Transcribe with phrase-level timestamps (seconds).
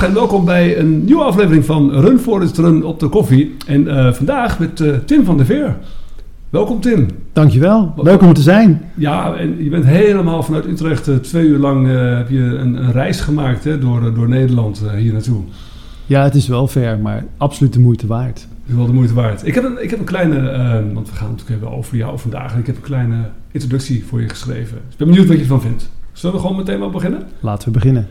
[0.00, 3.56] En welkom bij een nieuwe aflevering van Run Forest Run op de koffie.
[3.66, 5.76] En eh, vandaag met eh, Tim van der Veer.
[6.50, 7.06] Welkom Tim.
[7.32, 8.82] Dankjewel, leuk om te zijn.
[8.94, 11.86] Ja, en je bent helemaal vanuit Utrecht eh, twee uur lang
[12.16, 15.42] heb je een, een, reis gemaakt hè, door, door Nederland hier naartoe.
[16.06, 18.46] Ja, het is wel ver, maar absoluut de moeite waard.
[18.64, 19.46] Wel de moeite waard.
[19.46, 20.40] Ik heb een, ik heb een kleine,
[20.94, 22.56] want we gaan het natuurlijk hebben over jou vandaag.
[22.56, 23.16] Ik heb een kleine
[23.50, 24.78] introductie voor je geschreven.
[24.84, 25.90] Dus ik ben benieuwd wat je ervan vindt.
[26.12, 27.22] Zullen we gewoon meteen wel beginnen?
[27.40, 28.08] Laten we beginnen.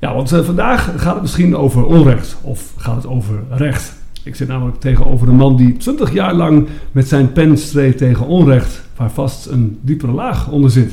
[0.00, 3.98] Ja, want uh, vandaag gaat het misschien over onrecht of gaat het over recht.
[4.22, 8.26] Ik zit namelijk tegenover een man die 20 jaar lang met zijn pen streed tegen
[8.26, 10.92] onrecht, waar vast een diepere laag onder zit.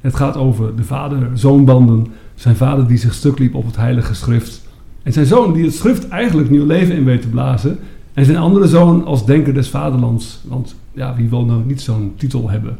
[0.00, 4.62] Het gaat over de vader-zoonbanden, zijn vader die zich stuk liep op het heilige schrift,
[5.02, 7.78] en zijn zoon die het schrift eigenlijk nieuw leven in weet te blazen,
[8.12, 12.12] en zijn andere zoon als denker des vaderlands, want ja, wie wil nou niet zo'n
[12.16, 12.78] titel hebben?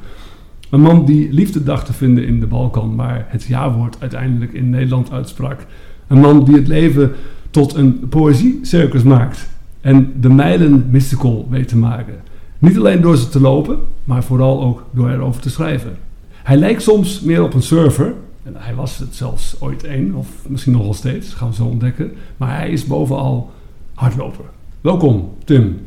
[0.70, 4.70] Een man die liefde dacht te vinden in de Balkan, maar het ja-woord uiteindelijk in
[4.70, 5.66] Nederland uitsprak.
[6.06, 7.12] Een man die het leven
[7.50, 9.48] tot een poëziecircus maakt
[9.80, 12.14] en de mijlen mystical weet te maken.
[12.58, 15.96] Niet alleen door ze te lopen, maar vooral ook door erover te schrijven.
[16.42, 20.28] Hij lijkt soms meer op een surfer, en hij was het zelfs ooit één, of
[20.48, 22.12] misschien nog steeds, gaan we zo ontdekken.
[22.36, 23.50] Maar hij is bovenal
[23.94, 24.44] hardloper.
[24.80, 25.78] Welkom, Tim.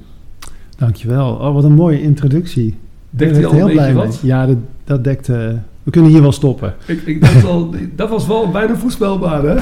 [0.78, 1.34] Dankjewel.
[1.34, 2.76] Oh, wat een mooie introductie.
[3.16, 4.19] Dekt hij al heel blij wat?
[4.22, 5.28] Ja, dat, dat dekt...
[5.28, 5.36] Uh,
[5.83, 6.73] we kunnen hier wel stoppen.
[6.86, 9.53] Ik, ik dacht al, dat was wel bijna voorspelbaar, hè?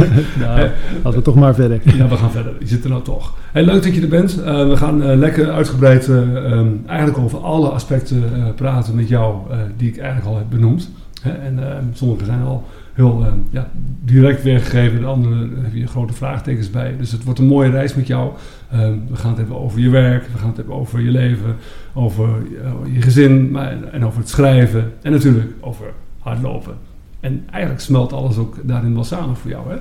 [0.44, 0.70] nou,
[1.02, 1.80] laten we toch maar verder.
[1.96, 2.52] Ja, we gaan verder.
[2.58, 3.34] Je zit er nou toch.
[3.52, 4.38] Hey, leuk dat je er bent.
[4.38, 8.24] Uh, we gaan uh, lekker uitgebreid um, eigenlijk over alle aspecten
[8.56, 9.36] praten met jou
[9.76, 10.90] die ik eigenlijk al heb benoemd.
[11.22, 13.70] En ehm, sommige zijn al heel uh, ja,
[14.04, 15.00] direct weergegeven.
[15.00, 16.96] De andere heb je grote vraagtekens bij.
[16.98, 18.32] Dus het wordt een mooie reis met jou.
[18.74, 21.56] Uh, we gaan het hebben over je werk, we gaan het hebben over je leven,
[21.94, 24.92] over uh, je gezin maar, en over het schrijven.
[25.02, 25.86] En natuurlijk over
[26.18, 26.74] hardlopen.
[27.20, 29.76] En eigenlijk smelt alles ook daarin wel samen voor jou, hè?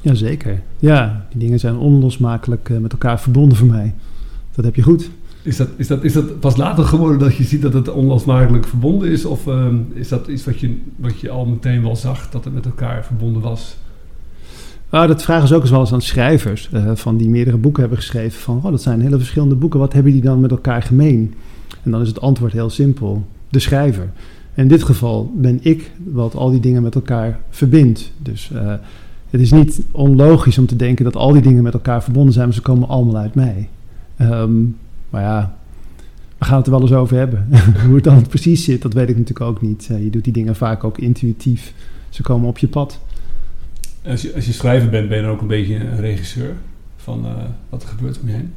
[0.00, 0.62] Jazeker.
[0.78, 3.94] Ja, die dingen zijn onlosmakelijk eh, met elkaar verbonden voor mij.
[4.54, 5.10] Dat heb je goed.
[5.42, 9.24] Is dat, is, is pas later geworden dat je ziet dat het onlosmakelijk verbonden is?
[9.24, 12.54] Of uh, is dat iets wat je, wat je al meteen wel zag, dat het
[12.54, 13.76] met elkaar verbonden was?
[14.90, 17.80] Nou, dat vragen ze ook eens wel eens aan schrijvers, uh, van die meerdere boeken
[17.80, 18.40] hebben geschreven.
[18.40, 21.34] Van, oh, dat zijn hele verschillende boeken, wat hebben die dan met elkaar gemeen?
[21.82, 24.10] En dan is het antwoord heel simpel, de schrijver.
[24.54, 28.12] En in dit geval ben ik wat al die dingen met elkaar verbindt.
[28.18, 28.72] Dus uh,
[29.30, 32.46] het is niet onlogisch om te denken dat al die dingen met elkaar verbonden zijn,
[32.46, 33.68] maar ze komen allemaal uit mij.
[34.20, 34.76] Um,
[35.12, 35.56] maar ja,
[36.38, 37.48] we gaan het er wel eens over hebben.
[37.86, 39.84] Hoe het dan precies zit, dat weet ik natuurlijk ook niet.
[39.84, 41.74] je doet die dingen vaak ook intuïtief.
[42.08, 43.00] Ze komen op je pad.
[44.06, 46.54] Als je, als je schrijver bent, ben je dan ook een beetje een regisseur
[46.96, 47.32] van uh,
[47.68, 48.52] wat er gebeurt om je heen?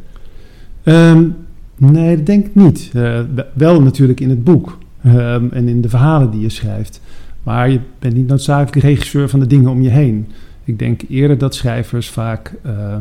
[0.83, 1.35] Um,
[1.75, 2.91] nee, dat denk ik niet.
[2.95, 3.19] Uh,
[3.53, 7.01] wel natuurlijk in het boek um, en in de verhalen die je schrijft.
[7.43, 10.27] Maar je bent niet noodzakelijk regisseur van de dingen om je heen.
[10.63, 12.95] Ik denk eerder dat schrijvers vaak uh,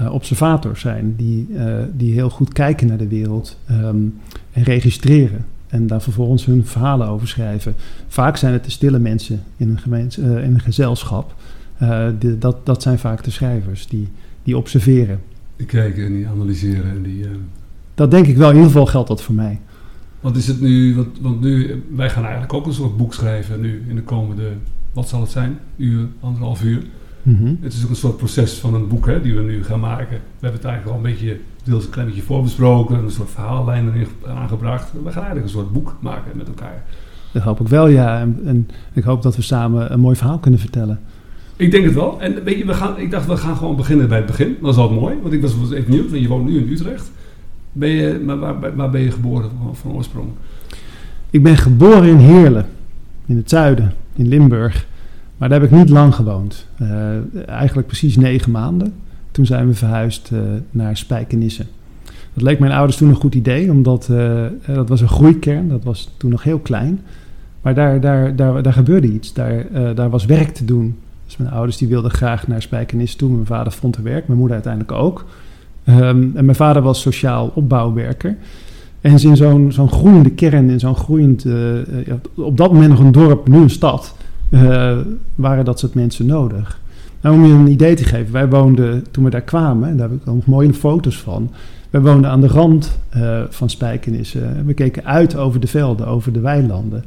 [0.00, 4.14] uh, observators zijn, die, uh, die heel goed kijken naar de wereld um,
[4.52, 5.44] en registreren.
[5.66, 7.74] En daar vervolgens hun verhalen over schrijven.
[8.08, 11.34] Vaak zijn het de stille mensen in een, gemeens, uh, in een gezelschap.
[12.38, 14.08] Dat, dat zijn vaak de schrijvers die,
[14.42, 15.20] die observeren.
[15.56, 16.90] Die kijken en die analyseren.
[16.90, 17.24] En die,
[17.94, 19.60] Dat denk ik wel, in ieder geval geldt dat voor mij.
[20.20, 23.60] Wat is het nu, want, want nu, wij gaan eigenlijk ook een soort boek schrijven
[23.60, 24.52] nu in de komende,
[24.92, 26.82] wat zal het zijn, uur, anderhalf uur.
[27.26, 29.80] Mm Het is ook een soort proces van een boek hè, die we nu gaan
[29.80, 30.16] maken.
[30.16, 33.88] We hebben het eigenlijk al een beetje, deels een klein beetje voorbesproken, een soort verhaallijn
[33.88, 34.92] erin aangebracht.
[34.92, 36.82] We gaan eigenlijk een soort boek maken met elkaar.
[37.32, 38.20] Dat hoop ik wel, ja.
[38.20, 41.00] En, en, ik hoop dat we samen een mooi verhaal kunnen vertellen.
[41.56, 42.20] Ik denk het wel.
[42.20, 44.56] En weet je, we gaan, ik dacht, we gaan gewoon beginnen bij het begin.
[44.60, 46.68] Dat is altijd mooi, want ik was, was even nieuw, want je woont nu in
[46.68, 47.10] Utrecht.
[47.72, 50.28] Ben je, maar waar, waar ben je geboren van, van oorsprong?
[51.30, 52.66] Ik ben geboren in Heerlen,
[53.26, 54.86] in het zuiden, in Limburg.
[55.36, 56.66] Maar daar heb ik niet lang gewoond.
[56.82, 56.88] Uh,
[57.48, 58.92] eigenlijk precies negen maanden.
[59.30, 61.64] Toen zijn we verhuisd uh, naar Spijkenisse.
[62.34, 65.68] Dat leek mijn ouders toen een goed idee, omdat uh, dat was een groeikern.
[65.68, 67.00] Dat was toen nog heel klein.
[67.62, 69.32] Maar daar, daar, daar, daar gebeurde iets.
[69.32, 70.98] Daar, daar was werk te doen.
[71.24, 73.30] Dus mijn ouders die wilden graag naar Spijkenisse toe.
[73.30, 75.24] Mijn vader vond er werk, mijn moeder uiteindelijk ook.
[75.88, 78.36] Um, en mijn vader was sociaal opbouwwerker.
[79.00, 81.46] En in zo'n zo'n groeiende kern, in zo'n groeiend,
[82.34, 84.14] op dat moment nog een dorp, nu een stad
[84.50, 84.98] uh,
[85.34, 86.80] waren dat soort mensen nodig.
[87.20, 90.08] Nou, om je een idee te geven, wij woonden toen we daar kwamen, en daar
[90.08, 91.50] heb ik nog mooie foto's van.
[91.90, 94.66] Wij woonden aan de rand uh, van Spijkenissen.
[94.66, 97.04] We keken uit over de velden, over de weilanden.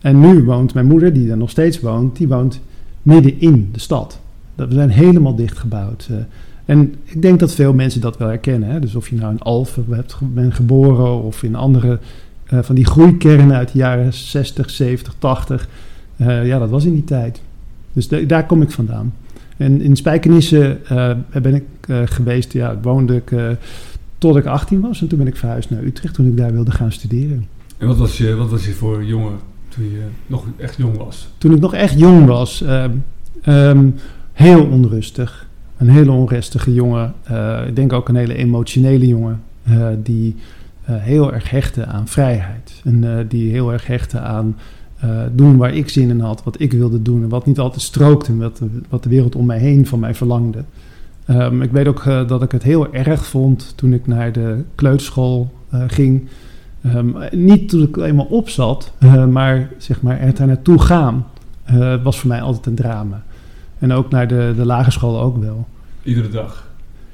[0.00, 2.60] En nu woont mijn moeder, die daar nog steeds woont, die woont
[3.02, 4.20] midden in de stad.
[4.54, 6.08] We zijn helemaal dichtgebouwd.
[6.10, 6.16] Uh,
[6.64, 8.68] en ik denk dat veel mensen dat wel herkennen.
[8.68, 8.80] Hè?
[8.80, 9.84] Dus of je nou in Alphen
[10.20, 11.98] bent geboren of in andere
[12.46, 15.68] van die groeikernen uit de jaren 60, 70, 80.
[16.20, 17.40] Uh, ja, dat was in die tijd.
[17.92, 19.14] Dus de, daar kom ik vandaan.
[19.56, 23.32] En in Spijkenisse uh, ben ik uh, geweest, ja, woonde ik
[24.18, 25.00] tot ik 18 was.
[25.00, 27.46] En toen ben ik verhuisd naar Utrecht toen ik daar wilde gaan studeren.
[27.78, 29.38] En wat was je, wat was je voor jongen
[29.68, 31.28] toen je nog echt jong was?
[31.38, 32.64] Toen ik nog echt jong was,
[33.46, 33.94] um,
[34.32, 35.48] heel onrustig.
[35.76, 37.14] Een hele onrustige jongen.
[37.66, 39.42] ik denk ook een hele emotionele jongen.
[40.02, 40.36] die
[40.84, 42.80] heel erg hechtte aan vrijheid.
[42.84, 44.56] En die heel erg hechtte aan
[45.04, 47.82] uh, doen waar ik zin in had, wat ik wilde doen en wat niet altijd
[47.82, 50.64] strookte met wat, wat de wereld om mij heen van mij verlangde.
[51.30, 54.62] Um, ik weet ook uh, dat ik het heel erg vond toen ik naar de
[54.74, 56.28] kleuterschool uh, ging.
[56.86, 58.92] Um, niet toen ik eenmaal op zat,
[59.30, 61.26] maar zeg maar er naartoe gaan
[62.02, 63.22] was voor mij altijd een drama.
[63.78, 65.66] En ook naar de, de lagere school ook wel.
[66.02, 66.68] Iedere dag?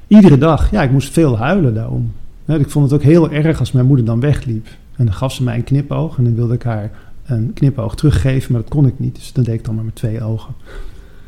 [0.07, 0.83] Iedere dag, ja.
[0.83, 2.13] Ik moest veel huilen daarom.
[2.47, 4.67] ik vond het ook heel erg als mijn moeder dan wegliep.
[4.97, 6.91] En dan gaf ze mij een knipoog en dan wilde ik haar
[7.27, 9.15] een knipoog teruggeven, maar dat kon ik niet.
[9.15, 10.55] Dus dat deed ik dan maar met twee ogen.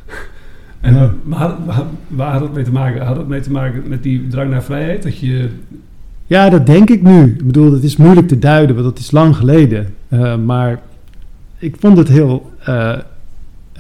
[0.81, 1.13] En ja.
[1.25, 3.07] waar, waar, waar, had het mee te maken?
[3.07, 5.03] Had het mee te maken met die drang naar vrijheid?
[5.03, 5.49] Dat je...
[6.27, 7.25] Ja, dat denk ik nu.
[7.25, 9.95] Ik bedoel, het is moeilijk te duiden, want dat is lang geleden.
[10.09, 10.81] Uh, maar
[11.59, 12.97] ik vond het heel uh,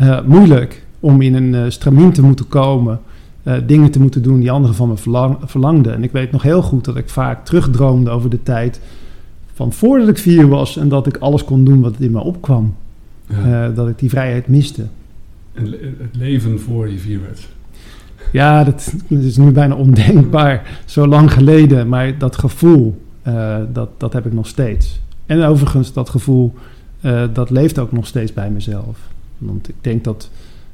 [0.00, 3.00] uh, moeilijk om in een stramien te moeten komen.
[3.67, 5.94] dingen te moeten doen die anderen van me verlang, verlangden.
[5.94, 8.81] En ik weet nog heel goed dat ik vaak terugdroomde over de tijd
[9.58, 12.75] van voordat ik vier was en dat ik alles kon doen wat in me opkwam.
[13.26, 13.69] Ja.
[13.69, 14.87] Uh, dat ik die vrijheid miste.
[15.52, 15.64] En
[15.99, 17.49] het leven voor je vier werd.
[18.32, 21.88] Ja, dat, dat, is nu bijna ondenkbaar, zo lang geleden.
[21.88, 25.00] Maar dat gevoel, uh, dat, dat heb ik nog steeds.
[25.26, 26.55] En overigens, dat gevoel,
[27.00, 28.99] uh, dat leeft ook nog steeds bij mezelf.
[29.38, 30.31] Want ik denk dat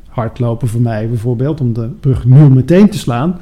[0.08, 3.38] hardlopen voor mij bijvoorbeeld, om de brug nu meteen te slaan,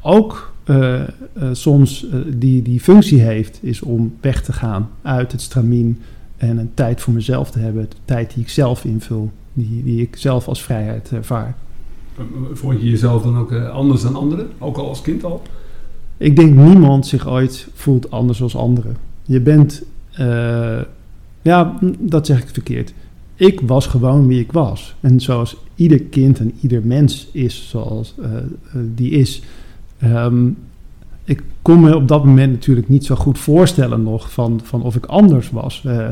[0.00, 1.00] ook uh,
[1.36, 5.98] uh, soms uh, die, die functie heeft, is om weg te gaan uit het stramien
[6.36, 10.00] en een tijd voor mezelf te hebben, de tijd die ik zelf invul, die, die
[10.00, 11.56] ik zelf als vrijheid ervaar.
[12.52, 15.42] Vond je jezelf dan ook anders dan anderen, ook al als kind al?
[16.16, 18.96] Ik denk niemand zich ooit voelt anders als anderen.
[19.22, 19.82] Je bent,
[21.42, 22.92] ja, dat zeg ik verkeerd.
[23.34, 24.94] Ik was gewoon wie ik was.
[25.00, 28.14] En zoals ieder kind en ieder mens is zoals
[28.94, 29.42] die is,
[30.04, 30.56] Um,
[31.24, 34.96] ik kon me op dat moment natuurlijk niet zo goed voorstellen nog van, van of
[34.96, 35.84] ik anders was.
[35.86, 36.08] Uh,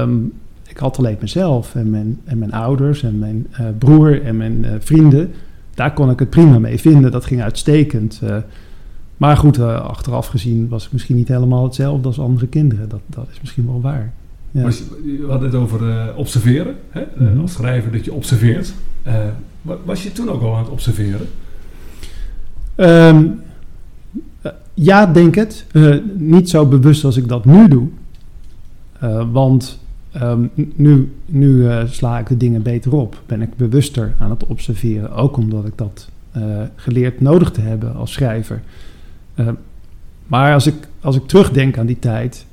[0.00, 0.32] um,
[0.68, 4.64] ik had alleen mezelf en mijn, en mijn ouders en mijn uh, broer en mijn
[4.64, 5.32] uh, vrienden.
[5.74, 7.10] Daar kon ik het prima mee vinden.
[7.10, 8.20] Dat ging uitstekend.
[9.16, 12.88] maar goed, achteraf gezien was ik misschien niet helemaal hetzelfde als andere kinderen.
[12.88, 14.12] Dat, dat is misschien wel waar.
[14.50, 14.68] Ja.
[15.04, 16.74] Je had het over observeren.
[16.90, 17.04] Hè?
[17.18, 17.40] Mm -hmm.
[17.40, 18.74] als schrijver dat je observeert.
[19.84, 21.26] was je toen ook al aan het observeren?
[22.76, 23.40] Um,
[24.74, 25.64] ja, denk het.
[25.72, 27.88] Uh, niet zo bewust als ik dat nu doe.
[29.04, 29.80] Uh, want
[30.22, 33.22] um, nu, nu uh, sla ik de dingen beter op.
[33.26, 35.12] Ben ik bewuster aan het observeren.
[35.12, 36.08] Ook omdat ik dat
[36.74, 38.62] geleerd nodig te hebben als schrijver.
[40.26, 42.46] maar als ik, als ik terugdenk aan die tijd,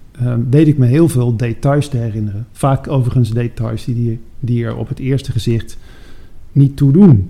[0.49, 2.47] weet ik me heel veel details te herinneren.
[2.51, 5.77] Vaak overigens details die, die, die er op het eerste gezicht
[6.51, 7.29] niet toe doen.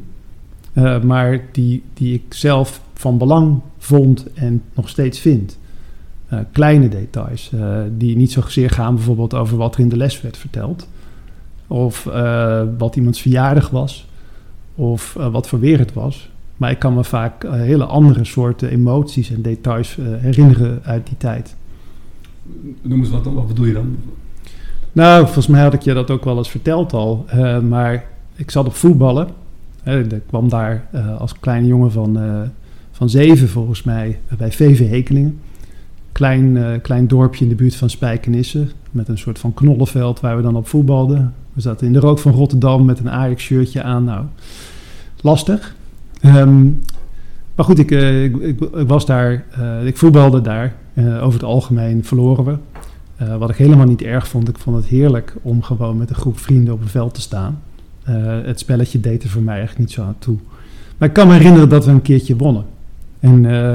[0.74, 5.58] Uh, maar die, die ik zelf van belang vond en nog steeds vind.
[6.34, 10.22] Uh, kleine details uh, die niet zozeer gaan bijvoorbeeld over wat er in de les
[10.22, 10.88] werd verteld.
[11.68, 12.03] Of
[12.77, 14.08] wat iemands verjaardag was.
[14.75, 16.30] Of wat voor weer het was.
[16.58, 21.56] Maar ik kan me vaak hele andere soorten emoties en details herinneren uit die tijd.
[22.82, 23.96] Noem eens wat, wat bedoel je dan?
[24.92, 27.25] Nou, volgens mij had ik je dat ook wel eens verteld al.
[27.68, 29.27] maar ik zat op voetballen
[29.84, 32.42] ik kwam daar uh, als kleine jongen van, uh,
[32.92, 35.40] van zeven volgens mij bij VV Hekelingen.
[36.12, 38.68] Klein, uh, klein dorpje in de buurt van Spijkenisse.
[38.92, 41.34] Met een soort van knollenveld waar we dan op voetbalden.
[41.54, 44.04] We zaten in de rook van Rotterdam met een Ajax-shirtje aan.
[44.04, 44.25] Nou,
[45.22, 45.75] lastig.
[46.25, 46.82] Um,
[47.56, 49.46] maar goed, ik, ik, ik, was daar,
[49.84, 50.75] ik voetbalde daar.
[50.98, 52.58] over het algemeen verloren we.
[53.38, 54.50] wat ik helemaal niet erg vond.
[54.50, 57.62] Ik vond het heerlijk om gewoon met een groep vrienden op een veld te staan.
[58.10, 60.38] Uh, het spelletje deed er voor mij echt niet zo aan toe.
[60.98, 62.65] Maar ik kan me herinneren dat we een keertje wonnen.
[63.19, 63.74] En uh,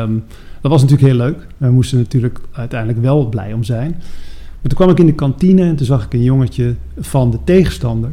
[0.00, 0.24] um,
[0.60, 1.46] dat was natuurlijk heel leuk.
[1.56, 3.90] We moesten natuurlijk uiteindelijk wel blij om zijn.
[3.90, 7.38] Maar toen kwam ik in de kantine en toen zag ik een jongetje van de
[7.44, 8.10] tegenstander.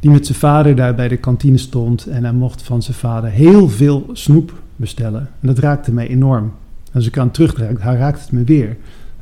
[0.00, 2.06] Die met zijn vader daar bij de kantine stond.
[2.06, 5.28] En hij mocht van zijn vader heel veel snoep bestellen.
[5.40, 6.44] En dat raakte mij enorm.
[6.84, 8.76] En als ik aan terugdraai, raakte het me weer.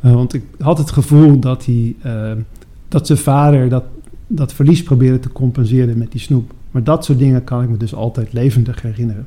[0.04, 1.97] Uh, want ik had het gevoel dat, hij,
[2.88, 3.85] dat zijn vader dat
[4.26, 6.52] dat verlies proberen te compenseren met die snoep.
[6.71, 9.26] Maar dat soort dingen kan ik me dus altijd levendig herinneren.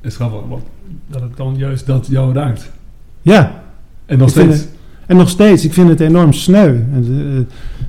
[0.00, 0.58] Het is grappig,
[1.06, 2.70] dat het dan juist dat jou raakt.
[3.22, 3.62] Ja.
[4.06, 4.66] En nog steeds.
[5.06, 6.80] en nog steeds, ik vind het enorm sneu.
[6.92, 7.04] En,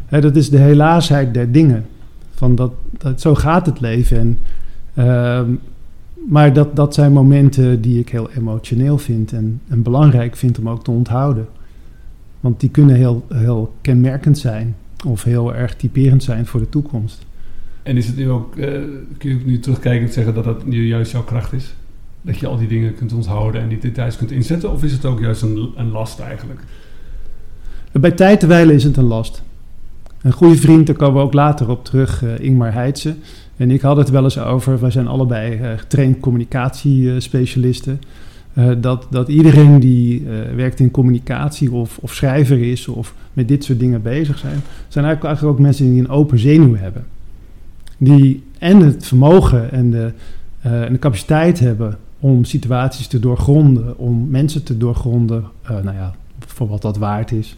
[0.10, 1.86] uh, dat is de helaasheid der dingen.
[2.34, 4.20] Van dat, dat, zo gaat het leven.
[4.20, 4.40] En
[4.94, 5.52] Ehm,
[6.30, 10.70] maar dat, dat zijn momenten die ik heel emotioneel vind en, en belangrijk vind om
[10.70, 11.48] ook te onthouden.
[12.40, 17.26] Want die kunnen heel, heel kenmerkend zijn of heel erg typerend zijn voor de toekomst.
[17.84, 18.66] En is het nu ook, uh,
[19.18, 21.74] kun je nu terugkijken en zeggen dat dat nu juist jouw kracht is?
[22.22, 24.72] Dat je al die dingen kunt onthouden en die details kunt inzetten?
[24.72, 26.60] Of is het ook juist een, een last eigenlijk?
[27.92, 29.44] Bij tijd te wijlen is het een last.
[30.22, 33.16] Een goede vriend, daar komen we ook later op terug, uh, Ingmar Heitse.
[33.58, 38.02] En ik had het wel eens over, wij zijn allebei uh, getraind communicatiespecialisten.
[38.54, 40.24] Uh, dat, dat iedereen die
[40.56, 45.06] werkt in communicatie of, of schrijver is of met dit soort dingen bezig zijn, zijn
[45.06, 47.06] eigenlijk, eigenlijk ook mensen die een open zenuw hebben.
[47.98, 50.12] Die en het vermogen en de,
[50.62, 56.68] en de capaciteit hebben om situaties te doorgronden, om mensen te doorgronden, nou ja, voor
[56.68, 57.58] wat dat waard is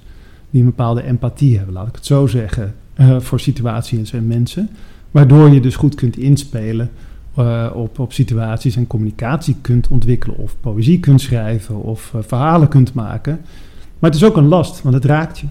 [0.50, 2.76] die een bepaalde empathie hebben, laat ik het zo zeggen,
[3.20, 4.70] voor situaties en mensen.
[5.12, 6.90] Waardoor je dus goed kunt inspelen
[7.40, 12.68] uh, op, op situaties en communicatie kunt ontwikkelen, of poëzie kunt schrijven, of uh, verhalen
[12.68, 13.40] kunt maken.
[14.00, 15.48] Maar het is ook een last, want het raakt je.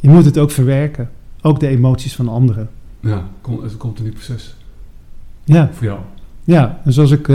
[0.00, 1.10] Je moet het ook verwerken,
[1.42, 2.68] ook de emoties van anderen.
[3.00, 4.54] Ja, het is een continu proces.
[5.44, 5.70] Ja.
[5.72, 5.98] Voor jou.
[6.44, 7.28] Ja, en zoals ik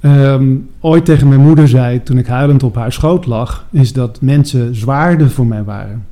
[0.00, 4.20] um, ooit tegen mijn moeder zei toen ik huilend op haar schoot lag, is dat
[4.20, 6.06] mensen zwaarder voor mij waren.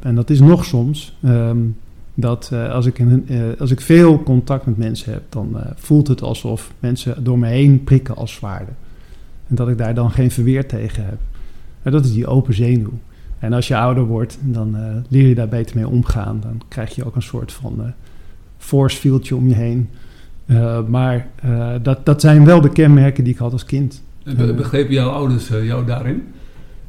[0.00, 1.16] En dat is nog soms.
[1.24, 1.76] Um,
[2.14, 6.22] dat uh, als, ik uh, als ik veel contact met mensen heb, dan voelt het
[6.22, 8.76] alsof mensen door me heen prikken als zwaarden.
[9.48, 11.18] En dat ik daar dan geen verweer tegen heb.
[11.82, 12.92] En dat is die open zenuw.
[13.38, 14.76] En als je ouder wordt, dan
[15.08, 16.40] leer je daar beter mee omgaan.
[16.40, 17.92] Dan krijg je ook een soort van
[18.58, 19.88] force fieldje om je heen.
[20.88, 21.26] Maar
[21.82, 24.02] dat, dat zijn wel de kenmerken die ik had als kind.
[24.36, 26.22] Be begrepen jouw ouders jou daarin?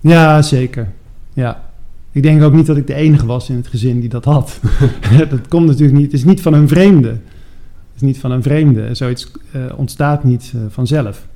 [0.02, 0.92] Ja, zeker.
[1.34, 1.73] Ja.
[2.14, 4.60] Ik denk ook niet dat ik de enige was in het gezin die dat had.
[5.30, 6.06] dat komt natuurlijk niet.
[6.06, 7.08] Het is niet van een vreemde.
[7.08, 8.96] Het is niet van een vreemde.
[8.96, 9.32] Zoiets
[9.76, 11.28] ontstaat niet vanzelf.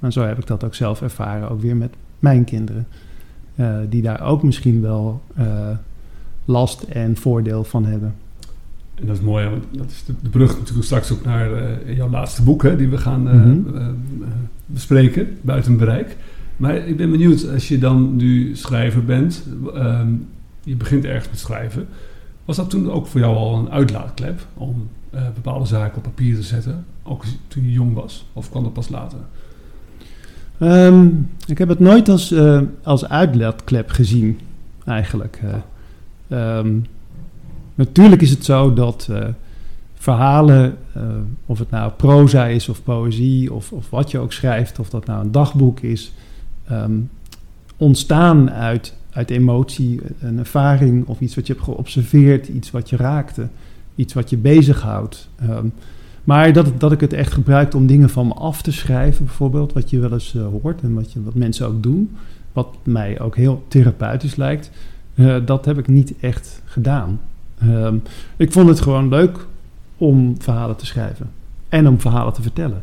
[0.00, 2.86] En zo heb ik dat ook zelf ervaren, ook weer met mijn kinderen.
[3.88, 5.22] die daar ook misschien wel
[6.44, 8.14] last en voordeel van hebben.
[8.94, 11.48] En dat is mooi, want dat is de, de brug natuurlijk straks ook naar
[11.94, 13.76] jouw laatste boek, hè, die we gaan uh, mm -hmm.
[13.76, 13.86] uh,
[14.66, 16.16] bespreken, buiten bereik.
[16.60, 20.28] Maar ik ben benieuwd, als je dan nu schrijver bent, um,
[20.64, 21.88] je begint ergens met schrijven.
[22.44, 24.88] Was dat toen ook voor jou al een uitlaatklep om
[25.34, 28.26] bepaalde zaken op papier te zetten, ook toen je jong was?
[28.32, 29.18] Of kwam dat pas later?
[30.58, 32.34] Um, ik heb het nooit als,
[32.82, 34.38] als uitlaatklep gezien,
[34.84, 35.40] eigenlijk.
[36.28, 36.84] Um,
[37.74, 39.08] Natuurlijk is het zo dat
[39.94, 40.76] verhalen,
[41.46, 45.06] of het nou proza is of poëzie of, of, wat je ook schrijft, of dat
[45.06, 46.12] nou een dagboek is,
[46.72, 47.10] um,
[47.76, 52.96] ontstaan uit, uit emotie, een ervaring of iets wat je hebt geobserveerd, iets wat je
[52.96, 53.48] raakte,
[53.94, 55.28] iets wat je bezighoudt.
[55.50, 55.72] Um,
[56.24, 59.72] maar dat, dat ik het echt gebruik om dingen van me af te schrijven, bijvoorbeeld,
[59.72, 62.16] wat je wel eens uh, hoort en wat, je, wat mensen ook doen,
[62.52, 64.70] wat mij ook heel therapeutisch lijkt,
[65.44, 67.20] dat heb ik niet echt gedaan.
[67.64, 68.02] Um,
[68.36, 69.46] ik vond het gewoon leuk
[69.96, 71.30] om verhalen te schrijven
[71.68, 72.82] en om verhalen te vertellen.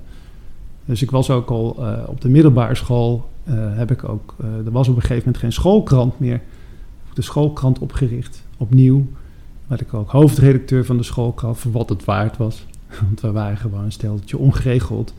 [0.85, 4.71] Dus ik was ook al uh, op de middelbare school, heb ik ook, uh, er
[4.71, 6.41] was op een gegeven moment geen schoolkrant meer.
[7.13, 9.07] De schoolkrant opgericht, opnieuw.
[9.67, 12.65] Werd ik ook hoofdredacteur van de schoolkrant, voor wat het waard was.
[13.05, 15.13] Want we waren gewoon een steltje ongeregeld.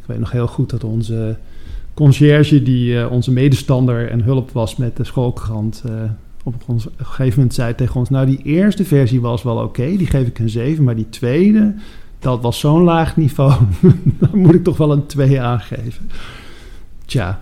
[0.00, 1.36] Ik weet nog heel goed dat onze
[1.94, 5.84] conciërge, die onze medestander en hulp was met de schoolkrant,
[6.42, 8.10] op een gegeven moment zei tegen ons...
[8.10, 10.84] nou, die eerste versie was wel oké, die geef ik een 7...
[10.84, 11.74] maar die tweede,
[12.18, 13.52] dat was zo'n laag niveau...
[14.20, 16.10] dan moet ik toch wel een 2 aangeven.
[17.12, 17.40] Tja,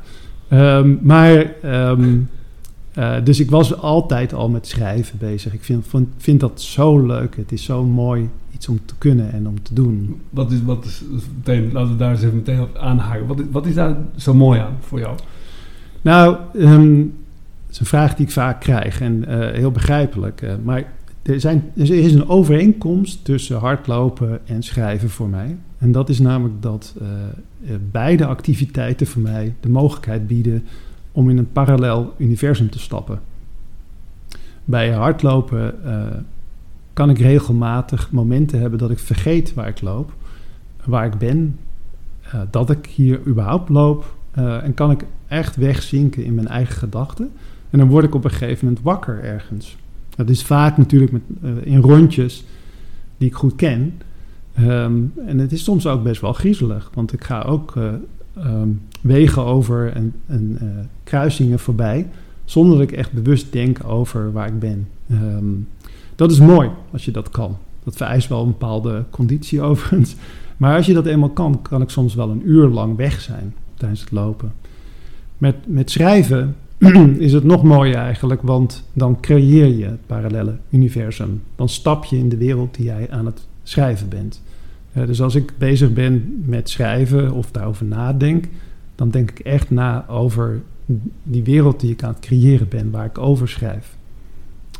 [0.51, 1.53] um, maar...
[1.65, 2.29] Um,
[2.99, 5.53] uh, dus ik was altijd al met schrijven bezig.
[5.53, 7.37] Ik vind, vind, vind, dat zo leuk.
[7.37, 10.21] Het is zo mooi iets om te kunnen en om te doen.
[10.31, 11.03] Wat is, wat is
[11.37, 13.27] meteen, laten we daar eens even meteen op aanhaken.
[13.27, 15.19] Wat is, wat is daar zo mooi aan voor jou?
[16.03, 17.15] Nou, um,
[17.67, 20.43] dat is een vraag die ik vaak krijg en uh, heel begrijpelijk.
[20.43, 25.57] Uh, maar er, zijn, er is een overeenkomst tussen hardlopen en schrijven voor mij.
[25.79, 26.95] En dat is namelijk dat
[27.91, 30.65] beide activiteiten voor mij de mogelijkheid bieden
[31.13, 33.21] om in een parallel universum te stappen.
[34.65, 35.75] Bij hardlopen
[36.93, 40.13] kan ik regelmatig momenten hebben dat ik vergeet waar ik loop,
[40.85, 41.59] waar ik ben,
[42.51, 44.15] dat ik hier überhaupt loop.
[44.35, 47.31] en kan ik echt wegzinken in mijn eigen gedachten.
[47.71, 49.77] En dan word ik op een gegeven moment wakker ergens.
[50.17, 51.23] Dat is vaak natuurlijk met,
[51.63, 52.45] in rondjes
[53.19, 54.01] die ik goed ken.
[54.59, 57.93] Um, en het is soms ook best wel griezelig, want ik ga ook uh,
[58.37, 60.69] um, wegen over en, uh,
[61.05, 62.07] kruisingen voorbij,
[62.45, 64.89] zonder dat ik echt bewust denk over waar ik ben.
[65.11, 65.69] Um,
[66.15, 67.57] dat is mooi als je dat kan.
[67.85, 70.17] Dat vereist wel een bepaalde conditie overigens.
[70.57, 73.55] Maar als je dat eenmaal kan, kan ik soms wel een uur lang weg zijn
[73.75, 74.53] tijdens het lopen.
[75.39, 76.57] Met, met schrijven
[77.19, 81.43] is het nog mooier eigenlijk, want dan creëer je het parallele universum.
[81.57, 84.43] Dan stap je in de wereld die jij aan het schrijven bent.
[84.93, 88.45] Uh, dus als ik bezig ben met schrijven of daarover nadenk,
[88.95, 90.61] dan denk ik echt na over
[91.23, 93.97] die wereld die ik aan het creëren ben, waar ik over schrijf.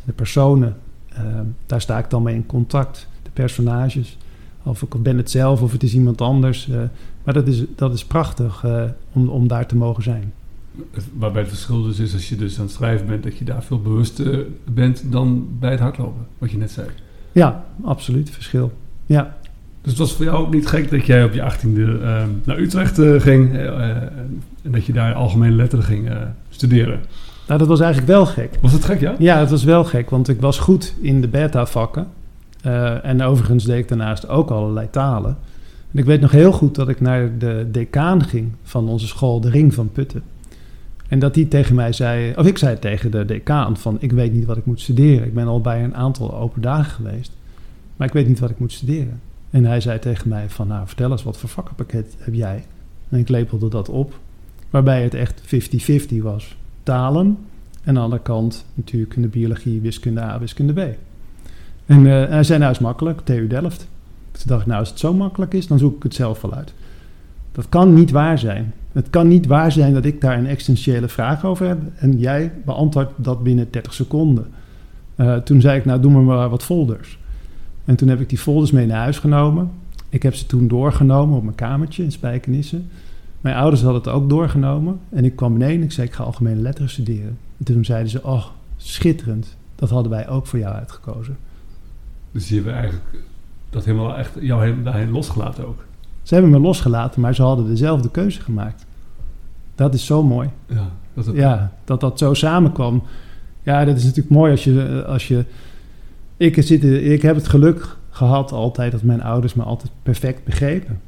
[0.05, 0.75] De personen,
[1.13, 3.07] uh, daar sta ik dan mee in contact.
[3.23, 4.17] De personages.
[4.63, 6.67] Of ik ben het zelf of het is iemand anders.
[6.67, 6.81] Uh,
[7.23, 8.65] maar dat is, dat is prachtig
[9.13, 10.33] om, om daar te mogen zijn.
[11.13, 13.63] Waarbij het verschil dus is als je dus aan het schrijven bent, dat je daar
[13.63, 16.87] veel bewuster bent dan bij het hardlopen, wat je net zei.
[17.31, 18.71] Ja, absoluut verschil.
[19.11, 19.35] Ja.
[19.81, 22.57] Dus het was voor jou ook niet gek dat jij op je achttiende uh, naar
[22.57, 23.89] Utrecht uh, ging uh,
[24.61, 26.09] en dat je daar algemene letteren ging
[26.49, 26.99] studeren?
[27.47, 28.57] Nou, dat was eigenlijk wel gek.
[28.61, 29.15] Was het gek, ja?
[29.17, 32.07] Ja, het was wel gek, want ik was goed in de beta-vakken.
[33.03, 35.37] en overigens deed ik daarnaast ook allerlei talen.
[35.91, 39.41] En ik weet nog heel goed dat ik naar de decaan ging van onze school,
[39.41, 40.23] de Ring van Putten.
[41.07, 44.33] En dat die tegen mij zei, of ik zei tegen de decaan van ik weet
[44.33, 45.27] niet wat ik moet studeren.
[45.27, 47.31] Ik ben al bij een aantal open dagen geweest,
[48.01, 49.21] maar ik weet niet wat ik moet studeren.
[49.49, 52.65] En hij zei tegen mij van nou vertel eens wat voor vakkenpakket heb jij?
[53.09, 54.19] En ik lepelde dat op,
[54.69, 55.41] waarbij het echt
[56.11, 56.57] 50-50 was.
[56.83, 60.97] Talen en aan de andere kant natuurkunde, biologie, wiskunde A, wiskunde B.
[61.85, 63.87] En, uh, hij zei nou is makkelijk, TU Delft.
[64.31, 66.53] Toen dacht ik nou als het zo makkelijk is, dan zoek ik het zelf wel
[66.53, 66.73] uit.
[67.51, 68.73] Dat kan niet waar zijn.
[68.91, 72.51] Het kan niet waar zijn dat ik daar een existentiële vraag over heb en jij
[72.65, 74.47] beantwoordt dat binnen 30 seconden.
[75.15, 77.19] Uh, toen zei ik, nou doe maar wat folders.
[77.85, 79.71] En toen heb ik die folders mee naar huis genomen.
[80.09, 82.81] Ik heb ze toen doorgenomen op mijn kamertje in Spijkenisse.
[83.41, 84.99] Mijn ouders hadden het ook doorgenomen.
[85.09, 87.37] En ik kwam beneden en ik zei, ik ga algemene letteren studeren.
[87.57, 88.45] En toen zeiden ze, oh,
[88.77, 89.55] schitterend.
[89.75, 91.37] Dat hadden wij ook voor jou uitgekozen.
[92.31, 93.05] Dus die hebben eigenlijk
[93.69, 95.85] dat helemaal echt jou daarheen losgelaten ook?
[96.21, 98.85] Ze hebben me losgelaten, maar ze hadden dezelfde keuze gemaakt.
[99.75, 100.49] Dat is zo mooi.
[100.65, 101.35] Ja, dat, het...
[101.35, 103.03] ja, dat dat zo samenkwam.
[103.63, 105.03] Ja, dat is natuurlijk mooi als je...
[105.07, 105.45] Als je
[106.41, 110.99] ik, zit, ik heb het geluk gehad altijd dat mijn ouders me altijd perfect begrepen.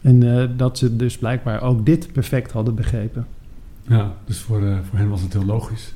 [0.00, 3.26] En uh, dat ze dus blijkbaar ook dit perfect hadden begrepen.
[3.88, 5.94] Ja, dus voor, uh, voor hen was het heel logisch.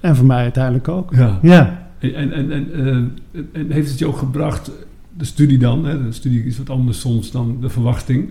[0.00, 1.14] En voor mij uiteindelijk ook.
[1.14, 1.38] Ja.
[1.42, 1.88] ja.
[1.98, 4.70] En, en, en, uh, en heeft het je ook gebracht
[5.16, 5.84] de studie dan.
[5.84, 8.30] Hè, de studie is wat anders soms dan de verwachting.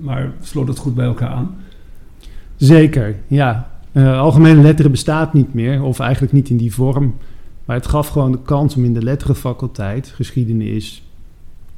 [0.00, 1.54] Maar sloot het goed bij elkaar aan?
[2.56, 3.70] Zeker, ja.
[3.94, 7.14] Algemene letteren bestaat niet meer, of eigenlijk niet in die vorm.
[7.66, 11.02] Maar het gaf gewoon de kans om in de letterenfaculteit, geschiedenis,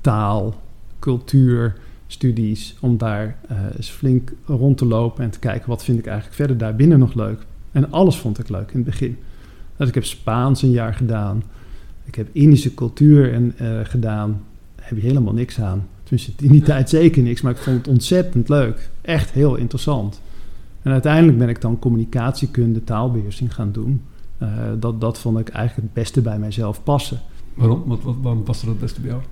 [0.00, 0.54] taal,
[0.98, 5.98] cultuur, studies, om daar uh, eens flink rond te lopen en te kijken wat vind
[5.98, 7.46] ik eigenlijk verder daarbinnen nog leuk.
[7.72, 9.16] En alles vond ik leuk in het begin.
[9.76, 11.42] Dus ik heb Spaans een jaar gedaan.
[12.04, 14.42] Ik heb Indische cultuur en, uh, gedaan.
[14.74, 15.86] Daar heb je helemaal niks aan.
[16.02, 18.90] Tenminste, in die tijd zeker niks, maar ik vond het ontzettend leuk.
[19.00, 20.20] Echt heel interessant.
[20.82, 24.02] En uiteindelijk ben ik dan communicatiekunde, taalbeheersing gaan doen.
[24.42, 24.48] Uh,
[24.78, 27.20] dat, dat vond ik eigenlijk het beste bij mijzelf passen.
[27.54, 27.82] Waarom?
[27.86, 29.22] Wat, wat, waarom paste dat het beste bij jou?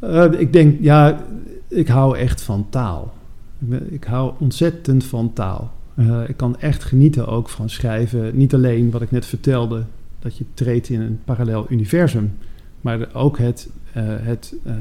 [0.00, 1.24] Uh, ik denk, ja,
[1.68, 3.12] ik hou echt van taal.
[3.58, 5.72] Ik, ik hou ontzettend van taal.
[5.94, 8.36] Uh, ik kan echt genieten ook van schrijven.
[8.36, 9.84] Niet alleen wat ik net vertelde,
[10.18, 12.32] dat je treedt in een parallel universum.
[12.80, 14.72] Maar ook het, het, uh,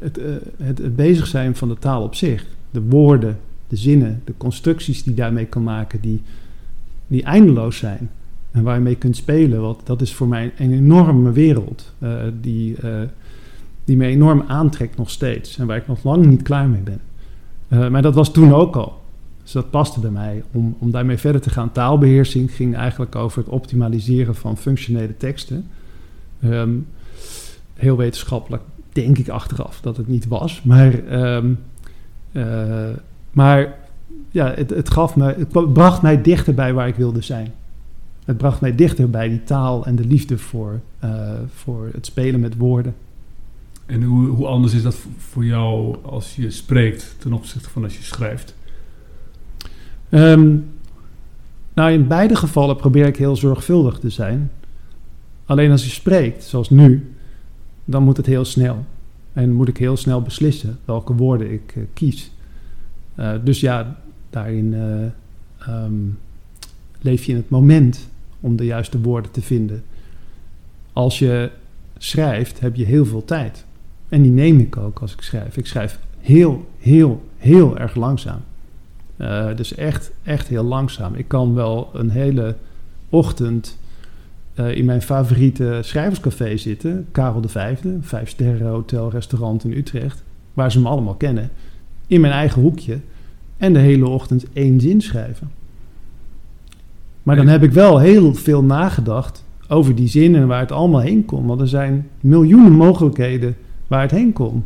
[0.00, 0.20] het,
[0.56, 2.46] het, het, bezig zijn van de taal op zich.
[2.70, 3.38] De woorden,
[3.68, 6.22] de zinnen, de constructies die je daarmee kan maken, die,
[7.06, 8.10] die eindeloos zijn.
[8.50, 9.60] En waar je mee kunt spelen.
[9.60, 11.92] Want dat is voor mij een enorme wereld.
[12.40, 12.76] die,
[13.84, 15.58] die me enorm aantrekt nog steeds.
[15.58, 17.92] En waar ik nog lang niet klaar mee ben.
[17.92, 19.02] maar dat was toen ook al.
[19.42, 20.42] Dus dat paste bij mij.
[20.52, 21.72] Om, om daarmee verder te gaan.
[21.72, 25.66] Taalbeheersing ging eigenlijk over het optimaliseren van functionele teksten.
[26.44, 26.86] Um,
[27.74, 28.62] heel wetenschappelijk
[28.92, 30.62] denk ik achteraf dat het niet was.
[30.62, 31.02] Maar,
[32.32, 32.88] uh,
[33.30, 33.78] maar
[34.34, 37.52] ja, het, het, gaf me, het bracht mij dichter bij waar ik wilde zijn.
[38.24, 42.40] Het bracht mij dichter bij die taal en de liefde voor, uh, voor het spelen
[42.40, 42.94] met woorden.
[43.86, 47.96] En hoe, hoe anders is dat voor jou als je spreekt ten opzichte van als
[47.96, 48.54] je schrijft?
[50.10, 50.66] Um,
[51.74, 54.50] nou, in beide gevallen probeer ik heel zorgvuldig te zijn.
[55.44, 57.14] Alleen als je spreekt, zoals nu,
[57.84, 58.84] dan moet het heel snel.
[59.32, 62.30] En moet ik heel snel beslissen welke woorden ik uh, kies.
[63.16, 64.02] Uh, dus ja,
[64.34, 66.18] daarin uh, um,
[67.00, 68.08] leef je in het moment
[68.40, 69.82] om de juiste woorden te vinden.
[70.92, 71.50] Als je
[71.98, 73.64] schrijft, heb je heel veel tijd.
[74.08, 75.56] En die neem ik ook als ik schrijf.
[75.56, 78.40] Ik schrijf heel, heel, heel erg langzaam.
[79.16, 81.14] Uh, dus echt, echt heel langzaam.
[81.14, 82.56] Ik kan wel een hele
[83.08, 83.78] ochtend
[84.54, 87.06] eh, in mijn favoriete schrijverscafé zitten.
[87.12, 90.22] Karel de Vijfde, vijf sterren hotel, restaurant in Utrecht.
[90.52, 91.50] Waar ze me allemaal kennen.
[92.06, 93.00] In mijn eigen hoekje.
[93.56, 95.50] En de hele ochtend één zin schrijven.
[97.22, 101.00] Maar dan heb ik wel heel veel nagedacht over die zin en waar het allemaal
[101.00, 101.46] heen komt.
[101.46, 104.64] Want er zijn miljoenen mogelijkheden waar het heen komt.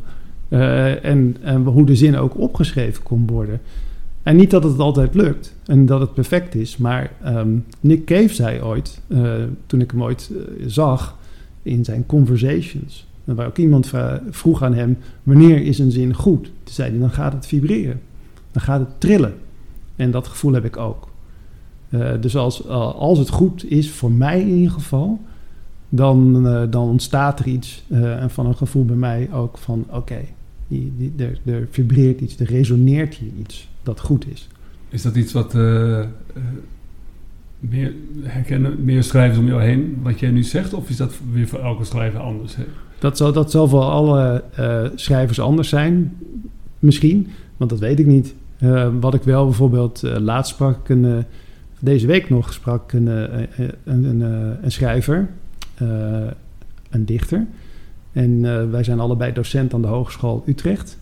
[0.48, 3.61] Eh, en, en hoe de zin ook opgeschreven kon worden.
[4.22, 7.48] En niet dat het altijd lukt en dat het perfect is, maar ehm,
[7.81, 9.33] Nick Cave zei ooit, eh,
[9.66, 11.18] toen ik hem ooit eh, zag
[11.62, 13.90] in zijn conversations, waar ook iemand
[14.31, 16.42] vroeg aan hem: wanneer is een zin goed?
[16.42, 18.01] Toen zei hij: dan gaat het vibreren,
[18.50, 19.34] dan gaat het trillen.
[19.96, 21.08] En dat gevoel heb ik ook.
[21.90, 25.20] Uh, dus als, als het goed is, voor mij in ieder geval,
[25.88, 30.20] dan, dan ontstaat er iets en van een gevoel bij mij ook van: oké,
[31.16, 34.48] er, er vibreert iets, er resoneert hier iets dat goed is.
[34.88, 35.54] Is dat iets wat
[37.58, 40.74] meer herkennen, meer schrijvers om jou heen, wat jij nu zegt?
[40.74, 42.56] Of is dat weer voor elke schrijver anders?
[42.56, 42.64] Hè?
[42.98, 44.44] Dat, zal, dat zal voor alle
[44.94, 46.16] schrijvers anders zijn,
[46.78, 48.34] misschien, want dat weet ik niet.
[48.62, 51.24] Uh, wat ik wel bijvoorbeeld laatst sprak, een,
[51.78, 54.20] deze week nog sprak een, een, een,
[54.62, 55.28] een schrijver,
[56.90, 57.46] een dichter.
[58.12, 58.40] En
[58.70, 60.98] wij zijn allebei docent aan de Hogeschool Utrecht.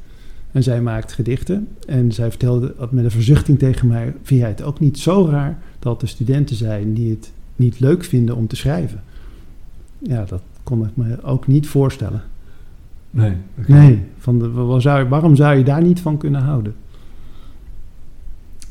[0.56, 1.68] En zij maakt gedichten.
[1.86, 5.26] En zij vertelde dat met een verzuchting tegen mij: Vind jij het ook niet zo
[5.30, 9.02] raar dat er studenten zijn die het niet leuk vinden om te schrijven?
[9.98, 12.22] Ja, dat kon ik me ook niet voorstellen.
[13.16, 13.33] Nee.
[13.66, 14.50] Nee, van de,
[15.09, 16.74] waarom zou je daar niet van kunnen houden?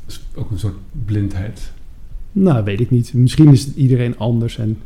[0.08, 1.72] is ook een soort blindheid.
[2.32, 3.14] Nou, weet ik niet.
[3.14, 4.58] Misschien is het iedereen anders.
[4.58, 4.78] En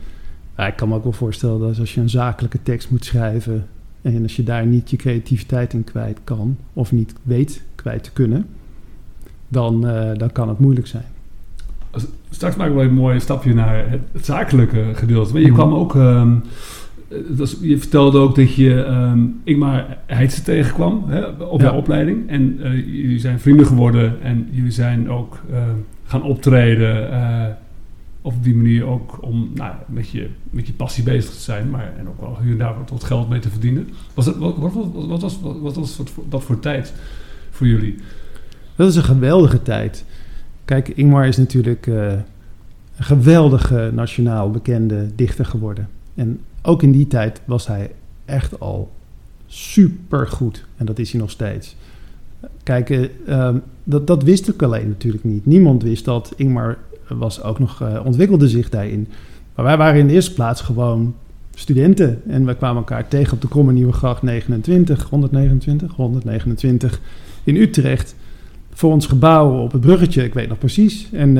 [0.57, 3.67] ja, ik kan me ook wel voorstellen dat als je een zakelijke tekst moet schrijven,
[4.01, 8.11] en als je daar niet je creativiteit in kwijt kan, of niet weet kwijt te
[8.11, 8.45] kunnen,
[9.47, 11.05] dan, uh, dan kan het moeilijk zijn.
[12.29, 15.33] Straks maken we een mooi stapje naar het, zakelijke gedeelte.
[15.33, 15.55] Maar je mhm.
[15.55, 16.43] kwam ook, um,
[17.27, 21.65] was, je vertelde ook dat je um, Ingmar Heidse tegenkwam hè, op ja.
[21.65, 22.29] jouw opleiding.
[22.29, 25.57] En uh, jullie zijn vrienden geworden en jullie zijn ook uh,
[26.03, 27.11] gaan optreden.
[27.11, 27.45] Uh,
[28.21, 31.93] op die manier ook om nou, met, je, met je passie bezig te zijn, maar
[31.97, 33.89] en ook wel hier en daar wat geld mee te verdienen.
[34.13, 34.73] Was wat, wat,
[35.21, 36.93] was, wat, was wat, dat voor tijd
[37.49, 37.95] voor jullie?
[38.75, 40.05] Dat is een geweldige tijd.
[40.65, 42.23] Kijk, Ingmar is natuurlijk een
[42.97, 45.89] geweldige nationaal bekende dichter geworden.
[46.15, 47.91] En ook in die tijd was hij
[48.25, 48.91] echt al
[49.47, 50.65] super goed.
[50.77, 51.75] En dat is hij nog steeds.
[52.63, 52.89] Kijk,
[53.27, 53.49] uh,
[53.83, 55.45] dat, dat wist ik alleen natuurlijk niet.
[55.45, 59.07] Niemand wist dat Ingmar was ook nog, uh, ontwikkelde zich daarin.
[59.55, 61.15] Maar wij waren in de eerste plaats gewoon
[61.53, 62.21] studenten.
[62.27, 67.01] En we kwamen elkaar tegen op de Kromme Nieuwe Gracht 29, 129, 129
[67.43, 68.15] in Utrecht.
[68.71, 71.09] Voor ons gebouw op het bruggetje, ik weet nog precies.
[71.11, 71.37] En,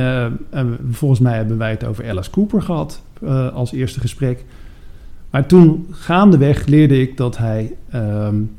[0.50, 3.02] en volgens mij hebben wij het over Alice Cooper gehad
[3.54, 4.46] als eerste gesprek.
[5.30, 8.52] Maar toen gaandeweg leerde ik dat hij um,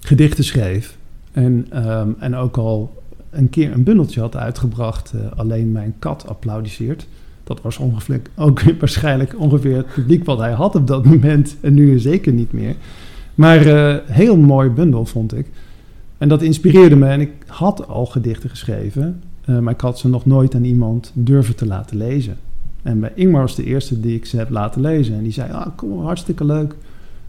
[0.00, 0.96] gedichten schreef.
[1.32, 5.12] En, um, en ook al een keer een bundeltje had uitgebracht.
[5.14, 7.06] Uh, alleen mijn kat applaudisseert.
[7.44, 11.56] Dat was ongeveer, ook waarschijnlijk ongeveer het publiek wat hij had op dat moment.
[11.60, 12.74] En nu zeker niet meer.
[13.34, 15.46] Maar uh, heel mooi bundel vond ik.
[16.18, 17.06] En dat inspireerde me.
[17.06, 19.22] En ik had al gedichten geschreven.
[19.46, 22.36] Uh, maar ik had ze nog nooit aan iemand durven te laten lezen.
[22.86, 25.14] En bij Ingmar was de eerste die ik ze heb laten lezen.
[25.14, 26.74] En die zei, ah, kom, hartstikke leuk.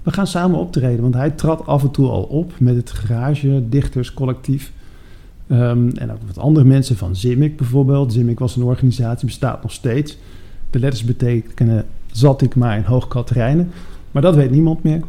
[0.03, 1.01] We gaan samen optreden.
[1.01, 4.71] Want hij trad af en toe al op met het Garage Dichterscollectief.
[5.51, 8.13] Um, en ook wat andere mensen van Zimik bijvoorbeeld.
[8.13, 10.17] Zimik was een organisatie, bestaat nog steeds.
[10.69, 13.71] De letters betekenen zat ik maar in Hoogkaterijnen.
[14.11, 15.01] Maar dat weet niemand meer.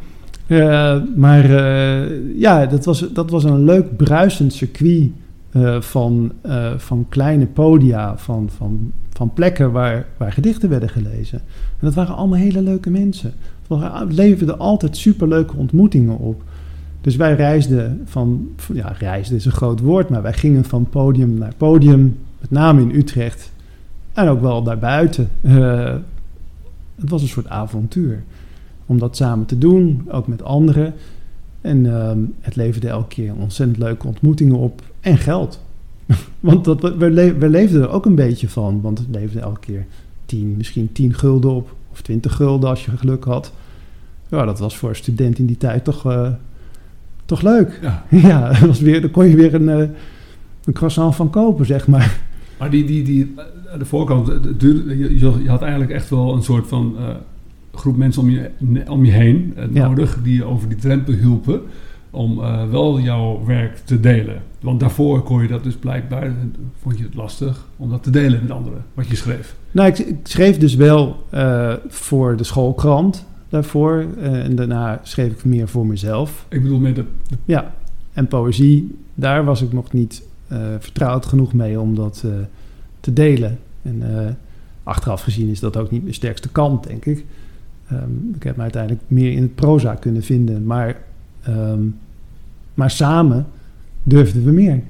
[0.46, 5.10] Uh, maar uh, ja, dat was, dat was een leuk bruisend circuit
[5.52, 6.32] uh, van,
[6.76, 11.38] van kleine podia, van, van, van plekken waar, waar gedichten werden gelezen.
[11.48, 13.32] En dat waren allemaal hele leuke mensen.
[13.68, 16.42] Het leverden altijd superleuke ontmoetingen op.
[17.00, 21.38] Dus wij reisden van, ja, reisden is een groot woord, maar wij gingen van podium
[21.38, 23.52] naar podium, met name in Utrecht
[24.12, 25.28] en ook wel daarbuiten.
[25.40, 25.94] Uh,
[26.94, 28.22] het was een soort avontuur
[28.86, 30.94] om dat samen te doen, ook met anderen.
[31.60, 35.60] En uh, het leverde elke keer ontzettend leuke ontmoetingen op en geld.
[36.40, 39.86] want dat, we, we leefden er ook een beetje van, want het leverde elke keer
[40.26, 43.52] 10, misschien 10 gulden op, of 20 gulden als je geluk had.
[44.28, 46.28] Ja, dat was voor een student in die tijd toch uh,
[47.24, 47.78] toch leuk.
[47.82, 49.88] Ja, ja dat was weer, dan kon je weer een, uh,
[50.64, 52.20] een croissant van kopen, zeg maar.
[52.58, 53.34] Maar die, die, die,
[53.78, 54.26] de voorkant,
[54.58, 57.08] je, je had eigenlijk echt wel een soort van uh,
[57.74, 58.50] groep mensen om je,
[58.88, 59.88] om je heen ja.
[59.88, 61.60] nodig die je over die drempel hielpen.
[62.10, 64.42] Om eh, wel jouw werk te delen?
[64.60, 66.32] Want daarvoor kon je dat dus blijkbaar,
[66.80, 69.56] vond je het lastig om dat te delen met anderen, wat je schreef.
[69.70, 74.06] Nou, ik, ik schreef dus wel uh, voor de schoolkrant daarvoor.
[74.18, 76.46] Uh, en daarna schreef ik meer voor mezelf.
[76.48, 77.04] Ik bedoel met de...
[77.44, 77.74] Ja,
[78.12, 80.22] en poëzie, daar was ik nog niet
[80.78, 82.24] vertrouwd genoeg mee om dat
[83.00, 83.58] te delen.
[83.82, 84.02] En
[84.82, 87.24] achteraf gezien is dat ook niet mijn sterkste kant, denk ik.
[87.92, 90.64] Um, ik heb me uiteindelijk meer in het proza kunnen vinden.
[90.64, 90.96] Maar,
[91.48, 91.96] um,
[92.74, 93.46] maar samen
[94.02, 94.82] durfden we meer.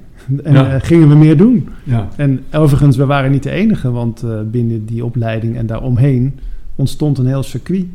[0.43, 0.75] En ja.
[0.75, 1.69] uh, gingen we meer doen.
[1.83, 2.07] Ja.
[2.15, 3.91] En overigens, we waren niet de enige.
[3.91, 6.39] Want uh, binnen die opleiding en daaromheen
[6.75, 7.85] ontstond een heel circuit.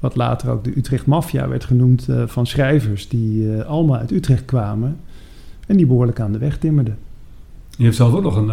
[0.00, 3.08] Wat later ook de Utrecht Mafia werd genoemd uh, van schrijvers.
[3.08, 4.96] Die allemaal uit Utrecht kwamen.
[5.66, 6.96] En die behoorlijk aan de weg timmerden.
[7.76, 8.50] Je hebt zelf ook nog een,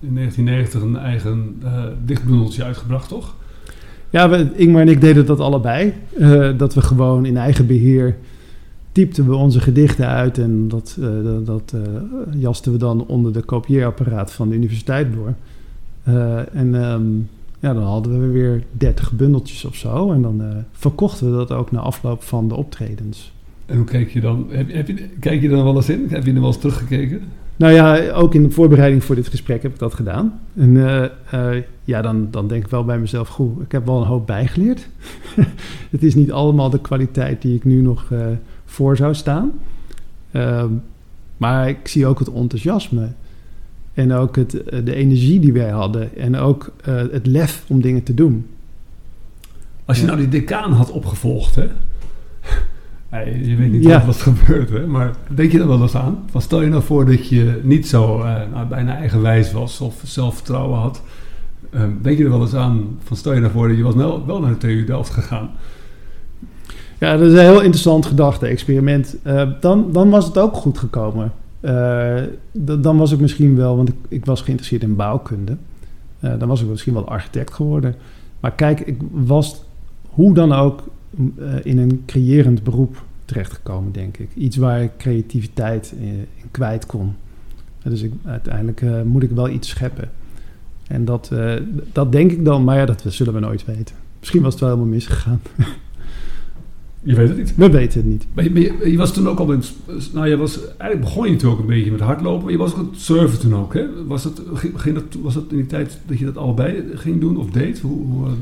[0.00, 1.62] in 1990 een eigen
[2.04, 3.34] dichtbundeltje uitgebracht, toch?
[4.10, 5.92] Ja, we, Ingmar en ik deden dat allebei.
[6.56, 8.16] Dat we gewoon in eigen beheer
[8.96, 11.08] typten we onze gedichten uit en dat, uh,
[11.44, 11.80] dat, uh,
[12.40, 15.34] jasten we dan onder de kopieerapparaat van de universiteit door.
[16.52, 17.28] en um,
[17.60, 21.70] ja, dan hadden we weer 30 bundeltjes of zo en dan verkochten we dat ook
[21.70, 23.32] na afloop van de optredens.
[23.66, 24.46] En hoe keek je dan?
[24.48, 26.06] Heb, heb je, kijk je er dan wel eens in?
[26.08, 27.20] Heb je er wel eens teruggekeken?
[27.56, 30.40] Nou ja, ook in de voorbereiding voor dit gesprek heb ik dat gedaan.
[30.54, 31.04] En uh,
[31.34, 34.26] uh, ja, dan, dan denk ik wel bij mezelf, goed, ik heb wel een hoop
[34.26, 34.88] bijgeleerd.
[35.90, 38.26] het is niet allemaal de kwaliteit die ik nu nog uh,
[38.76, 39.52] voor zou staan.
[40.30, 40.70] Ehm,
[41.36, 43.08] maar ik zie ook het enthousiasme.
[43.94, 44.50] En ook het,
[44.84, 46.16] de energie die wij hadden.
[46.16, 46.72] En ook
[47.10, 48.46] het lef om dingen te doen.
[49.84, 51.66] Als je nou die decaan had opgevolgd, hè?
[53.48, 54.06] je weet niet ja.
[54.06, 54.86] wat gebeurt, hè?
[54.86, 56.24] maar denk je er wel eens aan?
[56.30, 60.00] Van stel je nou voor dat je niet zo uh, nou, bijna eigenwijs was of
[60.04, 61.02] zelfvertrouwen had.
[61.74, 63.94] Um, denk je er wel eens aan van stel je nou voor dat je was
[63.94, 65.50] wel, wel naar de TU Delft gegaan?
[66.98, 69.16] Ja, dat is een heel interessant gedachte-experiment.
[69.26, 71.32] Uh, dan, dan was het ook goed gekomen.
[71.60, 75.56] Uh, dan was ik misschien wel, want ik, ik was geïnteresseerd in bouwkunde.
[76.20, 77.94] dan was ik misschien wel architect geworden.
[78.40, 79.62] Maar kijk, ik was
[80.08, 80.82] hoe dan ook
[81.62, 84.28] in een creërend beroep terechtgekomen, denk ik.
[84.34, 87.14] Iets waar ik creativiteit in, kwijt kon.
[87.82, 90.10] Dus ik, uiteindelijk moet ik wel iets scheppen.
[90.86, 91.30] En dat,
[91.92, 93.94] dat denk ik dan, maar ja, dat zullen we nooit weten.
[94.18, 95.40] Misschien was het wel helemaal misgegaan.
[97.06, 97.54] Je weet het niet.
[97.56, 98.26] We weten het niet.
[98.32, 99.62] Maar je, maar je, je was toen ook al in.
[100.12, 102.74] Nou, je was, eigenlijk begon je natuurlijk ook een beetje met hardlopen, maar je was
[102.74, 103.74] ook het surfen toen ook.
[103.74, 104.06] Hè?
[104.06, 104.42] Was, het,
[104.74, 107.80] ging dat, was dat in die tijd dat je dat allebei ging doen of deed?
[107.80, 108.32] Hoe, hoe, uh...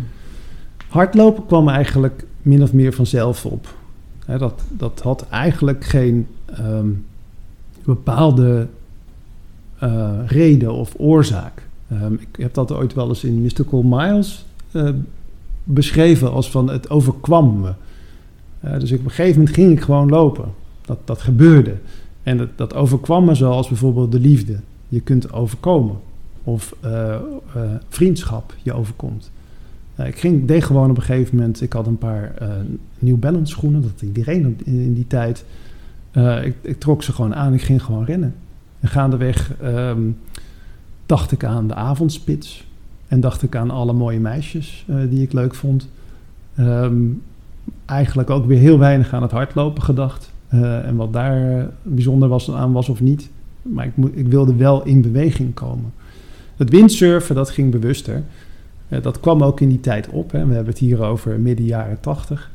[0.88, 3.74] Hardlopen kwam eigenlijk min of meer vanzelf op.
[4.26, 6.26] Hè, dat, dat had eigenlijk geen
[6.60, 7.04] um,
[7.84, 8.66] bepaalde
[9.82, 11.62] uh, reden of oorzaak.
[11.92, 14.88] Um, ik heb dat ooit wel eens in Mystical Miles uh,
[15.64, 17.72] beschreven als van het overkwam me.
[18.64, 20.44] Uh, dus op een gegeven moment ging ik gewoon lopen.
[20.80, 21.74] Dat, dat gebeurde.
[22.22, 24.58] En dat, dat overkwam me zoals bijvoorbeeld de liefde.
[24.88, 25.96] Je kunt overkomen.
[26.44, 26.74] Of
[27.88, 29.30] vriendschap je overkomt.
[29.96, 32.34] Ik ging, deed gewoon op een gegeven moment, ik had een paar
[32.98, 35.44] New Balance schoenen, dat iedereen in, in die tijd.
[36.42, 38.34] Ik, ik, trok ze gewoon aan, ik ging gewoon rennen.
[38.80, 40.18] En gaandeweg um,
[41.06, 42.66] dacht ik aan de avondspits.
[43.08, 45.88] En dacht ik aan alle mooie meisjes die ik leuk vond.
[46.58, 47.22] Um,
[47.84, 50.32] eigenlijk ook weer heel weinig aan het hardlopen gedacht.
[50.84, 53.30] en wat daar bijzonder was aan was of niet.
[53.62, 55.92] Maar ik, ik wilde wel in beweging komen.
[56.56, 58.22] Het windsurfen, dat ging bewuster.
[58.88, 60.32] Uh, dat kwam ook in die tijd op.
[60.32, 60.46] Hè.
[60.46, 62.50] We hebben het hier over midden jaren tachtig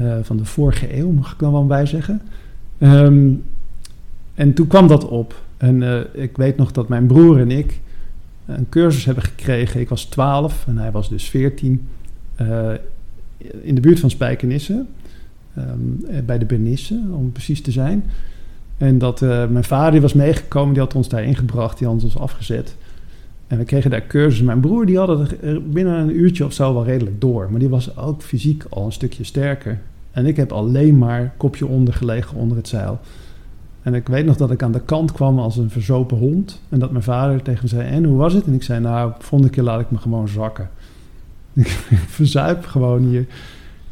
[0.00, 2.22] uh, van de vorige eeuw, mag ik dan wel bij zeggen.
[2.78, 3.44] Um,
[4.34, 5.34] en toen kwam dat op.
[5.56, 7.80] En ik weet nog dat mijn broer en ik
[8.46, 9.80] een cursus hebben gekregen.
[9.80, 11.88] Ik was 12 en hij was dus 14.
[13.62, 14.84] In de buurt van Spijkenisse.
[15.58, 18.04] Um, bij de Bernisse, om precies te zijn.
[18.76, 22.76] En dat mijn vader was meegekomen, die had ons daar ingebracht, die had ons afgezet.
[23.46, 24.46] En we kregen daar cursussen.
[24.46, 27.50] Mijn broer die had het binnen een uurtje of zo wel redelijk door.
[27.50, 29.78] Maar die was ook fysiek al een stukje sterker.
[30.10, 33.00] En ik heb alleen maar kopje onder gelegen onder het zeil.
[33.82, 36.60] En ik weet nog dat ik aan de kant kwam als een verzopen hond.
[36.68, 38.46] En dat mijn vader tegen me zei, en hoe was het?
[38.46, 40.68] En ik zei, nou, volgende keer laat ik me gewoon zakken.
[41.58, 41.68] Ik
[42.18, 43.26] verzuip gewoon hier.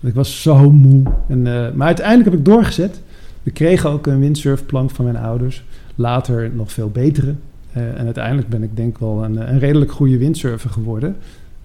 [0.01, 1.03] Ik was zo moe.
[1.29, 3.01] En, uh, maar uiteindelijk heb ik doorgezet.
[3.43, 5.65] We kregen ook een windsurfplank van mijn ouders.
[5.95, 7.35] Later nog veel betere.
[7.77, 11.17] Uh, en uiteindelijk ben ik denk wel een, een, redelijk goede windsurfer geworden.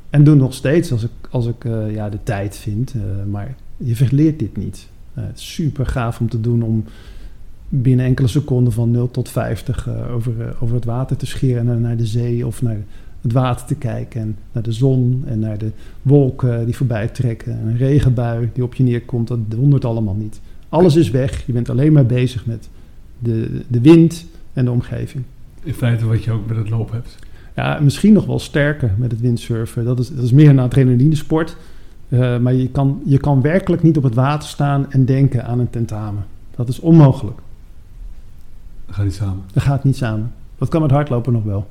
[0.09, 2.93] En doe nog steeds als ik, als ik uh, ja, de tijd vind.
[3.29, 4.87] Maar je verleert dit niet.
[5.33, 6.83] super gaaf om te doen om
[7.69, 11.97] binnen enkele seconden van 0 tot 50 over, over het water te scheren en naar
[11.97, 12.77] de zee of naar
[13.21, 14.21] het water te kijken.
[14.21, 17.51] En naar de zon en naar de wolken die voorbij trekken.
[17.51, 20.41] En een regenbui die op je neerkomt, dat wondert allemaal niet.
[20.69, 21.45] Alles is weg.
[21.45, 22.69] Je bent alleen maar bezig met
[23.19, 25.23] de, de wind en de omgeving.
[25.63, 27.17] In feite wat je ook met het lopen hebt.
[27.55, 29.85] Ja, misschien nog wel sterker met het windsurfen.
[29.85, 31.57] Dat is, dat is meer een adrenalinesport.
[32.09, 35.59] Uh, maar je kan, je kan werkelijk niet op het water staan en denken aan
[35.59, 36.25] een tentamen.
[36.55, 37.39] Dat is onmogelijk.
[38.85, 39.43] Dat gaat niet samen.
[39.53, 40.31] Dat gaat niet samen.
[40.57, 41.67] Dat kan met hardlopen nog wel.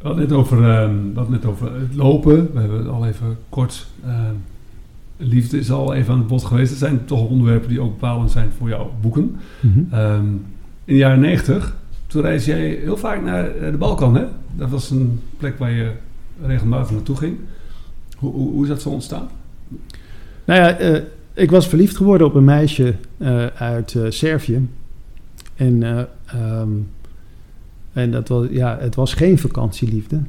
[0.00, 2.52] We hadden net over, uh, net over het lopen.
[2.52, 3.86] We hebben het al even kort.
[4.06, 4.14] Uh,
[5.16, 6.70] liefde is al even aan het bod geweest.
[6.70, 9.36] Het zijn toch onderwerpen die ook bepalend zijn voor jouw boeken.
[9.60, 9.98] Mm -hmm.
[10.00, 10.44] um,
[10.84, 14.24] in de jaren 90, toen reis jij heel vaak naar de Balkan, hè?
[14.56, 15.90] Dat was een plek waar je
[16.42, 17.36] regelmatig naartoe ging.
[18.16, 19.28] Hoe, hoe, hoe is dat zo ontstaan?
[20.44, 21.02] Nou ja, uh,
[21.34, 24.68] ik was verliefd geworden op een meisje uh, uit uh, Servië.
[25.56, 26.88] En, um,
[27.98, 30.20] en dat was, ja, het was geen vakantieliefde.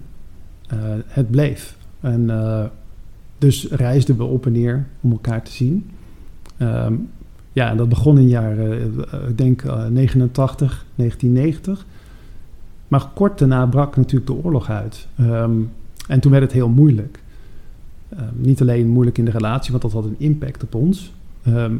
[1.07, 1.77] het bleef.
[1.99, 2.29] En
[3.37, 5.89] dus reisden we op en neer om elkaar te zien.
[6.61, 7.09] Um,
[7.53, 8.93] ja, dat begon in jaren,
[9.27, 11.85] ik denk 89, 1990.
[12.87, 15.07] Maar kort daarna brak natuurlijk de oorlog uit.
[15.19, 15.71] Um,
[16.07, 17.19] en toen werd het heel moeilijk.
[18.13, 21.13] Uh, niet alleen moeilijk in de relatie, want dat had een impact op ons.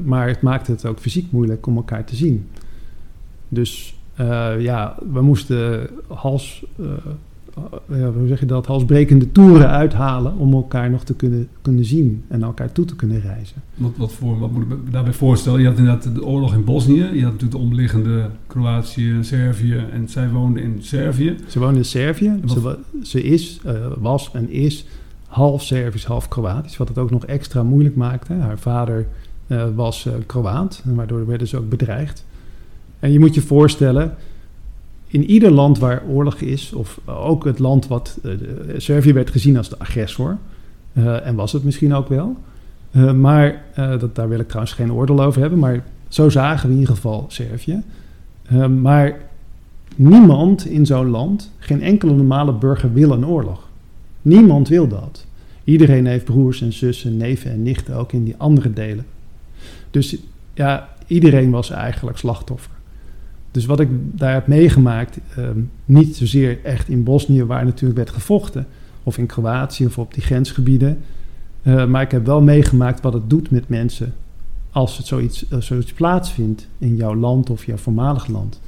[0.04, 2.48] Maar het maakte het ook fysiek moeilijk om elkaar te zien.
[3.48, 6.66] Dus uh, ja, we moesten hals,
[7.88, 12.44] hoe zeg je dat, halsbrekende toeren uithalen om elkaar nog te kunnen, kunnen zien en
[12.44, 13.62] elkaar toe te kunnen reizen.
[13.76, 15.62] Wat, wat, voor, wat moet ik me daarbij voorstellen?
[15.62, 19.84] Je had inderdaad de oorlog in Bosnië, je had natuurlijk de omliggende Kroatië en Servië
[19.92, 21.36] en zij woonde in Servië.
[21.48, 23.62] Ze woonde in Servië, ze, ze, is,
[24.00, 24.86] was en is
[25.28, 28.34] half Servisch, half Kroatisch, wat het ook nog extra moeilijk maakte.
[28.34, 29.08] Haar vader
[29.76, 32.26] was Kroaat, waardoor werden ze ook bedreigd.
[33.00, 34.16] En je moet je voorstellen,
[35.08, 38.34] in ieder land waar oorlog is, of ook het land wat uh,
[38.78, 40.38] Servië werd gezien als de agressor,
[41.24, 42.36] en was het misschien ook wel,
[43.16, 46.80] maar dat, daar wil ik trouwens geen oordeel over hebben, maar zo zagen we in
[46.80, 47.82] ieder geval Servië.
[48.82, 49.20] maar
[49.96, 53.68] niemand in zo'n land, geen enkele normale burger wil een oorlog.
[54.22, 55.26] Niemand wil dat.
[55.64, 59.06] Iedereen heeft broers en zussen, neven en nichten ook in die andere delen.
[59.92, 60.16] Dus
[60.54, 62.72] ja, iedereen was eigenlijk slachtoffer.
[63.52, 68.10] Dus wat ik daar heb meegemaakt, um, niet zozeer echt in Bosnië, waar natuurlijk werd
[68.10, 68.68] gevochten,
[69.04, 71.00] of in Kroatië of op die grensgebieden.
[71.64, 74.14] Uh, maar ik heb wel meegemaakt wat het doet met mensen
[74.72, 78.60] als het zoiets, uh, zoiets plaatsvindt in jouw land of jouw voormalig land.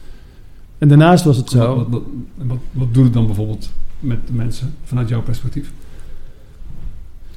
[0.77, 1.75] En daarnaast was het zo.
[1.75, 2.03] Wat, wat,
[2.35, 5.71] wat, wat doet het dan bijvoorbeeld met de mensen vanuit jouw perspectief?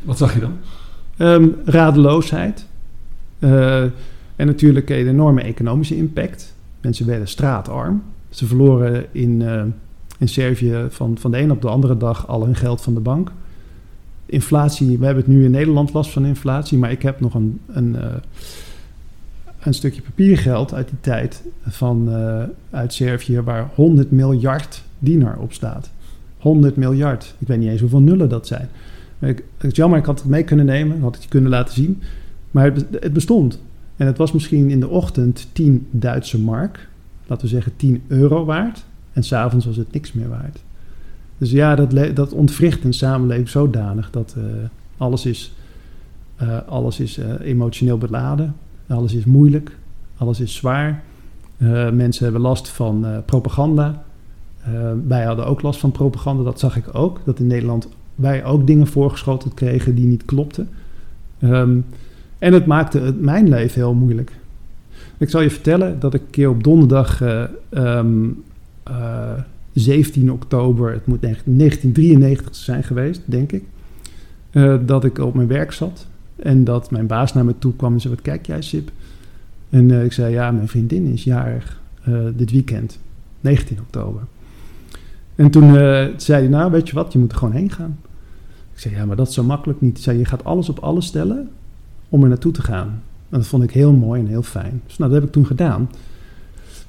[0.02, 0.56] Wat zag je dan?
[1.18, 2.66] Um, radeloosheid.
[3.38, 3.82] Uh,
[4.36, 6.53] en natuurlijk een enorme economische impact.
[6.84, 8.02] Mensen werden straatarm.
[8.28, 9.62] Ze verloren in, uh,
[10.18, 13.00] in Servië van, van de een op de andere dag al hun geld van de
[13.00, 13.32] bank.
[14.26, 17.60] Inflatie, we hebben het nu in Nederland last van inflatie, maar ik heb nog een,
[17.66, 18.04] een, uh,
[19.60, 22.10] een stukje papiergeld uit die tijd van,
[22.70, 25.90] uit Servië waar 100 miljard dinar op staat.
[26.38, 27.34] 100 miljard.
[27.38, 28.68] Ik weet niet eens hoeveel nullen dat zijn.
[29.18, 31.74] Ik, het is jammer, ik had het mee kunnen nemen, had het je kunnen laten
[31.74, 32.02] zien.
[32.50, 33.58] Maar het, het bestond.
[33.96, 36.88] En het was misschien in de ochtend 10 Duitse mark,
[37.26, 38.84] laten we zeggen 10 euro waard.
[39.12, 40.62] En s'avonds was het niks meer waard.
[41.38, 44.44] Dus ja, dat, dat ontwricht een samenleving zodanig dat uh,
[44.96, 45.52] alles is,
[46.42, 48.54] uh, alles is uh, emotioneel beladen.
[48.86, 49.76] Alles is moeilijk.
[50.16, 51.02] Alles is zwaar.
[51.92, 54.04] mensen hebben last van propaganda.
[55.06, 57.20] Wij hadden ook last van propaganda, dat zag ik ook.
[57.24, 60.68] Dat in Nederland wij ook dingen voorgeschoteld kregen die niet klopten.
[61.40, 61.84] Um,
[62.38, 64.32] en het maakte het, mijn leven heel moeilijk.
[65.18, 67.44] Ik zal je vertellen dat ik een keer op donderdag uh,
[68.88, 69.32] uh,
[69.72, 73.64] 17 oktober, het moet 1993 zijn geweest, denk ik,
[74.52, 76.06] uh, dat ik op mijn werk zat.
[76.36, 78.90] En dat mijn baas naar me toe kwam en zei, wat kijk jij Sip?
[79.70, 81.80] En ik zei, ja, mijn vriendin is jarig
[82.34, 82.98] dit weekend,
[83.40, 84.22] 19 oktober.
[85.34, 85.72] En toen
[86.16, 87.98] zei hij, nou weet je wat, je moet er gewoon heen gaan.
[88.72, 89.94] Ik zei, ja, maar dat is zo makkelijk niet.
[89.94, 91.50] Hij zei, je gaat alles op alles stellen
[92.08, 93.02] om er naartoe te gaan.
[93.30, 94.82] En dat vond ik heel mooi en heel fijn.
[94.86, 95.90] Dus nou, dat heb ik toen gedaan.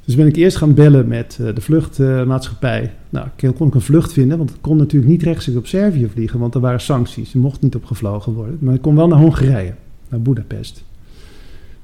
[0.06, 2.94] Dus ben ik eerst gaan bellen met uh, de vluchtmaatschappij.
[3.10, 6.40] Nou, kon ik een vlucht vinden, want ik kon natuurlijk niet rechtstreeks op Servië vliegen,
[6.40, 7.34] want er waren sancties.
[7.34, 8.58] Er mocht niet op gevlogen worden.
[8.60, 9.74] Maar ik kon wel naar Hongarije,
[10.10, 10.84] naar Budapest.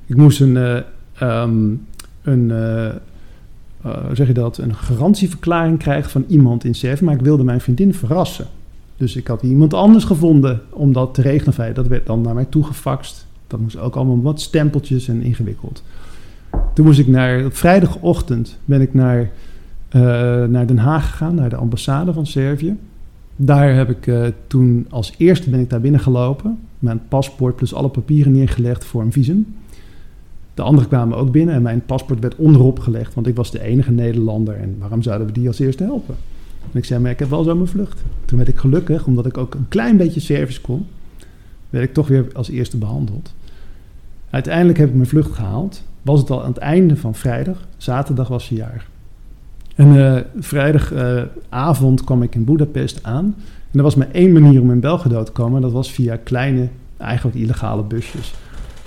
[0.06, 0.78] Ik moest een, uh,
[1.22, 1.86] um,
[2.22, 2.52] een
[3.82, 7.06] hoe zeg je dat, een garantieverklaring krijgen van iemand in Servië.
[7.06, 8.48] Maar ik wilde mijn vriendin verrassen.
[9.02, 11.74] Dus ik had iemand anders gevonden om dat te regelen.
[11.74, 13.28] Dat werd dan naar mij toegefaxt.
[13.48, 15.84] Dat moest ook allemaal wat stempeltjes en ingewikkeld.
[16.74, 20.02] Toen moest ik naar, op vrijdagochtend ben ik naar, uh,
[20.46, 22.78] naar Den Haag gegaan, naar de ambassade van Servië.
[23.36, 26.60] Daar heb ik uh, toen als eerste ben ik daar binnen gelopen.
[26.80, 29.56] Mijn paspoort plus alle papieren neergelegd voor een visum.
[30.54, 33.62] De anderen kwamen ook binnen en mijn paspoort werd onderop gelegd, want ik was de
[33.62, 36.16] enige Nederlander en waarom zouden we die als eerste helpen?
[36.72, 38.04] En ik zei, maar ik heb wel zo mijn vlucht.
[38.26, 40.88] Toen werd ik gelukkig, omdat ik ook een klein beetje service kon,
[41.70, 43.34] werd ik toch weer als eerste behandeld.
[44.30, 45.84] Uiteindelijk heb ik mijn vlucht gehaald.
[46.02, 47.68] Was het al aan het einde van vrijdag.
[47.78, 48.88] Zaterdag was ze jaar.
[49.76, 53.36] En uh, vrijdagavond kwam ik in Budapest aan.
[53.72, 55.56] En er was maar één manier om in Belgrado te komen.
[55.56, 58.34] En dat was via kleine, eigenlijk illegale busjes.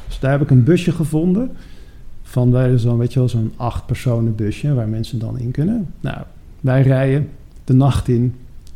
[0.06, 1.50] Dus daar heb ik een busje gevonden.
[2.22, 2.50] Van
[2.98, 5.86] weet je wel, zo'n acht personen busje waar mensen dan in kunnen.
[6.00, 6.18] Nou,
[6.60, 7.28] wij rijden
[7.64, 8.34] de nacht in.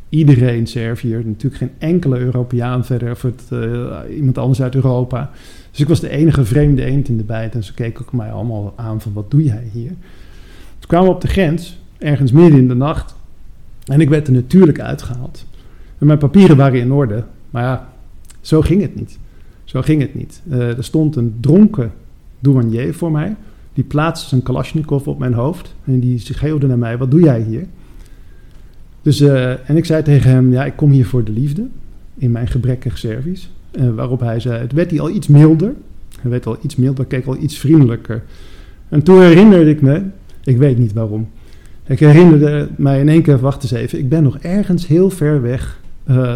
[0.08, 5.30] Iedereen Serviër, natuurlijk geen enkele Europeaan verder of uh, iemand anders uit Europa.
[5.70, 8.32] Dus ik was de enige vreemde eend in de bijt en ze keken ook mij
[8.32, 9.88] allemaal aan van wat doe jij hier?
[10.78, 13.14] Toen kwamen we op de grens, ergens midden in de nacht
[13.84, 15.46] en ik werd er natuurlijk uitgehaald.
[15.98, 17.92] En mijn papieren waren in orde, maar ja,
[18.40, 19.18] zo ging het niet.
[19.64, 20.42] Zo ging het niet.
[20.50, 21.92] Uh, er stond een dronken
[22.38, 23.36] douanier voor mij.
[23.72, 25.74] Die plaatste zijn Kalashnikov op mijn hoofd.
[25.84, 27.66] En die schreeuwde naar mij: Wat doe jij hier?
[29.08, 31.66] Dus, uh, en ik zei tegen hem: Ja, ik kom hier voor de liefde.
[32.14, 33.46] In mijn gebrekkig service.
[33.72, 35.74] Uh, waarop hij zei: Het werd hij al iets milder.
[36.20, 38.22] Hij werd al iets milder, keek al iets vriendelijker.
[38.88, 40.02] En toen herinnerde ik me:
[40.44, 41.28] Ik weet niet waarom.
[41.86, 45.42] Ik herinnerde mij in één keer: Wacht eens even, ik ben nog ergens heel ver
[45.42, 45.80] weg.
[46.10, 46.34] Uh,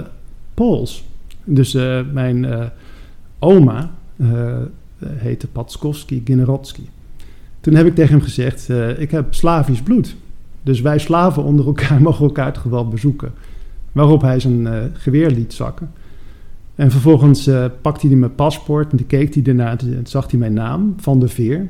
[0.54, 1.04] Pools.
[1.44, 1.72] Dus
[2.12, 2.70] mijn
[3.38, 3.90] oma
[5.04, 6.88] heette Patskowski Generotski.
[7.60, 8.68] Toen heb ik tegen hem gezegd:
[8.98, 10.16] Ik heb Slavisch bloed.
[10.62, 13.32] Dus wij slaven onder elkaar mogen elkaar het geweld bezoeken.
[13.92, 15.90] Waarop hij zijn uh, geweer liet zakken.
[16.74, 20.38] En vervolgens uh, pakte hij mijn paspoort en die keek hij ernaar en zag hij
[20.38, 21.68] mijn naam, Van de Veer.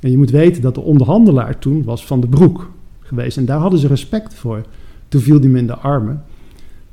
[0.00, 2.70] En je moet weten dat de onderhandelaar toen was Van de Broek
[3.00, 3.36] geweest.
[3.36, 4.62] En daar hadden ze respect voor.
[5.08, 6.22] Toen viel hij me in de armen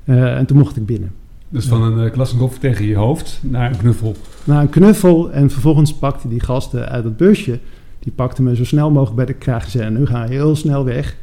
[0.06, 1.12] uh, en toen mocht ik binnen.
[1.50, 4.16] Dus van een uh, tegen je hoofd naar een knuffel?
[4.44, 7.60] Naar een knuffel en vervolgens pakte die gasten uit het busje.
[8.00, 10.56] Die pakte me zo snel mogelijk bij de kraag en zei, nu ga je heel
[10.56, 11.16] snel weg.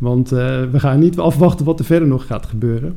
[0.00, 0.38] Want uh,
[0.70, 2.96] we gaan niet afwachten wat er verder nog gaat gebeuren.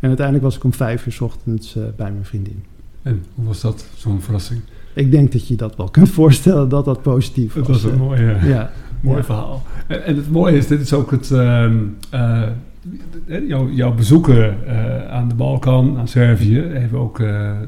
[0.00, 2.64] En uiteindelijk was ik om vijf uur s ochtends uh, bij mijn vriendin.
[3.02, 4.60] En hoe was dat, zo'n verrassing?
[4.94, 7.66] Ik denk dat je dat wel kunt voorstellen dat dat positief was.
[7.66, 8.70] Het was een mooi, ja.
[9.00, 9.24] mooi ja.
[9.24, 9.62] verhaal.
[9.86, 11.28] En, en, het mooie is, dit is ook het...
[13.46, 14.56] Jouw, jouw, bezoeken
[15.10, 17.18] aan de Balkan, aan Servië, heeft ook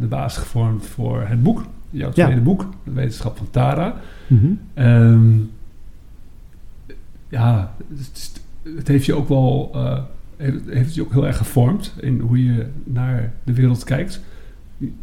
[0.00, 1.64] de basis gevormd voor het boek.
[1.90, 2.40] Jouw tweede ja.
[2.40, 3.94] boek, De Wetenschap van Tara.
[4.26, 4.84] Mm -hmm.
[4.84, 5.50] um,
[7.34, 8.33] ja, het,
[8.76, 9.98] het heeft je ook wel uh,
[10.66, 14.20] heeft je ook heel erg gevormd in hoe je naar de wereld kijkt.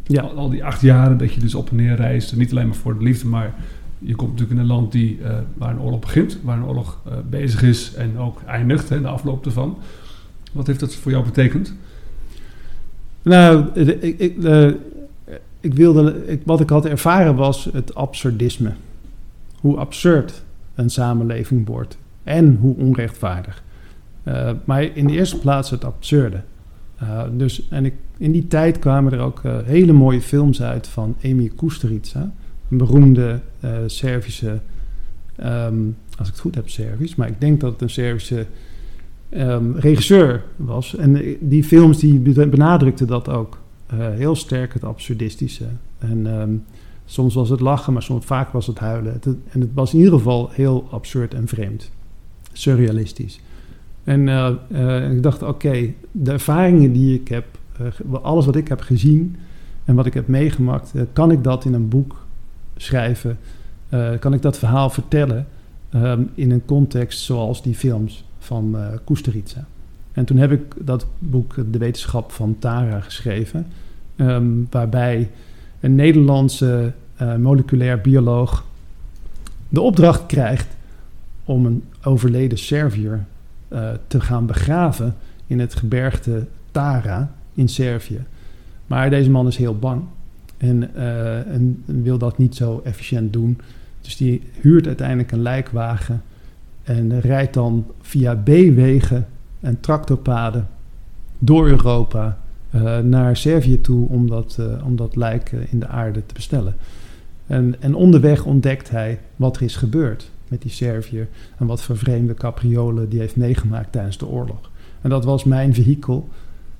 [0.02, 0.22] Ja.
[0.22, 2.76] Al, al, die acht jaren dat je dus op en neer reist, niet alleen maar
[2.76, 3.54] voor de liefde, maar
[3.98, 7.00] je komt natuurlijk in een land die, uh, waar een oorlog begint, waar een oorlog
[7.06, 9.78] uh, bezig is en ook eindigt, hè, de afloop ervan.
[10.52, 11.74] Wat heeft dat voor jou betekend?
[13.22, 14.36] Nou, ik, ik,
[15.60, 18.72] ik wilde, ik, wat ik had ervaren was het absurdisme.
[19.60, 20.42] Hoe absurd
[20.74, 23.62] een samenleving wordt en hoe onrechtvaardig.
[24.24, 26.40] Uh, maar in de eerste plaats het absurde.
[27.02, 30.86] Uh, dus, en ik, in die tijd kwamen er ook uh, hele mooie films uit
[30.86, 32.32] van Emir Kusturica,
[32.68, 33.40] een beroemde
[33.86, 34.60] Servische,
[35.44, 38.46] um, als ik het goed heb, Servisch, maar ik denk dat het een Servische
[39.30, 40.96] um, regisseur was.
[40.96, 42.18] En die films die
[42.48, 43.58] benadrukten dat ook
[43.94, 45.64] heel sterk, het absurdistische.
[45.98, 46.64] En um,
[47.04, 49.20] soms was het lachen, maar soms, vaak was het huilen.
[49.48, 51.90] En het was in ieder geval heel absurd en vreemd
[52.52, 53.40] surrealistisch.
[54.04, 57.44] En uh, uh, ik dacht, oké, de ervaringen die ik heb,
[57.80, 59.36] uh, alles wat ik heb gezien
[59.84, 62.26] en wat ik heb meegemaakt, kan ik dat in een boek
[62.76, 63.38] schrijven?
[64.18, 65.46] kan ik dat verhaal vertellen
[65.94, 69.62] um, in een context zoals die films van uh?
[70.12, 73.66] En toen heb ik dat boek De Wetenschap van Tara geschreven,
[74.16, 75.30] um, waarbij
[75.80, 76.92] een Nederlandse
[77.38, 78.64] moleculair bioloog
[79.68, 80.76] de opdracht krijgt
[81.44, 83.24] om een overleden Serviër
[83.68, 85.14] uh, te gaan begraven
[85.46, 88.24] in het gebergte Tara in Servië.
[88.86, 90.02] Maar deze man is heel bang
[90.56, 93.60] en, uh, en, wil dat niet zo efficiënt doen.
[94.00, 96.22] Dus die huurt uiteindelijk een lijkwagen
[96.82, 99.26] en rijdt dan via B-wegen
[99.60, 100.68] en tractorpaden
[101.38, 102.38] door Europa
[102.74, 106.74] uh, naar Servië toe om dat, om dat lijk in de aarde te bestellen.
[107.46, 111.28] En, en onderweg ontdekt hij wat er is gebeurd met die Serviër.
[111.58, 114.70] En wat voor vreemde capriolen die heeft meegemaakt tijdens de oorlog.
[115.00, 116.28] En dat was mijn vehikel,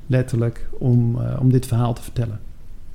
[0.06, 2.40] letterlijk, om, uh, om dit verhaal te vertellen.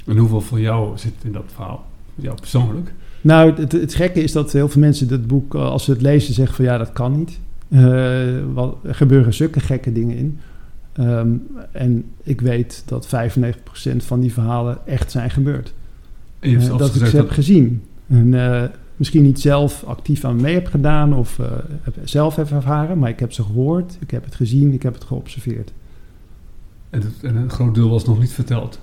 [0.05, 1.85] En hoeveel van jou zit in dat verhaal?
[2.15, 2.93] Jou persoonlijk?
[3.21, 6.01] Nou, het, het gekke is dat heel veel mensen dit boek, eh, als ze het
[6.01, 7.39] lezen, zeggen van ja, dat kan niet.
[7.69, 10.39] Uh, wat, er gebeuren zulke gekke dingen in.
[10.99, 13.09] Um, en ik weet dat 95%
[13.97, 15.73] van die verhalen echt zijn gebeurd.
[16.39, 17.83] En je hebt uh, dat ik ze heb gezien.
[18.07, 18.33] En,
[18.97, 21.47] misschien niet zelf actief aan mee heb gedaan of uh,
[22.03, 25.03] zelf heb ervaren, maar ik heb ze gehoord, ik heb het gezien, ik heb het
[25.03, 25.71] geobserveerd.
[26.89, 28.79] En, het, en een groot deel was nog niet verteld?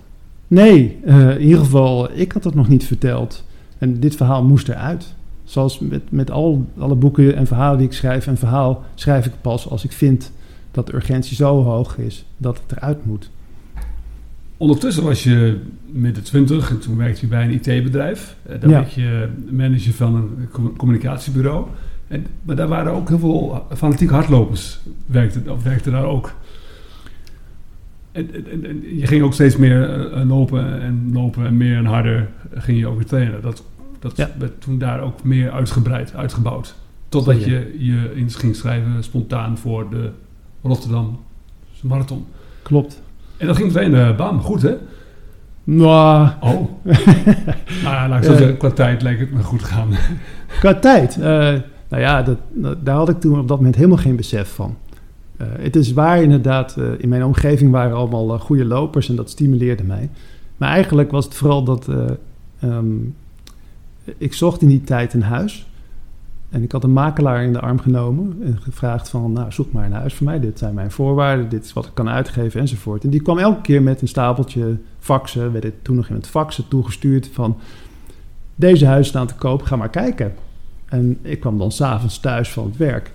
[0.49, 3.45] Nee, uh, in ieder geval, ik had het nog niet verteld.
[3.79, 5.15] En dit verhaal moest eruit.
[5.45, 8.27] Zoals met, met al, alle boeken en verhalen die ik schrijf.
[8.27, 10.33] Een verhaal schrijf ik pas als ik vind
[10.71, 13.31] dat de urgentie zo hoog is dat het eruit moet.
[14.65, 18.37] Ondertussen was je midden twintig en toen werkte je bij een IT-bedrijf.
[18.43, 18.79] Eh, dan ja.
[18.79, 21.67] werd je manager van een communicatiebureau.
[22.09, 26.35] En, maar daar waren ook heel veel fanatieke hardlopers, werkte, of werkte daar ook.
[28.12, 31.85] En, en, en, je ging ook steeds meer uh, lopen en lopen en meer en
[31.85, 33.43] harder ging je ook weer trainen.
[33.43, 33.65] Dat,
[33.99, 34.31] dat ja.
[34.39, 36.75] werd toen daar ook meer uitgebreid, uitgebouwd.
[37.09, 40.11] Totdat je je eens ging schrijven spontaan voor de
[40.62, 41.21] Rotterdam
[41.83, 42.27] Marathon.
[42.62, 43.03] Klopt.
[43.45, 44.74] En dat ging meteen uh, bam, goed hè?
[45.64, 46.28] Nou.
[46.40, 46.68] Oh.
[47.82, 49.88] nou ja, laat ik zo zeggen, qua tijd leek het me goed gaan.
[50.61, 51.16] qua tijd?
[51.16, 51.24] Uh,
[51.88, 52.38] nou ja, dat,
[52.82, 54.76] daar had ik toen op dat moment helemaal geen besef van.
[55.40, 59.84] Uh, het is waar inderdaad, in mijn omgeving waren allemaal goede lopers en dat stimuleerde
[59.84, 60.09] mij.
[60.57, 61.88] Maar eigenlijk was het vooral dat
[62.62, 63.14] um,
[64.18, 65.66] ik zocht in die tijd een huis.
[66.55, 69.85] En ik had een makelaar in de arm genomen en gevraagd van, nou, zoek maar
[69.85, 70.41] een huis voor mij.
[70.41, 73.05] Dit zijn mijn voorwaarden, dit is wat ik kan uitgeven enzovoort.
[73.05, 76.27] En die kwam elke keer met een stapeltje faxen, werd het toen nog in het
[76.27, 77.57] faxen toegestuurd van,
[78.55, 80.33] deze huizen staan te koop, ga maar kijken.
[80.85, 83.07] En ik kwam dan s'avonds thuis van het werk.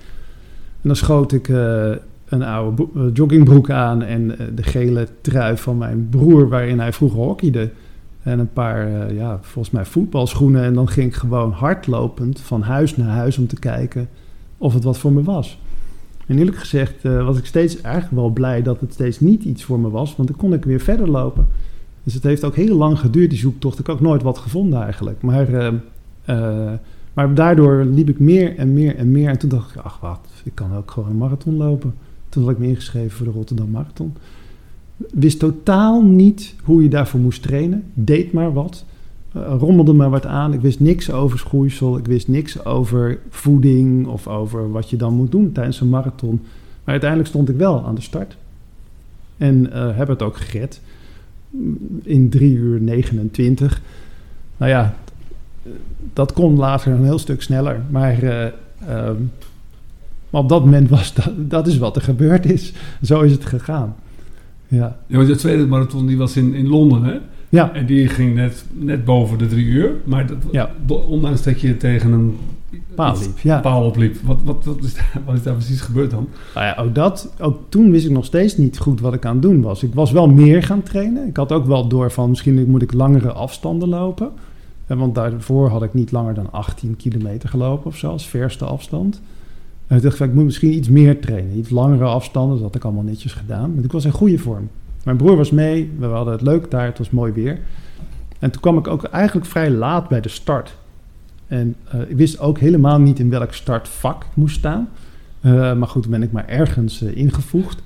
[0.82, 1.92] En dan schoot ik uh,
[2.26, 6.94] een oude uh, joggingbroek aan en uh, de gele trui van mijn broer, waarin hij
[6.94, 7.70] vroeger hockeyde.
[8.30, 10.64] En een paar, uh, ja, volgens mij voetbalschoenen.
[10.64, 14.10] En dan ging ik gewoon hardlopend van huis naar huis om te kijken
[14.58, 15.60] of het wat voor me was.
[16.28, 19.64] En eerlijk gezegd uh, was ik steeds eigenlijk wel blij dat het steeds niet iets
[19.64, 20.16] voor me was.
[20.16, 21.48] Want dan kon ik weer verder lopen.
[22.04, 23.80] Dus het heeft ook heel lang geduurd, die zoektocht.
[23.80, 25.22] Ik heb ook nooit wat gevonden eigenlijk.
[25.22, 25.50] Maar,
[26.30, 26.72] uh,
[27.14, 29.30] maar daardoor liep ik meer en meer en meer.
[29.30, 31.94] En toen dacht ik, ach wat, ik kan ook gewoon een marathon lopen.
[32.30, 34.14] Toen had ik me ingeschreven voor de Rotterdam Marathon
[35.12, 37.84] wist totaal niet hoe je daarvoor moest trainen.
[37.94, 38.86] Deed maar wat.
[39.36, 40.54] Uh, rommelde maar wat aan.
[40.54, 41.98] Ik wist niks over schoeisel.
[41.98, 46.40] Ik wist niks over voeding of over wat je dan moet doen tijdens een marathon.
[46.84, 48.38] Maar uiteindelijk stond ik wel aan de start.
[49.38, 50.82] En uh, heb het ook gered.
[52.04, 53.82] In 3 uur 29.
[54.58, 54.96] Nou ja,
[56.14, 57.82] dat kon later een heel stuk sneller.
[57.90, 59.32] Maar, um,
[60.30, 62.74] maar op dat moment was dat, dat is wat er gebeurd is.
[63.02, 63.96] Zo is het gegaan.
[64.70, 64.98] Ja.
[65.08, 67.18] ja, want de tweede marathon die was in, in Londen, hè?
[67.50, 67.74] Ja.
[67.74, 69.92] En die ging net, net boven de drie uur.
[70.04, 70.72] Maar dat, ja.
[70.88, 72.38] ondanks dat je tegen een
[72.96, 73.40] paal liep.
[73.40, 73.60] Ja.
[73.60, 74.18] Paal opliep.
[74.24, 76.28] Wat, wat, wat, is daar, wat is daar precies gebeurd dan?
[76.56, 79.34] Nou ja, ook, dat, ook toen wist ik nog steeds niet goed wat ik aan
[79.34, 79.84] het doen was.
[79.84, 81.28] Ik was wel meer gaan trainen.
[81.28, 84.30] Ik had ook wel door van misschien moet ik langere afstanden lopen.
[84.88, 89.22] Want daarvoor had ik niet langer dan 18 kilometer gelopen of zo, als verste afstand.
[89.90, 91.58] En ik dacht, ik moet misschien iets meer trainen.
[91.58, 93.76] Iets langere afstanden, dat had ik allemaal netjes gedaan.
[93.76, 94.70] Maar ik was in goede vorm.
[95.04, 97.60] Mijn broer was mee, we hadden het leuk daar, het was mooi weer.
[98.40, 100.78] En toen kwam ik ook eigenlijk vrij laat bij de start.
[101.48, 104.90] En uh, ik wist ook helemaal niet in welk startvak ik moest staan.
[105.42, 107.82] Uh, maar goed, ben ik maar ergens uh, ingevoegd.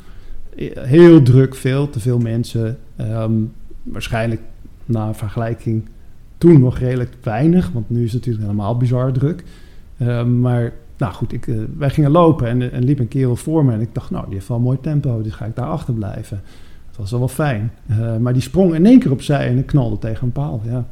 [0.74, 2.78] Heel druk, veel te veel mensen.
[3.00, 3.52] Um,
[3.84, 4.42] waarschijnlijk
[4.86, 5.90] na vergelijking
[6.38, 9.44] toen nog redelijk weinig, want nu is het natuurlijk helemaal bizar druk.
[9.98, 10.74] Ehm, maar
[11.04, 13.74] nou goed, ik, uh, wij gingen lopen en, en liep een kerel voor me.
[13.74, 15.94] En ik dacht, nou, die heeft wel een mooi tempo, dus ga ik daar achter
[15.94, 16.42] blijven.
[16.88, 17.72] Dat was wel fijn.
[17.90, 20.86] Uh, maar die sprong in één keer opzij en ik knalde tegen een paal, ja.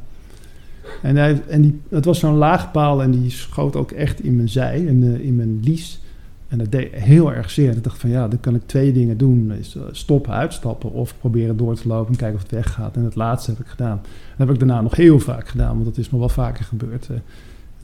[1.02, 4.36] En, hij, en die, het was zo'n laag paal en die schoot ook echt in
[4.36, 6.00] mijn zij, in, uh, in mijn lies.
[6.48, 7.70] En dat deed heel erg zeer.
[7.70, 9.52] En ik dacht van ja, dan kan ik twee dingen doen.
[9.52, 12.96] Is stoppen, uitstappen of proberen door te lopen en kijken of het weggaat.
[12.96, 14.00] En het laatste heb ik gedaan.
[14.02, 17.08] Dat heb ik daarna nog heel vaak gedaan, want dat is me wel vaker gebeurd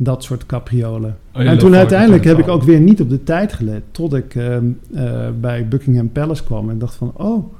[0.00, 1.16] dat soort capriolen.
[1.34, 3.82] Oh, en toen uiteindelijk heb ik ook weer niet op de tijd gelet.
[3.90, 4.56] Tot ik uh,
[4.90, 7.12] uh, bij Buckingham Palace kwam en dacht van...
[7.16, 7.52] oh,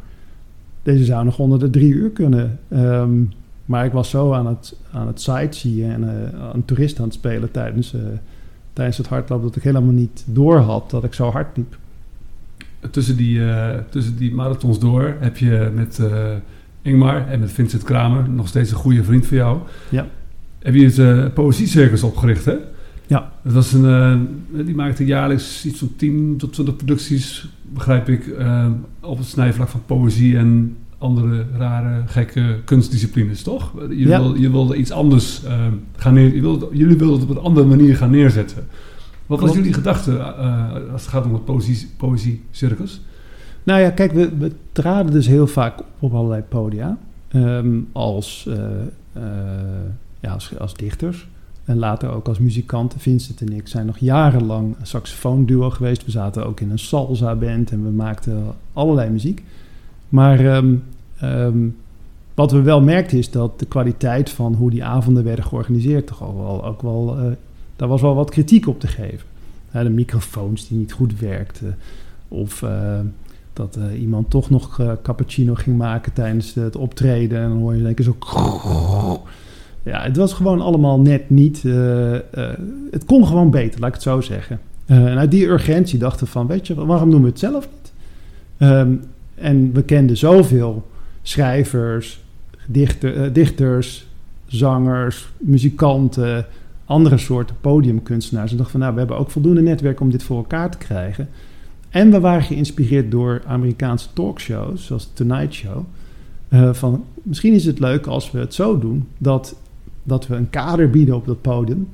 [0.82, 2.59] deze zou nog onder de drie uur kunnen.
[2.68, 3.30] Um,
[3.64, 7.16] maar ik was zo aan het, aan het sightseeën en uh, aan toeristen aan het
[7.16, 8.01] spelen tijdens, eh,
[8.72, 9.47] tijdens het hardlopen...
[9.47, 11.76] dat ik helemaal niet door had dat ik zo hard liep.
[12.91, 13.41] Tussen die,
[13.91, 16.01] tussen die marathons door heb je met
[16.82, 18.28] Ingmar en met Vincent Kramer...
[18.28, 19.59] nog steeds een goede vriend van jou...
[19.89, 20.07] Ja
[20.69, 22.55] heb je het uh, Poëziecircus opgericht, hè?
[23.07, 23.33] Ja.
[23.43, 23.85] Dat was een,
[24.53, 28.66] uh, die maakte jaarlijks iets van 10 tot 20 producties, begrijp ik, uh,
[29.01, 33.73] op het snijvlak van poëzie en andere rare, gekke kunstdisciplines, toch?
[33.89, 34.21] Je, ja.
[34.21, 35.43] wil, je wilde iets anders
[35.97, 38.66] gaan neer, je wilde, jullie wilden het op een andere manier gaan neerzetten.
[39.27, 40.23] Wat was jullie gedachte
[40.93, 43.01] als het gaat om het poëzie, poëziecircus?
[43.62, 46.99] Nou ja, kijk, we, we, traden dus heel vaak op allerlei podia.
[47.35, 48.49] Um, als
[50.21, 51.29] ja, als, als dichters.
[51.69, 53.01] En later ook als muzikanten.
[53.01, 56.05] Vincent en ik zijn nog jarenlang een saxofoonduo geweest.
[56.05, 59.43] We zaten ook in een salsa band en we maakten allerlei muziek.
[60.09, 60.75] Maar ehm,
[61.19, 61.69] ehm,
[62.35, 66.23] wat we wel merkten is dat de kwaliteit van hoe die avonden werden georganiseerd toch
[66.23, 67.33] ook wel, ook wel uh,
[67.77, 69.27] daar was wel wat kritiek op te geven.
[69.71, 71.77] de microfoons die niet goed werkten.
[72.29, 72.99] Of uh,
[73.53, 77.39] dat uh, iemand toch nog cappuccino ging maken tijdens het optreden.
[77.39, 78.16] En dan hoor je denk ik zo...
[79.89, 81.62] Ja, het was gewoon allemaal net niet...
[82.91, 84.61] het kon gewoon beter, laat ik het zo zeggen.
[84.86, 86.47] en uit die urgentie dachten van...
[86.47, 87.93] Weet je, waarom doen we het zelf niet?
[88.70, 89.01] Um,
[89.34, 90.86] en we kenden zoveel
[91.22, 92.20] schrijvers,
[92.66, 94.07] dichter, dichters,
[94.47, 96.47] zangers, muzikanten,
[96.84, 98.51] andere soorten podiumkunstenaars.
[98.51, 101.28] En dachten van, nou, we hebben ook voldoende netwerk om dit voor elkaar te krijgen.
[101.89, 105.84] En we waren geïnspireerd door Amerikaanse talkshows, zoals The Tonight Show.
[106.72, 109.57] Van, misschien is het leuk als we het zo doen, dat,
[110.09, 111.88] dat we een kader bieden op dat podium.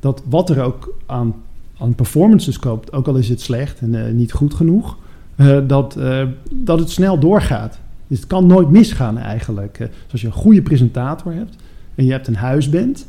[0.00, 1.34] Dat wat er ook aan,
[1.78, 4.96] aan performances koopt, ook al is het slecht en uh, niet goed genoeg...
[5.36, 7.78] Uh, dat, uh, dat het snel doorgaat.
[8.06, 9.78] Dus het kan nooit misgaan eigenlijk.
[9.78, 11.56] Uh, als je een goede presentator hebt
[11.94, 13.06] en je hebt een huisband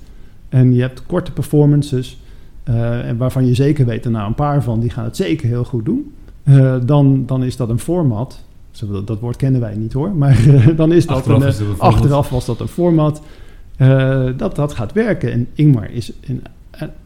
[0.49, 2.17] en je hebt korte performances
[2.63, 5.85] en waarvan je zeker weet, nou een paar van die gaan het zeker heel goed
[5.85, 6.13] doen,
[6.85, 8.43] dan, dan is dat een format.
[8.79, 10.39] Dat, dat woord kennen wij niet hoor, maar
[10.75, 13.21] dan is dat achteraf, een, is achteraf was dat een format.
[14.37, 15.31] Dat dat gaat werken.
[15.31, 16.41] En Ingmar is een,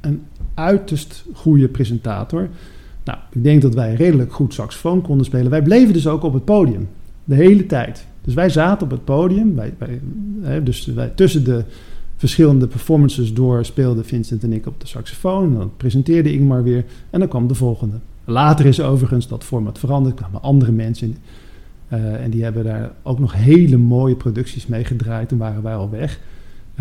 [0.01, 0.21] een,
[0.53, 2.49] uiterst goede presentator.
[3.03, 5.49] Nou, ik denk dat wij redelijk goed saxofoon konden spelen.
[5.49, 6.89] Wij bleven dus ook op het podium.
[7.23, 8.05] De hele tijd.
[8.21, 9.59] Dus wij zaten op het podium.
[10.63, 11.63] Dus wij, tussen de
[12.15, 15.43] verschillende performances door speelden Vincent en ik op de saxofoon.
[15.43, 16.85] En dan presenteerde Ingmar weer.
[17.09, 17.95] En dan kwam de volgende.
[18.25, 20.19] Later is overigens dat format veranderd.
[20.19, 21.17] Er kwamen andere mensen in.
[21.93, 25.29] Uh, en die hebben daar ook nog hele mooie producties mee gedraaid.
[25.29, 26.19] Toen waren wij al weg.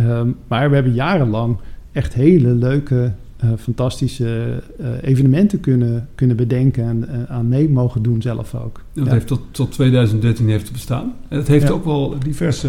[0.00, 1.56] Um, maar we hebben jarenlang
[1.92, 3.12] echt hele leuke
[3.44, 8.82] uh, fantastische uh, evenementen kunnen, kunnen bedenken en uh, aan mee mogen doen zelf ook.
[8.92, 9.12] Dat ja.
[9.12, 11.12] heeft tot, tot 2013 heeft bestaan.
[11.28, 11.72] En het heeft ja.
[11.72, 12.68] ook wel diverse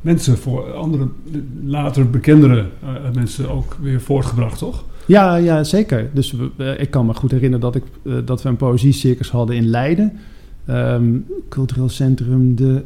[0.00, 1.08] mensen voor andere,
[1.64, 2.66] later bekendere
[3.14, 4.84] mensen ook weer voortgebracht, toch?
[5.06, 6.10] Ja, ja zeker.
[6.12, 6.34] Dus
[6.78, 7.84] ik kan me goed herinneren dat, ik,
[8.26, 10.12] dat we een poëziecircus hadden in Leiden.
[10.70, 12.82] Um, cultureel Centrum de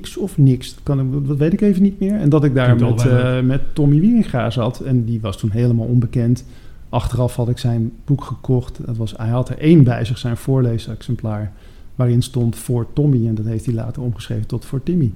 [0.00, 0.74] X of niks.
[0.74, 2.14] Dat, kan, dat weet ik even niet meer.
[2.14, 4.80] En dat ik daar met, uh, met Tommy Wieringa zat.
[4.80, 6.44] En die was toen helemaal onbekend.
[6.88, 8.86] Achteraf had ik zijn boek gekocht.
[8.86, 11.52] Dat was, hij had er één bij zich, zijn voorleesexemplaar.
[11.94, 13.26] Waarin stond voor Tommy.
[13.26, 15.12] En dat heeft hij later omgeschreven tot voor Timmy.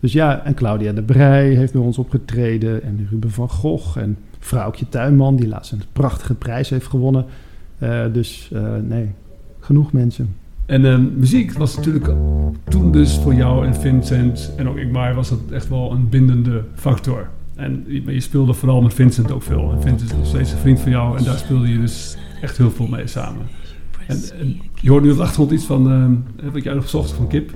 [0.00, 2.82] Dus ja, en Claudia de Brij heeft bij ons opgetreden.
[2.82, 3.98] En Ruben van Gogh.
[3.98, 7.24] En Vrouwtje Tuinman, die laatst een prachtige prijs heeft gewonnen.
[7.78, 9.10] Uh, dus uh, nee,
[9.60, 10.34] genoeg mensen.
[10.66, 12.10] En uh, muziek was natuurlijk
[12.68, 16.08] toen dus voor jou en Vincent en ook ik maar was dat echt wel een
[16.08, 17.28] bindende factor.
[17.54, 19.72] En je, speelde vooral met Vincent ook veel.
[19.72, 22.56] En Vincent is nog steeds een vriend van jou en daar speelde je dus echt
[22.56, 23.46] heel veel mee samen.
[24.06, 27.26] En, je hoort nu op de achtergrond iets van uh, wat jij nog gezocht van
[27.28, 27.54] Kip.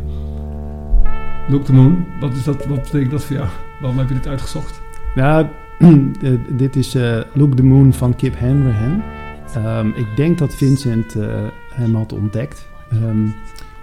[1.48, 2.04] Look the Moon.
[2.20, 3.48] Wat, is dat, wat betekent dat voor jou?
[3.80, 4.80] Waarom heb je dit uitgezocht?
[5.14, 5.50] Ja,
[6.56, 9.02] dit is uh, Look the Moon van Kip Hanrahan.
[9.56, 11.24] Um, ik denk dat Vincent uh,
[11.74, 12.69] hem had ontdekt.
[12.92, 13.34] Um,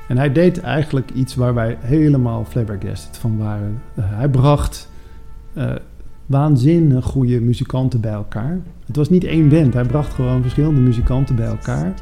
[0.07, 3.81] en hij deed eigenlijk iets waar wij helemaal flabbergasted van waren.
[3.99, 4.89] Uh, hij bracht
[5.53, 5.71] uh,
[6.25, 8.59] waanzinnig goede muzikanten bij elkaar.
[8.85, 11.93] Het was niet één band, hij bracht gewoon verschillende muzikanten bij elkaar.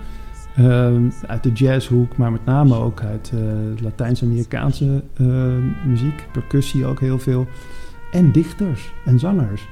[0.60, 0.91] Uh,
[1.28, 3.41] uit de jazzhoek, maar met name ook uit uh,
[3.82, 5.03] Latijns-Amerikaanse
[5.86, 7.47] muziek, percussie ook heel veel.
[8.12, 9.68] En dichters en zangers.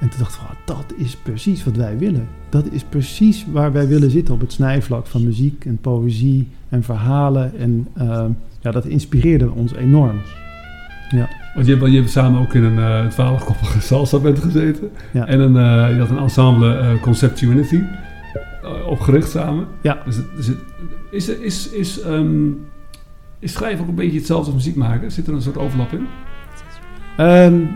[0.00, 2.28] En toen dacht ik, oh, dat is precies wat wij willen.
[2.48, 6.82] Dat is precies waar wij willen zitten op het snijvlak van muziek en poëzie en
[6.82, 7.58] verhalen.
[7.58, 8.24] En uh,
[8.60, 10.20] ja, dat inspireerde ons enorm.
[11.10, 11.28] Ja.
[11.54, 14.90] Want je, je hebt samen ook in een uh, twaalfkoppige salsa band gezeten.
[15.12, 15.26] Ja.
[15.26, 17.82] En een, uh, je had een ensemble uh, Concept Unity
[18.86, 19.66] opgericht samen.
[19.82, 20.02] Ja.
[20.04, 20.58] Dus, dus het,
[21.10, 22.66] is, is, is, um,
[23.38, 25.12] is schrijven ook een beetje hetzelfde als muziek maken?
[25.12, 26.06] Zit er een soort overlap in?
[27.24, 27.68] Um,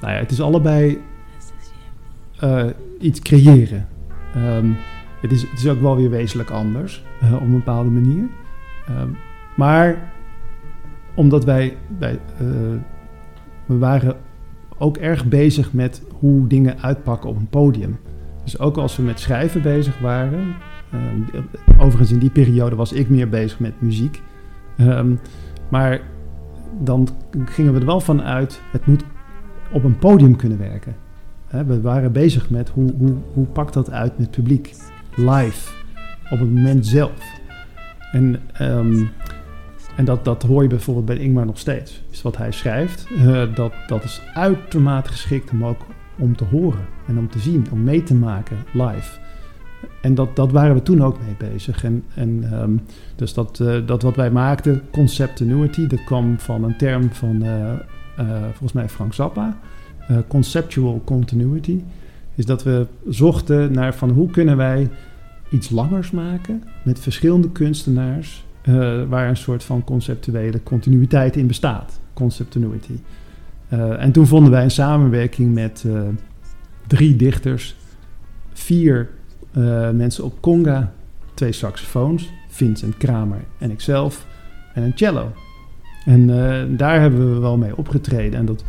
[0.00, 0.98] nou ja, het is allebei
[2.42, 2.66] uh,
[3.00, 3.88] iets creëren.
[4.36, 4.76] Um,
[5.20, 8.28] het, is, ook wel weer wezenlijk anders, uh, op een bepaalde manier.
[8.90, 9.16] Um,
[9.56, 10.12] maar
[11.14, 12.08] omdat wij, uh,
[13.66, 14.16] we waren
[14.78, 17.98] ook erg bezig met hoe dingen uitpakken op een podium.
[18.44, 20.54] Dus ook als we met schrijven bezig waren,
[20.94, 21.26] um,
[21.78, 24.22] overigens in die periode was ik meer bezig met muziek.
[25.68, 26.00] maar
[26.80, 27.08] dan
[27.44, 29.04] gingen we er wel van uit, het moet
[29.72, 31.03] op een podium kunnen werken.
[31.62, 34.74] We waren bezig met hoe, hoe, hoe pakt dat uit met publiek,
[35.14, 35.72] live,
[36.30, 37.42] op het moment zelf.
[38.12, 39.10] En, um,
[39.96, 42.02] en dat, dat hoor je bijvoorbeeld bij Ingmar nog steeds.
[42.10, 45.86] Dus wat hij schrijft, uh, dat, dat is uitermate geschikt om ook
[46.18, 49.18] om te horen en om te zien, om mee te maken live.
[50.00, 51.84] En dat, dat waren we toen ook mee bezig.
[51.84, 52.76] En, en ehm,
[53.16, 57.72] dus dat, uh, dat wat wij maakten, conceptuity, dat kwam van een term van uh,
[58.42, 59.56] volgens mij Frank Zappa,
[60.26, 61.80] conceptual continuity.
[62.34, 64.90] Is dat we zochten naar van hoe kunnen wij
[65.50, 68.44] iets langers maken met verschillende kunstenaars,
[69.08, 72.00] waar een soort van conceptuele continuïteit in bestaat.
[72.12, 72.98] Conceptuity.
[73.98, 75.84] en toen vonden wij een samenwerking met
[76.86, 77.76] drie dichters,
[78.52, 79.10] vier
[79.56, 80.92] uh, mensen op conga,
[81.34, 84.26] twee saxofoons, Vincent Kramer en ikzelf,
[84.74, 85.32] en een cello.
[86.04, 88.38] En uh, daar hebben we wel mee opgetreden.
[88.38, 88.64] En dat,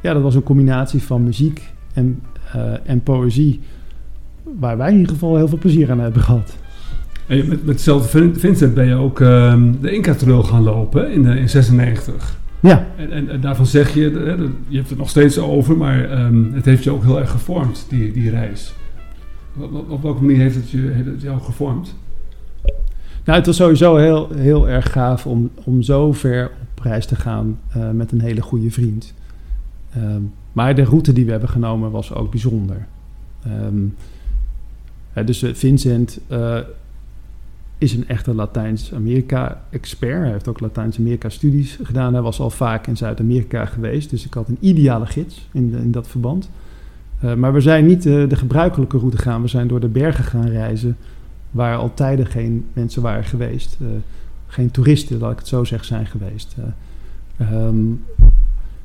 [0.00, 1.62] ja, dat was een combinatie van muziek
[1.94, 2.22] en,
[2.56, 3.60] uh, en poëzie,
[4.58, 6.56] waar wij in ieder geval heel veel plezier aan hebben gehad.
[7.26, 12.38] Met, met hetzelfde Vincent ben je ook um, de Inca-trail gaan lopen in, in 96.
[12.60, 12.86] Ja.
[12.96, 14.00] En, en, en, daarvan zeg je,
[14.68, 17.86] je hebt het nog steeds over, maar um, het heeft je ook heel erg gevormd,
[17.88, 18.74] die, die reis.
[19.88, 21.94] Op welke manier heeft het, je, heeft het jou gevormd?
[23.24, 27.16] Nou, het was sowieso heel, heel erg gaaf om, om zo ver op reis te
[27.16, 29.14] gaan uh, met een hele goede vriend.
[29.96, 32.86] Um, maar de route die we hebben genomen was ook bijzonder.
[33.46, 33.94] Um,
[35.14, 36.58] uh, dus Vincent uh,
[37.78, 40.22] is een echte Latijns-Amerika-expert.
[40.22, 42.12] Hij heeft ook Latijns-Amerika-studies gedaan.
[42.12, 44.10] Hij was al vaak in Zuid-Amerika geweest.
[44.10, 46.50] Dus ik had een ideale gids in, in dat verband.
[47.24, 49.42] Uh, maar we zijn niet de gebruikelijke route gegaan.
[49.42, 50.96] We zijn door de bergen gaan reizen,
[51.50, 53.78] waar al tijden geen mensen waren geweest.
[54.46, 56.56] Geen toeristen, laat ik het zo zeggen, zijn geweest.
[57.40, 58.04] Um,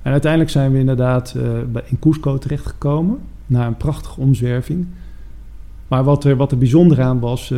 [0.04, 1.36] en uiteindelijk zijn we inderdaad
[1.72, 4.86] bij, in Cusco terechtgekomen, na een prachtige omzwerving.
[5.88, 7.54] Maar wat er, wat er bijzonder aan was,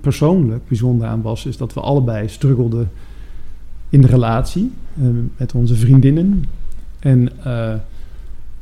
[0.00, 2.90] persoonlijk bijzonder aan was, is dat we allebei struggelden
[3.88, 4.72] in de relatie
[5.36, 6.44] met onze vriendinnen.
[6.98, 7.30] En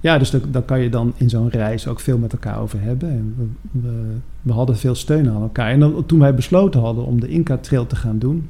[0.04, 3.08] ja, dus daar kan je dan in zo'n reis ook veel met elkaar over hebben.
[3.08, 3.34] En
[3.70, 5.70] we, we, hadden veel steun aan elkaar.
[5.70, 8.48] En toen wij besloten hadden om de Inca-trail te gaan doen...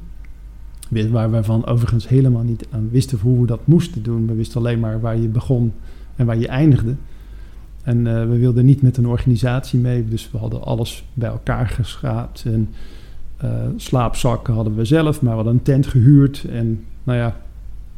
[0.89, 4.27] waar we van overigens helemaal niet aan wisten hoe we dat moesten doen.
[4.27, 5.73] We wisten alleen maar waar je begon
[6.15, 6.95] en waar je eindigde.
[7.83, 11.67] En uh, we wilden niet met een organisatie mee, dus we hadden alles bij elkaar
[11.67, 12.43] geschraapt.
[12.45, 12.69] En
[13.43, 16.45] uh, slaapzakken hadden we zelf, maar we hadden een tent gehuurd.
[16.49, 17.35] En nou ja,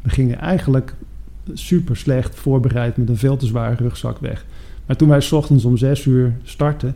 [0.02, 0.94] we gingen eigenlijk
[1.52, 4.44] super slecht voorbereid met een veel te zware rugzak weg.
[4.86, 6.94] Maar toen wij s ochtends om zes uur startten,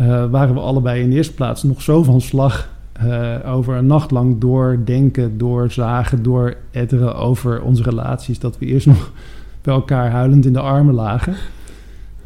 [0.00, 3.86] uh, waren we allebei in de eerste plaats nog zo van slag uh, over een
[3.86, 9.12] nacht lang doordenken, doorzagen, dooretteren over onze relaties, dat we eerst nog
[9.62, 11.34] bij elkaar huilend in de armen lagen.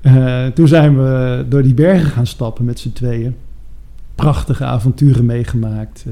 [0.02, 3.34] Uh, toen zijn we door die bergen gaan stappen met z'n tweeën.
[4.14, 6.04] Prachtige avonturen meegemaakt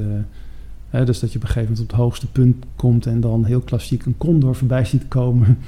[1.05, 3.59] dus dat je op een gegeven moment op het hoogste punt komt en dan heel
[3.59, 5.57] klassiek een condor voorbij ziet komen.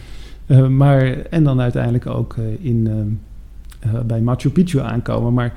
[0.69, 3.19] Maar, en dan uiteindelijk ook in,
[4.05, 5.33] bij Machu Picchu aankomen.
[5.33, 5.53] Maar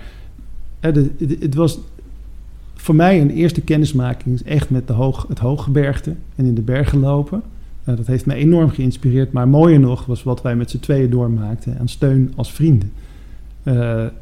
[0.80, 1.78] het was
[2.82, 6.98] voor mij een eerste kennismaking echt met de hoog, het hooggebergte en in de bergen
[6.98, 7.42] lopen.
[7.84, 9.32] dat heeft me enorm geïnspireerd.
[9.32, 12.92] Maar mooier nog was wat wij met z'n tweeën doormaakten aan steun als vrienden.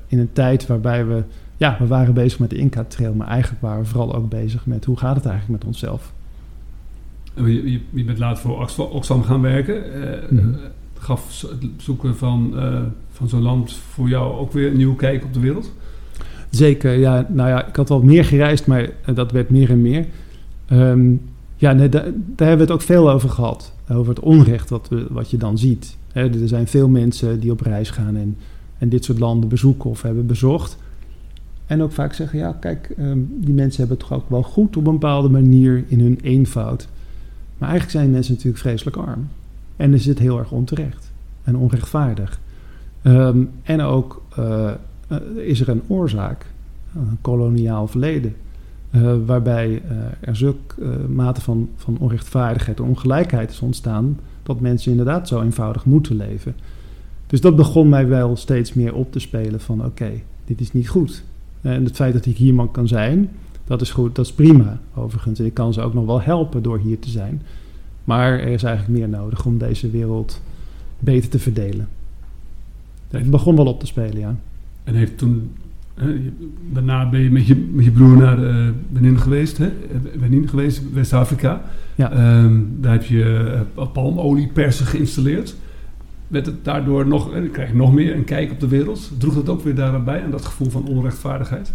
[0.07, 1.23] in een tijd waarbij we
[1.57, 4.85] ja, we waren bezig met de Inca-trail, maar eigenlijk waren we vooral ook bezig met
[4.85, 6.13] hoe gaat het eigenlijk met onszelf.
[7.35, 9.77] Je, je, je bent later voor Oxfam gaan werken.
[9.77, 10.57] Uh, mm-hmm.
[10.99, 12.55] Gaf het zoeken van,
[13.11, 15.73] van zo'n land voor jou ook weer een nieuwe kijk op de wereld?
[16.51, 17.27] Zeker, ja.
[17.29, 20.07] Nou ja, ik had wel meer gereisd, maar dat werd meer en meer.
[20.73, 21.21] Um,
[21.57, 23.73] ja, nee, daar, daar, hebben we het ook veel over gehad.
[23.89, 25.97] Over het onrecht wat, we, wat je dan ziet.
[26.13, 28.37] Er zijn veel mensen die op reis gaan en,
[28.79, 30.77] en dit soort landen bezoeken of hebben bezocht.
[31.67, 34.77] En ook vaak zeggen, ja, kijk, um, die mensen hebben het toch ook wel goed
[34.77, 36.89] op een bepaalde manier in hun eenvoud.
[37.59, 39.29] Maar eigenlijk zijn mensen natuurlijk vreselijk arm.
[39.77, 41.11] En is het heel erg onterecht
[41.43, 42.41] en onrechtvaardig.
[43.03, 44.71] Um, en ook uh,
[45.37, 46.47] is er een oorzaak,
[46.95, 48.35] een koloniaal verleden,
[48.91, 49.83] uh, waarbij
[50.21, 55.85] er zulke mate van, van onrechtvaardigheid en ongelijkheid is ontstaan, dat mensen inderdaad zo eenvoudig
[55.85, 56.55] moeten leven.
[57.27, 60.11] Dus dat begon mij wel steeds meer op te spelen van oké,
[60.45, 61.25] dit is niet goed.
[61.61, 63.31] En het feit dat ik hier man kan zijn,
[63.65, 65.39] dat is goed, dat is prima overigens.
[65.39, 67.43] En ik kan ze ook nog wel helpen door hier te zijn.
[68.05, 70.41] Maar er is eigenlijk meer nodig om deze wereld
[70.99, 71.89] beter te verdelen.
[73.09, 74.37] Het begon wel op te spelen, ja.
[74.91, 75.51] En heeft toen,
[76.73, 79.69] daarna ben je met je, met je broer naar uh, Benin geweest, hè?
[80.19, 81.63] Benin geweest, West-Afrika.
[81.95, 82.41] Ja.
[82.43, 85.57] Um, daar heb je uh, palmoliepersen geïnstalleerd
[86.31, 89.11] werd het daardoor nog, eh, krijg je nog meer een kijk op de wereld.
[89.19, 91.73] Droeg dat ook weer daarbij aan dat gevoel van onrechtvaardigheid?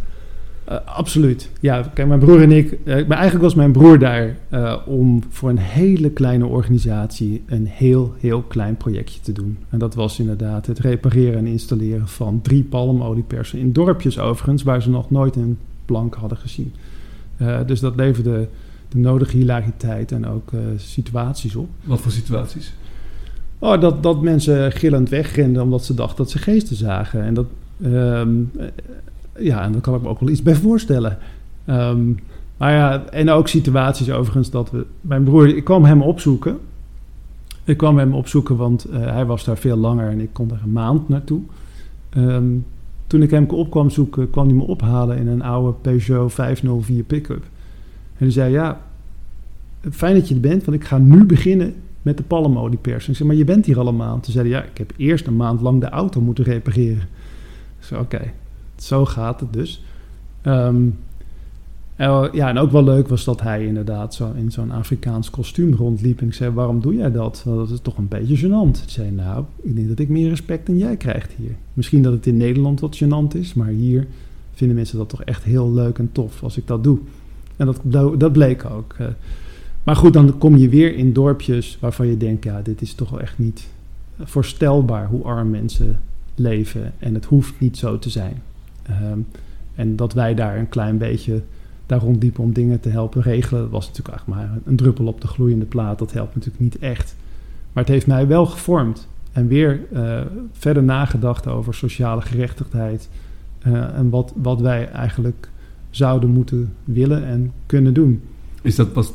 [0.69, 1.49] Uh, absoluut.
[1.59, 2.71] Ja, kijk, mijn broer en ik.
[2.71, 7.67] Uh, maar eigenlijk was mijn broer daar uh, om voor een hele kleine organisatie een
[7.67, 9.57] heel, heel klein projectje te doen.
[9.69, 13.59] En dat was inderdaad het repareren en installeren van drie palmoliepersen.
[13.59, 16.73] In dorpjes overigens, waar ze nog nooit een plank hadden gezien.
[17.65, 18.47] dus dat leverde
[18.89, 21.69] de nodige hilariteit en ook situaties op.
[21.83, 22.73] Wat voor situaties?
[23.59, 27.23] Oh, dat, dat mensen gillend wegrenden omdat ze dachten dat ze geesten zagen.
[27.23, 27.47] En dat.
[27.83, 28.51] Um,
[29.39, 31.17] ja, en daar kan ik me ook wel iets bij voorstellen.
[31.69, 32.19] Um,
[32.57, 34.85] maar ja, en ook situaties overigens dat we...
[35.01, 36.57] Mijn broer, ik kwam hem opzoeken.
[37.63, 40.59] Ik kwam hem opzoeken, want uh, hij was daar veel langer en ik kon er
[40.63, 41.41] een maand naartoe.
[42.17, 42.65] Um,
[43.07, 47.03] toen ik hem op kwam zoeken, kwam hij me ophalen in een oude Peugeot 504
[47.03, 47.43] pick-up.
[48.17, 48.81] En hij zei, ja,
[49.91, 53.09] fijn dat je er bent, want ik ga nu beginnen met de palmoliepersing.
[53.09, 54.23] Ik zei, maar je bent hier al een maand.
[54.23, 57.07] Toen zei hij, ja, ik heb eerst een maand lang de auto moeten repareren.
[57.79, 58.31] Ik zei, oké.
[58.75, 59.83] Zo gaat het dus.
[60.43, 60.97] Um,
[62.31, 66.21] ja, en ook wel leuk was dat hij inderdaad zo in zo'n Afrikaans kostuum rondliep.
[66.21, 67.41] En ik zei, waarom doe jij dat?
[67.45, 68.83] dat is toch een beetje gênant.
[68.83, 71.55] Ik zei, nou, ik denk dat ik meer respect dan jij krijgt hier.
[71.73, 74.07] Misschien dat het in Nederland wat gênant is, maar hier
[74.53, 76.97] vinden mensen dat toch echt heel leuk en tof als ik dat doe.
[77.55, 78.95] En dat, dat bleek ook.
[79.01, 79.07] Uh,
[79.83, 83.09] maar goed, dan kom je weer in dorpjes waarvan je denkt, ja, dit is toch
[83.09, 83.67] wel echt niet
[84.19, 85.99] voorstelbaar hoe arm mensen
[86.35, 86.93] leven.
[86.99, 88.41] En het hoeft niet zo te zijn.
[88.89, 89.27] Um,
[89.75, 91.41] en dat wij daar een klein beetje
[91.85, 93.61] daar rondliepen om dingen te helpen regelen.
[93.61, 95.99] Dat was natuurlijk eigenlijk maar een druppel op de gloeiende plaat.
[95.99, 97.15] Dat helpt natuurlijk niet echt.
[97.73, 99.07] Maar het heeft mij wel gevormd.
[99.31, 100.21] En weer uh,
[100.51, 103.09] verder nagedacht over sociale gerechtigheid.
[103.67, 105.49] Uh, en wat, wat wij eigenlijk
[105.89, 108.21] zouden moeten willen en kunnen doen.
[108.61, 109.11] Is dat pas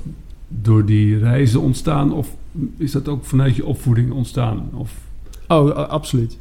[0.48, 2.12] door die reizen ontstaan?
[2.12, 2.36] Of
[2.76, 4.68] is dat ook vanuit je opvoeding ontstaan?
[4.72, 4.98] Of?
[5.48, 6.38] Oh, absoluut.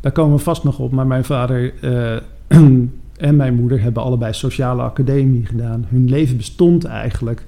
[0.00, 0.92] Daar komen we vast nog op.
[0.92, 2.16] Maar mijn vader uh,
[3.16, 5.86] en mijn moeder hebben allebei sociale academie gedaan.
[5.88, 7.44] Hun leven bestond eigenlijk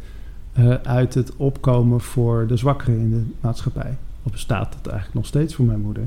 [0.59, 3.97] uh, uit het opkomen voor de zwakkeren in de maatschappij.
[4.23, 6.07] Of bestaat dat eigenlijk nog steeds voor mijn moeder.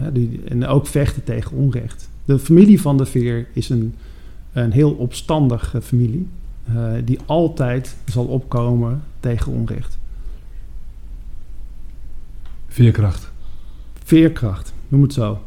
[0.00, 2.08] Uh, die, en ook vechten tegen onrecht.
[2.24, 3.94] De familie van de Veer is een,
[4.52, 6.28] een heel opstandige familie.
[6.74, 9.98] Uh, die altijd zal opkomen tegen onrecht.
[12.68, 13.32] Veerkracht.
[14.04, 15.40] Veerkracht, noem het zo.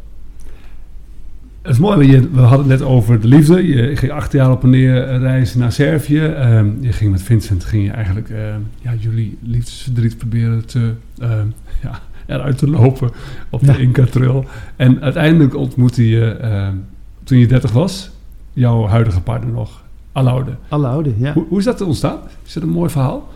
[1.62, 3.68] Het is mooi, we hadden het net over de liefde.
[3.68, 6.22] Je ging acht jaar op en neer reizen naar Servië.
[6.22, 8.38] Uh, je ging met Vincent, ging je eigenlijk uh,
[8.82, 11.32] ja, jullie liefdesverdriet proberen te, uh,
[11.84, 13.12] ja, eruit te lopen
[13.50, 13.78] op de ja.
[13.78, 14.46] Inca-trail.
[14.76, 16.76] En uiteindelijk ontmoette je, ehm,
[17.24, 18.12] toen je 30 was,
[18.54, 20.52] jouw huidige partner nog, Alaude.
[20.70, 21.34] Alaude, ja.
[21.34, 22.20] Hoe, hoe is dat ontstaan?
[22.46, 23.28] Is dat een mooi verhaal?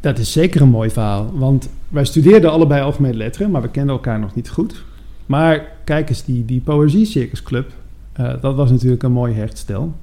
[0.00, 1.30] Dat is zeker een mooi verhaal.
[1.34, 4.84] Want wij studeerden allebei algemene letteren, maar we kenden elkaar nog niet goed.
[5.28, 7.72] Maar kijk eens, die, die Poëzie Circus Club,
[8.20, 9.94] uh, dat was natuurlijk een mooi hechtstel.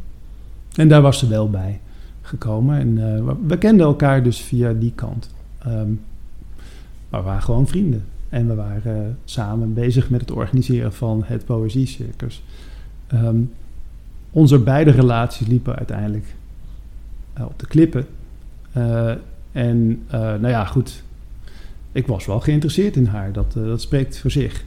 [0.76, 1.80] En daar was ze wel bij
[2.22, 2.80] gekomen.
[2.80, 5.30] En uh, we kenden elkaar dus via die kant.
[5.68, 6.02] Um,
[7.10, 8.06] maar we waren gewoon vrienden.
[8.30, 12.44] En we waren uh, samen bezig met het organiseren van het Poëzie Circus.
[13.14, 13.52] Um,
[14.32, 16.36] onze beide relaties liepen uiteindelijk
[17.40, 18.06] op de klippen.
[19.52, 21.04] en nou ja, goed.
[21.92, 23.32] Ik was wel geïnteresseerd in haar.
[23.32, 24.66] Dat, dat spreekt voor zich.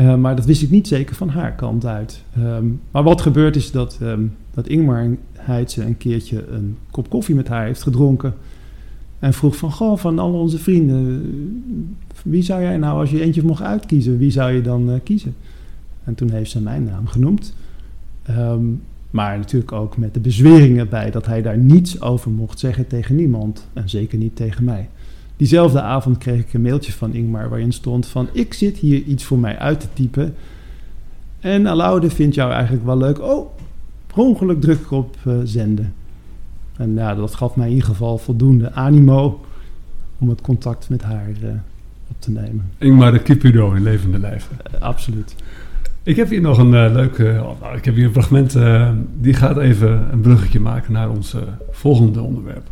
[0.00, 2.22] Uh, maar dat wist ik niet zeker van haar kant uit.
[2.38, 7.34] Um, maar wat gebeurt is dat, um, dat Ingmar Heidse een keertje een kop koffie
[7.34, 8.34] met haar heeft gedronken.
[9.18, 11.22] En vroeg van, goh, van al onze vrienden,
[12.22, 15.34] wie zou jij nou, als je eentje mocht uitkiezen, wie zou je dan uh, kiezen?
[16.04, 17.54] En toen heeft ze mijn naam genoemd.
[18.30, 22.86] Um, maar natuurlijk ook met de bezweringen bij dat hij daar niets over mocht zeggen
[22.86, 23.68] tegen niemand.
[23.72, 24.88] En zeker niet tegen mij.
[25.36, 28.28] Diezelfde avond kreeg ik een mailtje van Ingmar waarin stond van...
[28.32, 30.34] ik zit hier iets voor mij uit te typen.
[31.40, 33.20] En Alaude vindt jou eigenlijk wel leuk.
[33.20, 33.56] Oh,
[34.06, 35.94] per ongeluk druk ik op uh, zenden.
[36.76, 39.44] En ja, dat gaf mij in ieder geval voldoende animo
[40.18, 41.50] om het contact met haar uh,
[42.08, 42.70] op te nemen.
[42.78, 44.48] Ingmar de Kipido in levende lijf.
[44.74, 45.34] Uh, absoluut.
[46.02, 47.18] Ik heb hier nog een uh, leuk...
[47.18, 48.56] Oh, ik heb hier een fragment...
[49.20, 51.36] die gaat even een bruggetje maken naar ons
[51.70, 52.66] volgende onderwerp.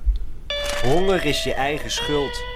[0.82, 2.51] Honger is je eigen schuld.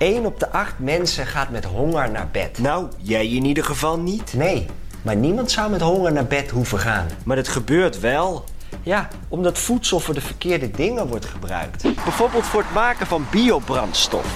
[0.00, 2.58] 1 op de 8 mensen gaat met honger naar bed.
[2.58, 4.34] Nou, jij in ieder geval niet.
[4.34, 4.66] Nee,
[5.02, 7.06] maar niemand zou met honger naar bed hoeven gaan.
[7.24, 8.44] Maar het gebeurt wel.
[8.82, 11.82] Ja, omdat voedsel voor de verkeerde dingen wordt gebruikt.
[11.82, 14.26] Bijvoorbeeld voor het maken van biobrandstof.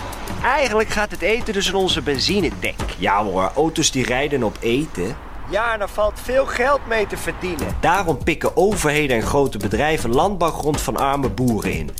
[0.42, 2.90] Eigenlijk gaat het eten dus in onze benzinetank.
[2.98, 5.16] Ja hoor, auto's die rijden op eten.
[5.50, 7.76] Ja, en er valt veel geld mee te verdienen.
[7.80, 11.90] Daarom pikken overheden en grote bedrijven landbouwgrond van arme boeren in.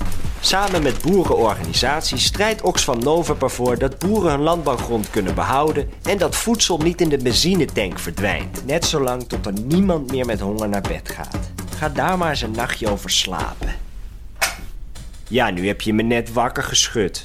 [0.40, 6.36] Samen met boerenorganisaties strijdt Oxfam Novib ervoor dat boeren hun landbouwgrond kunnen behouden en dat
[6.36, 8.66] voedsel niet in de benzinetank verdwijnt.
[8.66, 11.38] Net zolang tot er niemand meer met honger naar bed gaat.
[11.76, 13.74] Ga daar maar eens een nachtje over slapen.
[15.28, 17.24] Ja, nu heb je me net wakker geschud.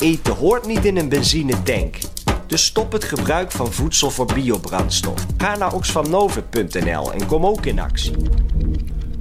[0.00, 1.98] Eten hoort niet in een benzinetank.
[2.46, 5.26] Dus stop het gebruik van voedsel voor biobrandstof.
[5.36, 8.12] Ga naar oxfamnovib.nl en kom ook in actie.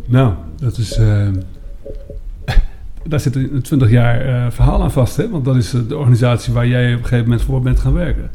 [0.06, 0.98] Nou, dat is.
[0.98, 1.28] eh,
[3.08, 5.30] daar zit een 20 jaar eh, verhaal aan vast, hè?
[5.30, 7.94] Want dat is eh, de organisatie waar jij op een gegeven moment voor bent gaan
[7.94, 8.32] werken.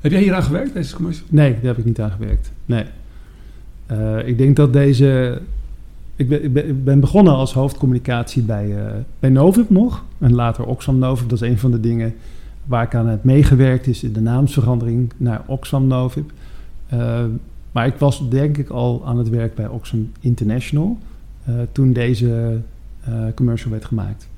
[0.00, 1.24] Heb jij hier aan gewerkt, deze commercie?
[1.28, 2.52] Nee, daar heb ik niet aan gewerkt.
[2.64, 2.84] Nee.
[3.86, 5.40] Eh, ik denk dat deze.
[6.16, 8.74] Ik ben, ik ben, ik ben begonnen als hoofdcommunicatie bij,
[9.18, 10.04] bij Novib nog.
[10.18, 11.28] En later Oxfam Novib.
[11.28, 12.14] Dat is een van de dingen
[12.66, 13.86] waar ik aan heb meegewerkt.
[13.86, 16.30] Is de naamsverandering naar Oxfam Novib.
[16.86, 17.24] Eh,
[17.72, 20.98] maar ik was denk ik al aan het werk bij Oxfam International.
[21.44, 22.60] eh, toen deze
[23.34, 24.28] commercial werd gemaakt.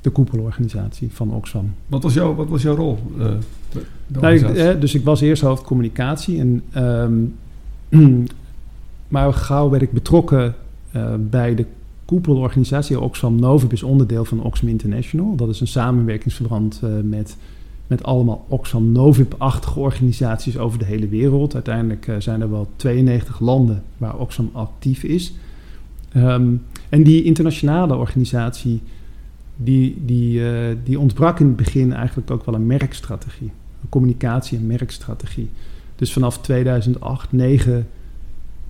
[0.00, 1.74] De koepelorganisatie van Oxfam.
[1.86, 2.98] Wat was, jouw, wat was jouw rol?
[4.06, 6.38] Nou, ik, dus ik was eerst hoofd communicatie.
[6.38, 7.14] En, ehm,
[9.12, 10.54] maar gauw werd ik betrokken
[10.92, 11.66] eh, bij de
[12.04, 13.00] koepelorganisatie.
[13.00, 15.36] Oxfam Novib is onderdeel van Oxfam International.
[15.36, 17.36] Dat is een samenwerkingsverband eh, met,
[17.86, 21.54] met allemaal Oxfam Novib-achtige organisaties over de hele wereld.
[21.54, 25.32] Uiteindelijk eh, zijn er wel 92 landen waar Oxfam actief is.
[26.12, 26.54] Ehm,
[26.88, 28.80] en die internationale organisatie,
[29.56, 30.42] die, die,
[30.84, 33.50] die ontbrak in het begin eigenlijk ook wel een merkstrategie.
[33.82, 35.50] Een communicatie- en merkstrategie.
[35.96, 37.86] Dus vanaf 2008, 2009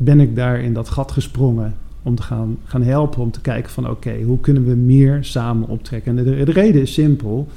[0.04, 3.70] ben ik daar in dat gat gesprongen om te gaan, gaan helpen, om te kijken
[3.70, 6.18] van oké, hoe kunnen we meer samen optrekken?
[6.18, 7.48] En de, de reden is simpel.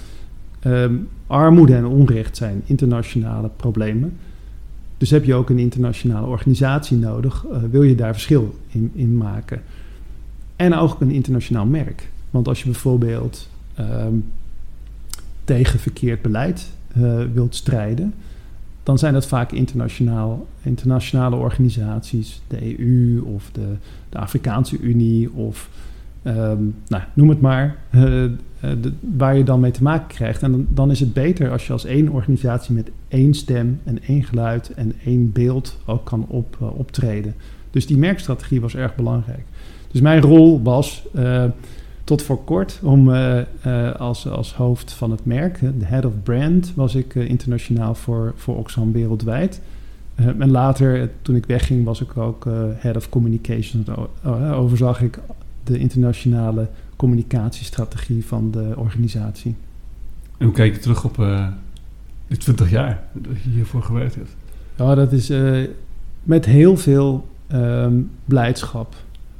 [0.60, 0.96] Ehm,
[1.28, 4.14] armoede en onrecht zijn internationale problemen.
[4.98, 9.18] Dus heb je ook een internationale organisatie nodig, eh, wil je daar verschil in, in
[9.18, 9.62] maken.
[10.56, 12.10] En ook een internationaal merk.
[12.30, 14.16] Want als je bijvoorbeeld ehm,
[15.43, 18.14] tegen verkeerd beleid eh, wilt strijden,
[18.86, 23.75] dan zijn dat vaak internationaal, internationale organisaties, de EU of de,
[24.09, 25.69] de Afrikaanse Unie of
[26.21, 28.31] ehm, nou, noem het maar, eh, eh,
[29.17, 30.41] waar je dan mee te maken krijgt.
[30.41, 34.03] En dan, dan is het beter als je als één organisatie met één stem en
[34.03, 37.36] één geluid en één beeld ook kan op, eh, optreden.
[37.71, 39.43] Dus die merkstrategie was erg belangrijk.
[39.91, 41.07] Dus mijn rol was
[42.06, 46.14] tot voor kort om eh, eh, als, als hoofd van het merk, de head of
[46.24, 49.62] brand, was ik eh, internationaal voor, voor Oxfam wereldwijd.
[50.16, 53.88] En later, toen ik wegging, was ik ook head of communications.
[54.53, 55.20] Overzag ik
[55.64, 59.56] de internationale communicatiestrategie van de organisatie.
[60.38, 61.16] En hoe kijk je terug op
[62.28, 64.36] die 20 jaar dat je hiervoor gewerkt hebt?
[64.76, 65.32] Ja, dat is
[66.24, 68.95] met heel veel ehm, blijdschap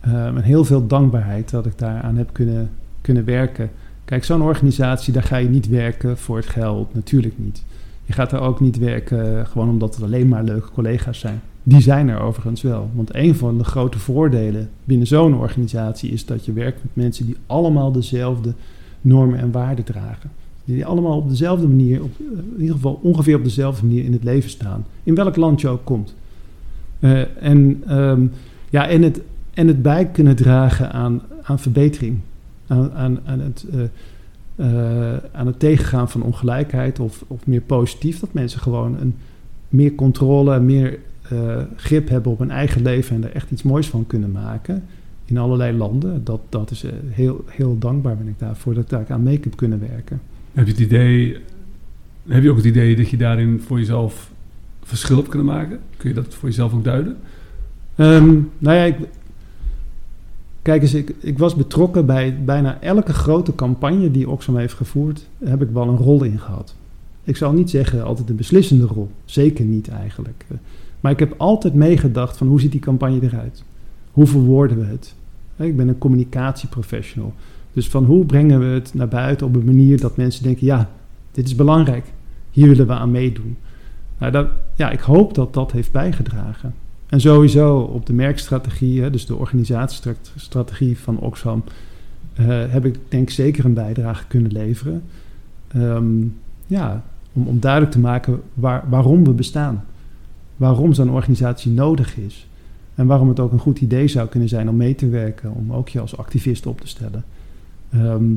[0.06, 2.70] ehm, en heel veel dankbaarheid dat ik daaraan heb kunnen,
[3.02, 3.70] kunnen werken.
[4.06, 7.64] Kijk, zo'n organisatie, daar ga je niet werken voor het geld, natuurlijk niet.
[8.06, 11.42] Je gaat er ook niet werken eh, gewoon omdat het alleen maar leuke collega's zijn.
[11.64, 12.90] Die zijn er overigens wel.
[12.94, 17.26] Want een van de grote voordelen binnen zo'n organisatie is dat je werkt met mensen
[17.26, 18.54] die allemaal dezelfde
[19.02, 20.32] normen en waarden dragen.
[20.66, 22.26] Die allemaal op dezelfde manier, op, eh,
[22.56, 24.86] in ieder geval ongeveer op dezelfde manier in het leven staan.
[25.04, 26.16] In welk land je ook komt.
[27.00, 28.26] Eh, en, ehm,
[28.70, 29.22] ja, en, het,
[29.56, 32.20] en het bij kunnen dragen aan, aan verbetering.
[32.68, 33.84] Aan, aan, aan, het, eh,
[34.56, 38.20] eh, aan het tegengaan van ongelijkheid of, of meer positief.
[38.20, 39.16] Dat mensen gewoon een,
[39.70, 41.00] meer controle, meer
[41.30, 44.84] eh, grip hebben op hun eigen leven en er echt iets moois van kunnen maken.
[45.26, 46.24] In allerlei landen.
[46.24, 49.56] Dat, dat is heel, heel dankbaar ben ik daarvoor dat ik daar aan mee heb
[49.56, 50.22] kunnen werken.
[50.54, 51.38] Heb je het idee,
[52.28, 54.32] heb je ook het idee dat je daarin voor jezelf
[54.84, 55.80] verschil hebt kunnen maken?
[55.98, 57.18] Kun je dat voor jezelf ook duiden?
[57.96, 58.96] Ehm, nou ja, ik,
[60.66, 65.28] kijk eens, ik, ik was betrokken bij bijna elke grote campagne die Oxfam heeft gevoerd,
[65.44, 66.76] heb ik wel een rol in gehad.
[67.24, 70.46] Ik zal niet zeggen altijd een beslissende rol, zeker niet eigenlijk.
[71.00, 73.64] Maar ik heb altijd meegedacht van hoe ziet die campagne eruit?
[74.12, 75.16] Hoe verwoorden we het?
[75.56, 77.34] Ik ben een communicatieprofessional.
[77.74, 80.90] Dus van hoe brengen we het naar buiten op een manier dat mensen denken, ja,
[81.32, 82.06] dit is belangrijk.
[82.52, 83.58] Hier willen we aan meedoen.
[84.18, 86.74] Nou, dat, ja, ik hoop dat dat heeft bijgedragen.
[87.10, 91.64] En sowieso op de merkstrategie, hè, dus de organisatiestrategie van Oxfam,
[92.34, 95.04] eh, heb ik denk zeker een bijdrage kunnen leveren.
[95.68, 96.24] Ehm,
[96.68, 97.04] ja,
[97.34, 99.86] om, om duidelijk te maken waar, waarom we bestaan.
[100.56, 102.48] Waarom zo'n organisatie nodig is.
[102.96, 105.74] En waarom het ook een goed idee zou kunnen zijn om mee te werken, om
[105.74, 107.24] ook je als activist op te stellen.
[107.90, 108.34] Ehm,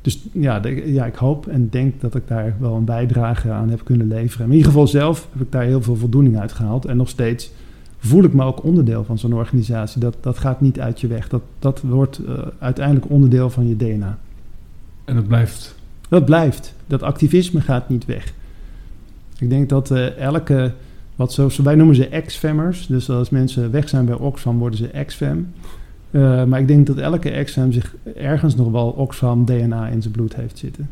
[0.00, 3.84] dus ja, ja, ik hoop en denk dat ik daar wel een bijdrage aan heb
[3.84, 4.46] kunnen leveren.
[4.46, 6.84] In ieder geval zelf heb ik daar heel veel voldoening uit gehaald.
[6.84, 7.50] En nog steeds
[8.06, 10.00] voel ik me ook onderdeel van zo'n organisatie.
[10.00, 11.28] Dat, dat gaat niet uit je weg.
[11.28, 14.18] Dat, dat wordt uh, uiteindelijk onderdeel van je DNA.
[15.04, 15.74] En dat blijft?
[16.08, 16.74] Dat blijft.
[16.86, 18.32] Dat activisme gaat niet weg.
[19.38, 20.72] Ik denk dat uh, elke,
[21.16, 22.86] wat zo, wij noemen ze ex-fammers.
[22.86, 25.46] Dus als mensen weg zijn bij Oxfam, worden ze ex-fam.
[26.10, 30.12] Uh, maar ik denk dat elke ex-fam zich ergens nog wel Oxfam DNA in zijn
[30.12, 30.90] bloed heeft zitten.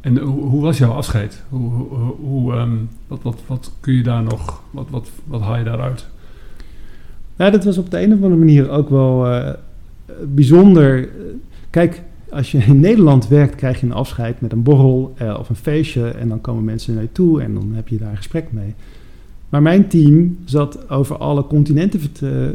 [0.00, 1.42] En hoe, hoe was jouw afscheid?
[1.48, 5.56] Hoe, hoe, hoe um, wat, wat, wat kun je daar nog, wat, wat, wat haal
[5.56, 6.06] je daaruit?
[7.36, 9.50] Ja, dat was op de een of andere manier ook wel uh,
[10.34, 11.08] bijzonder.
[11.70, 15.48] Kijk, als je in Nederland werkt, krijg je een afscheid met een borrel uh, of
[15.48, 16.08] een feestje.
[16.08, 18.74] En dan komen mensen naar je toe en dan heb je daar een gesprek mee.
[19.48, 22.00] Maar mijn team zat over alle continenten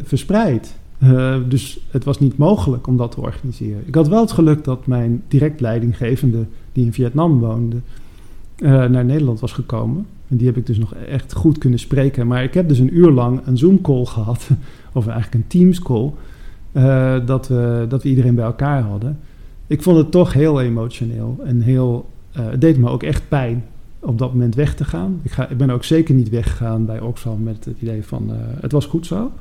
[0.03, 0.75] verspreid.
[1.03, 3.83] Uh, dus het was niet mogelijk om dat te organiseren.
[3.85, 7.77] Ik had wel het geluk dat mijn direct leidinggevende, die in Vietnam woonde,
[8.61, 10.05] naar Nederland was gekomen.
[10.29, 12.27] En die heb ik dus nog echt goed kunnen spreken.
[12.27, 14.49] Maar ik heb dus een uur lang een Zoom-call gehad,
[14.93, 16.11] of eigenlijk een Teams-call,
[16.71, 19.19] uh, dat, we, dat we iedereen bij elkaar hadden.
[19.67, 23.65] Ik vond het toch heel emotioneel en heel, het deed me ook echt pijn
[23.99, 25.19] op dat moment weg te gaan.
[25.23, 28.71] Ik, ga, ik ben ook zeker niet weggegaan bij Oxfam met het idee van het
[28.71, 29.31] was goed zo.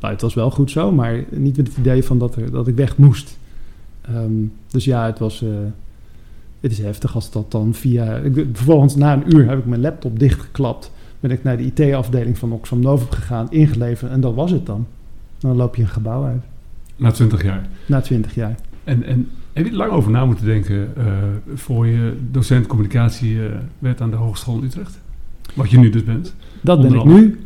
[0.00, 2.68] Nou, het was wel goed zo, maar niet met het idee van dat, er, dat
[2.68, 3.38] ik weg moest.
[4.10, 5.44] Um, dus ja, het was.
[6.60, 8.16] Het is heftig als dat dan via.
[8.16, 10.92] Ik, vervolgens na een uur heb ik mijn laptop dichtgeklapt.
[11.20, 14.86] Ben ik naar de IT-afdeling van Oxfam Novum gegaan, ingeleverd en dat was het dan.
[15.38, 16.42] Dan loop je een gebouw uit.
[16.96, 17.68] Na twintig jaar?
[17.86, 18.54] Na twintig jaar.
[18.84, 21.04] En, en heb je er lang over na moeten denken uh,
[21.54, 23.44] voor je docent communicatie uh,
[23.78, 25.00] werd aan de Hogeschool Utrecht?
[25.54, 26.34] Wat je nu dus bent?
[26.60, 27.40] Dat ben ik nu.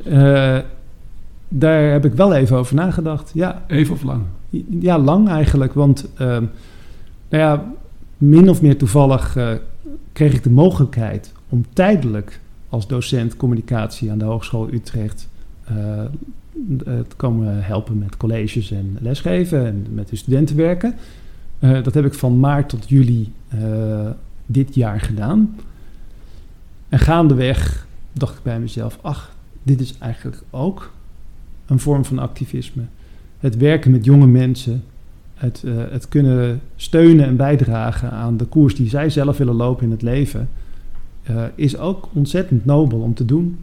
[1.55, 3.31] Daar heb ik wel even over nagedacht.
[3.35, 3.63] Ja.
[3.67, 4.23] Even of lang?
[4.81, 5.73] Ja, lang eigenlijk.
[5.73, 6.49] Want uh, nou
[7.29, 7.73] ja,
[8.23, 9.53] min of meer toevallig uh,
[10.13, 15.29] kreeg ik de mogelijkheid om tijdelijk als docent communicatie aan de Hogeschool Utrecht
[15.71, 15.77] uh,
[16.85, 20.95] te komen helpen met colleges en lesgeven en met de studenten werken.
[21.59, 23.33] dat heb ik van maart tot juli
[24.47, 25.57] dit jaar gedaan.
[26.89, 30.93] En gaandeweg dacht ik bij mezelf, ach, dit is eigenlijk ook
[31.67, 32.83] een vorm van activisme.
[33.39, 34.85] Het werken met jonge mensen,
[35.43, 39.85] het, uh, het kunnen steunen en bijdragen aan de koers die zij zelf willen lopen
[39.85, 40.49] in het leven,
[41.31, 43.57] uh, is ook ontzettend nobel om te doen.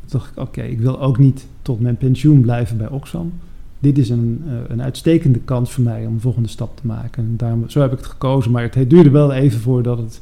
[0.00, 3.32] Toen dacht ik, oké, ik wil ook niet tot mijn pensioen blijven bij Oxfam.
[3.78, 7.24] Dit is een, uh, een uitstekende kans voor mij om de volgende stap te maken.
[7.24, 10.20] En daarom, zo heb ik het gekozen, maar het duurde wel even voordat het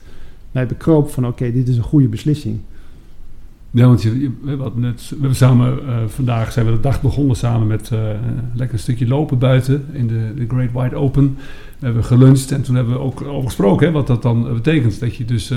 [0.52, 2.58] mij bekroop van oké, dit is een goede beslissing.
[3.72, 4.32] Ja, want we,
[4.74, 8.00] net, we hebben samen uh, vandaag zijn we de dag begonnen samen met uh,
[8.54, 11.36] lekker een stukje lopen buiten in de, de Great Wide Open.
[11.78, 15.00] We hebben geluncht en toen hebben we ook over gesproken hè, wat dat dan betekent.
[15.00, 15.52] Dat je dus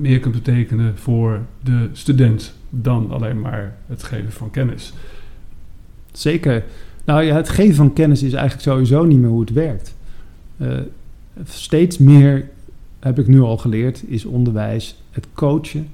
[0.00, 4.92] meer kunt betekenen voor de student dan alleen maar het geven van kennis.
[6.12, 6.64] Zeker.
[7.04, 9.94] Nou ja, het geven van kennis is eigenlijk sowieso niet meer hoe het werkt.
[11.44, 12.48] steeds meer
[12.98, 15.88] heb ik nu al geleerd, is onderwijs het coachen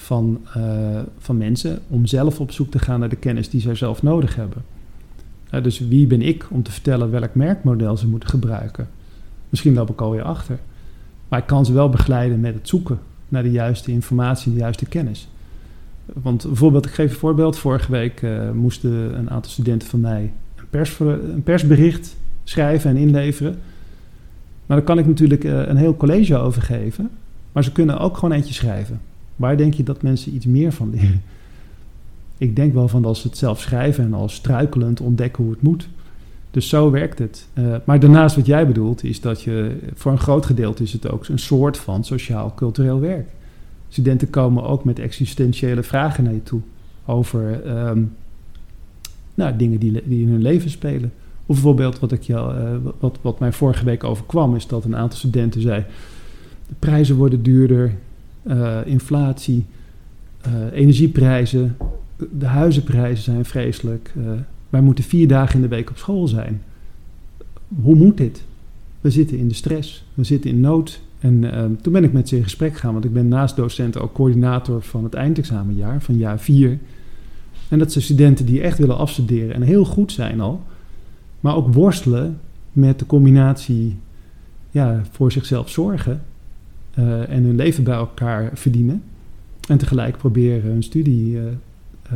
[0.00, 3.74] van, uh, van mensen om zelf op zoek te gaan naar de kennis die zij
[3.74, 4.62] zelf nodig hebben.
[5.62, 8.88] Dus wie ben ik om te vertellen welk merkmodel ze moeten gebruiken?
[9.48, 10.58] Misschien loop ik alweer achter.
[11.28, 12.98] Maar ik kan ze wel begeleiden met het zoeken
[13.28, 15.28] naar de juiste informatie, de juiste kennis.
[16.04, 17.58] Want bijvoorbeeld, ik geef een voorbeeld.
[17.58, 22.96] Vorige week uh, moesten een aantal studenten van mij een, pers, een persbericht schrijven en
[22.96, 23.58] inleveren.
[24.66, 27.10] Maar daar kan ik natuurlijk een heel college over geven.
[27.52, 29.00] Maar ze kunnen ook gewoon eentje schrijven.
[29.40, 31.22] Waar denk je dat mensen iets meer van leren?
[32.38, 35.62] Ik denk wel van als ze het zelf schrijven en als struikelend ontdekken hoe het
[35.62, 35.88] moet.
[36.50, 37.48] Dus zo werkt het.
[37.54, 41.10] Uh, maar daarnaast wat jij bedoelt is dat je voor een groot gedeelte is het
[41.10, 43.28] ook een soort van sociaal-cultureel werk.
[43.88, 46.60] Studenten komen ook met existentiële vragen naar je toe
[47.04, 48.12] over um,
[49.34, 51.12] nou, dingen die, die, in hun leven spelen.
[51.46, 54.96] Of bijvoorbeeld wat, ik jou, uh, wat, wat mij vorige week overkwam, is dat een
[54.96, 55.84] aantal studenten zei:
[56.68, 57.94] de prijzen worden duurder,
[58.42, 59.64] uh, inflatie,
[60.46, 61.76] uh, energieprijzen,
[62.38, 64.12] de huizenprijzen zijn vreselijk.
[64.16, 64.30] Uh,
[64.68, 66.62] wij moeten vier dagen in de week op school zijn.
[67.82, 68.42] Hoe moet dit?
[69.00, 71.00] We zitten in de stress, we zitten in nood.
[71.18, 74.12] En toen ben ik met ze in gesprek gegaan, want ik ben naast docent ook
[74.12, 76.78] coördinator van het eindexamenjaar, van jaar 4.
[77.68, 80.62] En dat zijn studenten die echt willen afstuderen en heel goed zijn al,
[81.40, 82.40] maar ook worstelen
[82.72, 83.96] met de combinatie
[84.70, 86.22] ja, voor zichzelf zorgen
[87.28, 89.02] en hun leven bij elkaar verdienen.
[89.68, 91.42] En tegelijk proberen hun studie uh,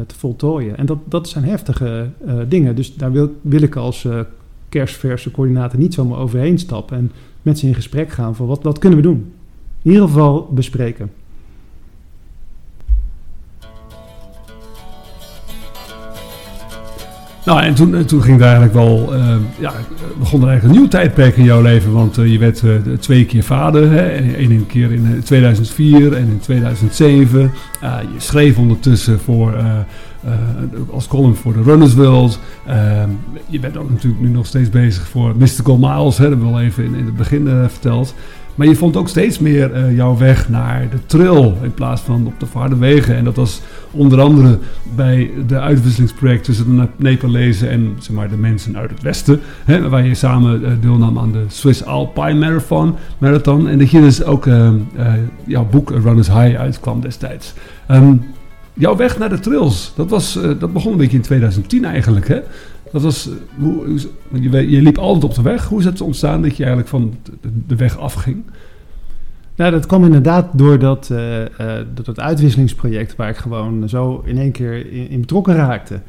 [0.07, 0.77] te voltooien.
[0.77, 2.09] En dat, dat zijn heftige
[2.49, 2.77] dingen.
[2.77, 4.09] Dus daar wil, wil ik als
[4.69, 6.97] kerstverse coördinator niet zomaar overheen stappen.
[6.97, 7.13] En
[7.43, 9.33] met ze in gesprek gaan van wat, wat kunnen we doen.
[9.83, 11.11] In ieder geval bespreken.
[17.45, 19.73] Nou, en toen, toen ging er eigenlijk wel, uh, ja,
[20.19, 21.93] begon er eigenlijk een nieuw tijdperk in jouw leven.
[21.93, 23.91] Want uh, je werd uh, twee keer vader.
[23.91, 24.17] Hè?
[24.39, 27.53] Eén keer in 2004 en in 2007.
[27.81, 29.55] je schreef ondertussen voor,
[30.91, 32.41] als column voor de Runners World.
[32.67, 33.09] Ehm,
[33.47, 36.19] je bent ook natuurlijk nu nog steeds bezig voor Mystical Miles.
[36.19, 36.23] Hè?
[36.23, 38.15] Dat hebben we al even in het begin verteld.
[38.55, 42.27] Maar je vond ook steeds meer uh, jouw weg naar de trail in plaats van
[42.27, 43.17] op de harde wegen.
[43.17, 43.61] En dat was
[43.91, 44.59] onder andere
[44.97, 49.41] bij de uitwisselingsproject tussen de Nepalezen en zeg maar, de mensen uit het westen.
[49.65, 52.95] Hè, waar je samen uh, deelnam aan de Swiss Alpine Marathon.
[53.19, 54.71] Marathon en dat je dus ook uh,
[55.45, 57.55] jouw boek Runners High uitkwam destijds.
[57.91, 58.23] Um,
[58.75, 62.29] jouw weg naar de trails, dat, was, dat begon een beetje in 2010 eigenlijk.
[62.29, 62.41] Hè?
[62.93, 64.01] Dat was, eh, hoe,
[64.31, 65.69] je, je, liep altijd op de weg.
[65.69, 67.15] Hoe is het ontstaan dat je eigenlijk van
[67.67, 68.43] de, weg afging?
[69.57, 74.53] Nou, dat kwam inderdaad door dat, uh, dat uitwisselingsproject waar ik gewoon zo in één
[74.53, 76.01] keer in, betrokken raakte.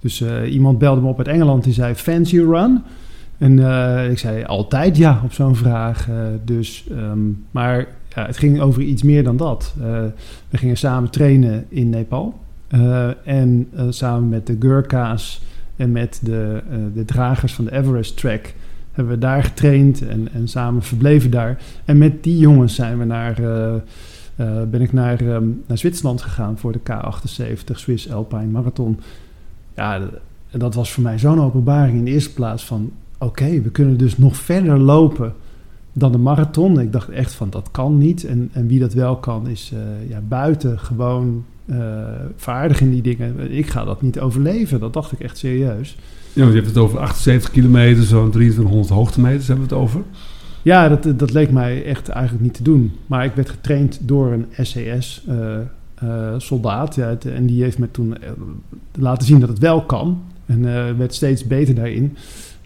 [0.00, 2.82] Dus iemand belde me op uit Engeland die zei fancy run.
[3.38, 3.58] En
[4.10, 6.08] ik zei altijd ja op zo'n vraag.
[6.44, 9.74] dus, um, maar ja, het ging over iets meer dan dat.
[10.48, 12.40] we gingen samen trainen in Nepal.
[13.24, 15.40] en samen met de Gurkha's
[15.80, 18.54] en met de, uh, de dragers van de Everest Track
[18.92, 21.62] hebben we daar getraind en, en samen verbleven daar.
[21.84, 23.74] En met die jongens zijn we naar, uh,
[24.36, 29.00] uh, ben ik naar, um, naar Zwitserland gegaan voor de K78 Swiss Alpine Marathon.
[29.74, 30.00] Ja,
[30.50, 32.92] dat was voor mij zo'n openbaring in de eerste plaats van...
[33.18, 35.34] oké, we kunnen dus nog verder lopen
[35.92, 36.80] dan de marathon.
[36.80, 38.24] Ik dacht echt van, dat kan niet.
[38.24, 39.72] En, en wie dat wel kan, is
[40.08, 41.49] ja, buiten gewoon uh,
[42.36, 43.52] vaardig in die dingen.
[43.52, 44.80] Ik ga dat niet overleven.
[44.80, 45.96] Dat dacht ik echt serieus.
[46.32, 50.02] Ja, je hebt het over 78 kilometer, zo'n 2300 hoogtemeters hebben we het over.
[50.62, 52.92] Ja, dat, dat leek mij echt eigenlijk niet te doen.
[53.06, 56.96] Maar ik werd getraind door een SES-soldaat.
[56.96, 58.16] Uh, uh, ja, en die heeft me toen
[58.94, 60.22] laten zien dat het wel kan.
[60.46, 62.16] En uh, werd steeds beter daarin.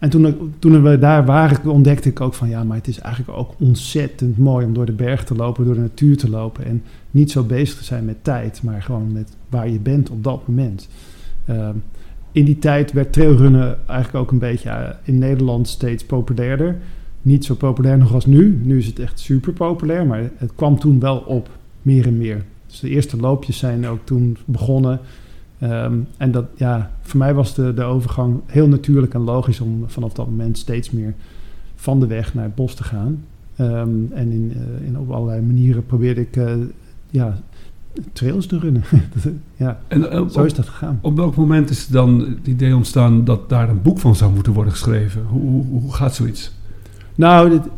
[0.05, 3.39] En toen, toen we daar waren, ontdekte ik ook van ja, maar het is eigenlijk
[3.39, 6.65] ook ontzettend mooi om door de berg te lopen, door de natuur te lopen.
[6.65, 10.25] En niet zo bezig te zijn met tijd, maar gewoon met waar je bent op
[10.25, 10.89] dat moment.
[11.51, 11.83] Um,
[12.33, 16.77] in die tijd werd trailrunnen eigenlijk ook een beetje uh, in Nederland steeds populairder.
[17.23, 18.61] Niet zo populair nog als nu.
[18.63, 21.49] Nu is het echt super populair, maar het kwam toen wel op,
[21.83, 22.45] meer en meer.
[22.67, 25.01] Dus de eerste loopjes zijn ook toen begonnen.
[25.63, 29.85] Um, en dat, ja, voor mij was de, de overgang heel natuurlijk en logisch om
[29.87, 31.15] vanaf dat moment steeds meer
[31.75, 33.25] van de weg naar het bos te gaan.
[33.61, 36.53] Um, en in, uh, in, op allerlei manieren probeerde ik uh,
[37.11, 37.39] ja,
[38.13, 38.83] trails te runnen.
[39.57, 40.99] ja, en, zo is dat gegaan.
[41.03, 44.53] Op welk moment is dan het idee ontstaan dat daar een boek van zou moeten
[44.53, 45.23] worden geschreven?
[45.23, 46.53] Hoe, hoe, hoe gaat zoiets?
[47.15, 47.69] Nou, dit,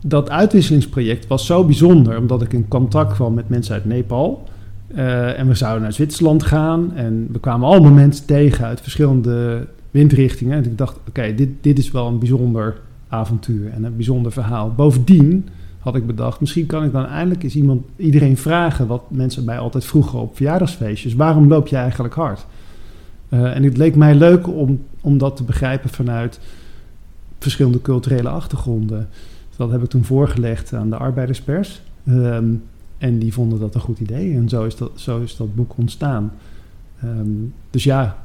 [0.00, 4.48] dat uitwisselingsproject was zo bijzonder, omdat ik in contact kwam met mensen uit Nepal.
[4.94, 6.92] Uh, en we zouden naar Zwitserland gaan.
[6.94, 10.56] En we kwamen allemaal mensen tegen uit verschillende windrichtingen.
[10.56, 14.72] En ik dacht, oké, dit, dit is wel een bijzonder avontuur en een bijzonder verhaal.
[14.74, 15.48] Bovendien
[15.78, 18.86] had ik bedacht, misschien kan ik dan eindelijk eens iemand, iedereen vragen...
[18.86, 21.14] wat mensen mij altijd vroegen op verjaardagsfeestjes.
[21.14, 22.46] Waarom loop je eigenlijk hard?
[23.28, 26.40] Uh, en het leek mij leuk om, om dat te begrijpen vanuit
[27.38, 29.08] verschillende culturele achtergronden.
[29.56, 31.80] dat heb ik toen voorgelegd aan de arbeiderspers...
[32.08, 32.62] Um,
[33.00, 34.34] en die vonden dat een goed idee.
[34.34, 36.32] En zo is dat, zo is dat boek ontstaan.
[37.04, 38.16] Um, dus ja,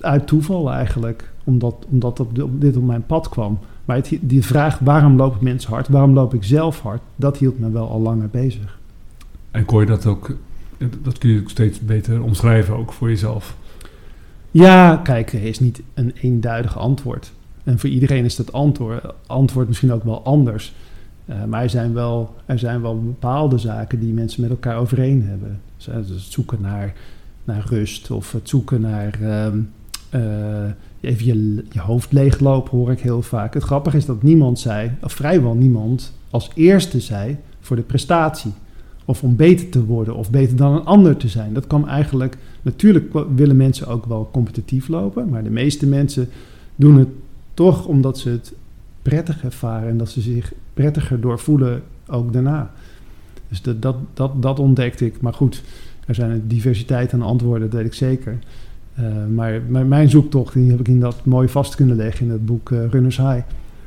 [0.00, 1.32] uit toeval eigenlijk.
[1.44, 3.58] Omdat, omdat op, op dit op mijn pad kwam.
[3.84, 5.88] Maar het, die vraag waarom lopen mensen hard?
[5.88, 7.00] Waarom loop ik zelf hard?
[7.16, 8.78] Dat hield me wel al langer bezig.
[9.50, 10.36] En kon je dat ook...
[11.02, 13.56] Dat kun je steeds beter omschrijven ook voor jezelf.
[14.50, 17.32] Ja, kijk, er is niet een eenduidig antwoord.
[17.64, 20.74] En voor iedereen is dat antwoord, antwoord misschien ook wel anders.
[21.26, 25.22] Uh, maar er zijn, wel, er zijn wel bepaalde zaken die mensen met elkaar overeen
[25.22, 25.60] hebben.
[25.76, 26.94] Dus, het zoeken naar,
[27.44, 29.70] naar rust of het zoeken naar um,
[30.14, 30.20] uh,
[31.00, 33.54] even je, je hoofd leeglopen, hoor ik heel vaak.
[33.54, 38.52] Het grappige is dat niemand zei, of vrijwel niemand, als eerste zei voor de prestatie.
[39.04, 41.52] Of om beter te worden of beter dan een ander te zijn.
[41.52, 46.28] Dat kwam eigenlijk, natuurlijk willen mensen ook wel competitief lopen, maar de meeste mensen
[46.76, 47.08] doen het
[47.54, 48.52] toch omdat ze het
[49.08, 52.70] prettig ervaren en dat ze zich prettiger doorvoelen ook daarna.
[53.48, 55.20] Dus dat, dat, dat, dat ontdekte ik.
[55.20, 55.62] Maar goed,
[56.06, 58.38] er zijn een diversiteit aan antwoorden, dat weet ik zeker.
[59.00, 62.46] Uh, maar, mijn zoektocht die heb ik in dat mooi vast kunnen leggen in het
[62.46, 63.40] boek uh, Runners High.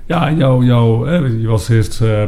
[0.06, 1.10] Ja, jou, jou,
[1.40, 2.24] je was eerst uh,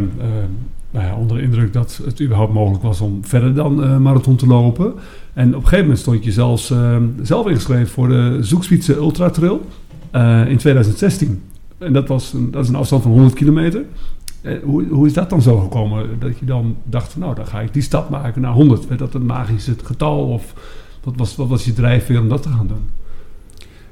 [0.91, 4.93] nou onder de indruk dat het überhaupt mogelijk was om verder dan marathon te lopen.
[5.33, 6.73] En op een gegeven moment stond je zelfs
[7.21, 9.61] zelf ingeschreven voor de Zoekspitse Ultra Trail
[10.47, 11.41] in 2016.
[11.81, 13.83] En dat, was een, dat is een afstand van 100 kilometer.
[14.41, 16.19] Eh, hoe, hoe is dat dan zo gekomen?
[16.19, 18.87] Dat je dan dacht nou, dan ga ik die stap maken naar 100.
[18.87, 20.27] Werd dat een magisch getal?
[20.27, 20.53] Of
[21.03, 22.89] wat was, wat was je drijfveer om dat te gaan doen?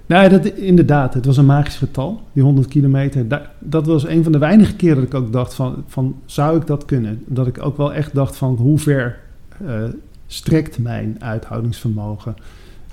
[0.05, 3.27] Nou, dat, inderdaad, het was een magisch getal, die 100 kilometer.
[3.27, 6.57] Da- dat was een van de weinige keren dat ik ook dacht van, van, zou
[6.57, 7.23] ik dat kunnen?
[7.25, 9.19] Dat ik ook wel echt dacht van, hoe ver
[9.65, 9.83] eh,
[10.27, 12.35] strekt mijn uithoudingsvermogen?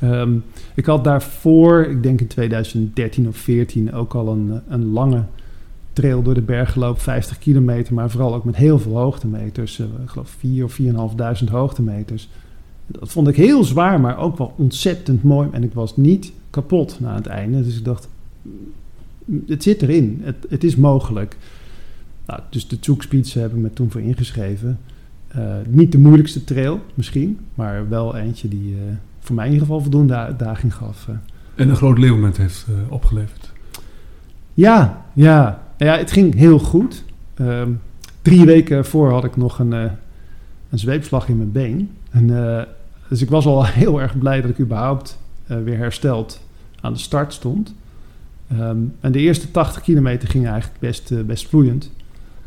[0.01, 0.36] Ehm,
[0.74, 5.23] ik had daarvoor, ik denk in 2013 of 14, ook al een, een lange
[5.97, 9.78] trail door de berg gelopen, 50 kilometer, maar vooral ook met heel veel hoogtemeters.
[9.78, 12.28] eh, ik geloof 4 of 4.500 hoogtemeters.
[12.86, 15.48] Dat vond ik heel zwaar, maar ook wel ontzettend mooi.
[15.52, 17.62] En ik was niet kapot na het einde.
[17.62, 18.09] Dus ik dacht,
[18.43, 20.23] mm, het zit erin.
[20.48, 21.36] Het, is mogelijk.
[22.27, 24.78] Nou, dus de Zoekspits heb ik me toen voor ingeschreven.
[25.28, 28.94] Eh, niet de moeilijkste trail misschien, maar wel eentje die eh,
[29.27, 31.09] voor mij in ieder geval voldoende uitdaging gaf.
[31.09, 31.15] eh.
[31.55, 33.53] En een groot leermoment heeft eh, opgeleverd.
[34.55, 35.62] Ja, ja.
[35.77, 37.05] ja, het ging heel goed.
[37.35, 37.70] Ehm,
[38.23, 39.82] drie weken voor had ik nog een, eh,
[40.70, 41.90] een zweepslag in mijn been.
[42.11, 42.27] En,
[43.09, 46.40] dus ik was al heel erg blij dat ik überhaupt weer hersteld
[46.81, 47.74] aan de start stond.
[48.48, 51.85] Ehm, en de eerste 80 kilometer ging eigenlijk best, best vloeiend.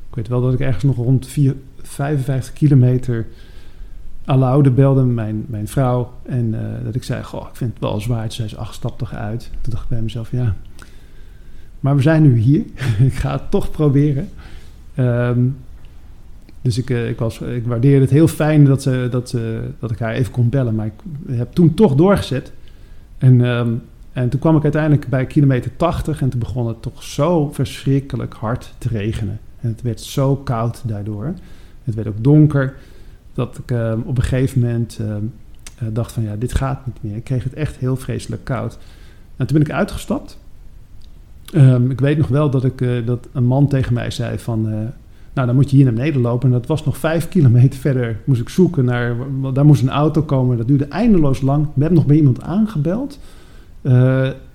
[0.09, 3.27] Ik weet wel dat ik ergens nog rond vier- 55 kilometer
[4.29, 8.01] Aloude belde mijn, mijn vrouw en eh, dat ik zei, goh, ik vind het wel
[8.01, 8.21] zwaar.
[8.21, 9.49] Toen zei ze, stap toch uit.
[9.61, 10.55] Toen dacht ik bij mezelf, ja,
[11.79, 12.63] maar we zijn nu hier.
[13.09, 14.29] ik ga het toch proberen.
[14.95, 15.39] Ehm,
[16.61, 19.37] dus ik, eh, ik, was, ik waardeerde het heel fijn dat, ze, dat,
[19.79, 20.75] dat ik haar even kon bellen.
[20.75, 20.93] Maar ik
[21.29, 22.51] heb toen toch doorgezet.
[23.17, 23.73] En, ehm,
[24.13, 28.33] en toen kwam ik uiteindelijk bij kilometer 80 en toen begon het toch zo verschrikkelijk
[28.33, 29.39] hard te regenen.
[29.61, 31.33] En het werd zo koud daardoor.
[31.83, 32.75] Het werd ook donker.
[33.39, 35.23] Dat ik ehm, op een gegeven moment ehm,
[35.77, 37.15] eh, dacht van ja, dit gaat niet meer.
[37.15, 38.77] Ik kreeg het echt heel vreselijk koud.
[39.35, 40.39] En toen ben ik uitgestapt.
[41.53, 44.69] Ehm, ik weet nog wel dat, ik, eh, dat een man tegen mij zei van...
[44.69, 44.73] eh,
[45.33, 46.47] nou, dan moet je hier naar beneden lopen.
[46.47, 48.19] En dat was nog vijf kilometer verder.
[48.23, 49.15] Moest ik zoeken naar...
[49.53, 50.57] Daar moest een auto komen.
[50.57, 51.63] Dat duurde eindeloos lang.
[51.65, 53.19] We hebben nog bij iemand aangebeld.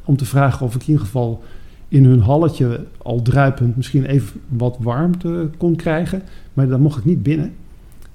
[0.05, 1.43] om te vragen of ik in ieder geval
[1.89, 3.77] in hun halletje al druipend...
[3.77, 6.23] misschien even wat warmte kon krijgen.
[6.53, 7.53] Maar daar mocht ik niet binnen.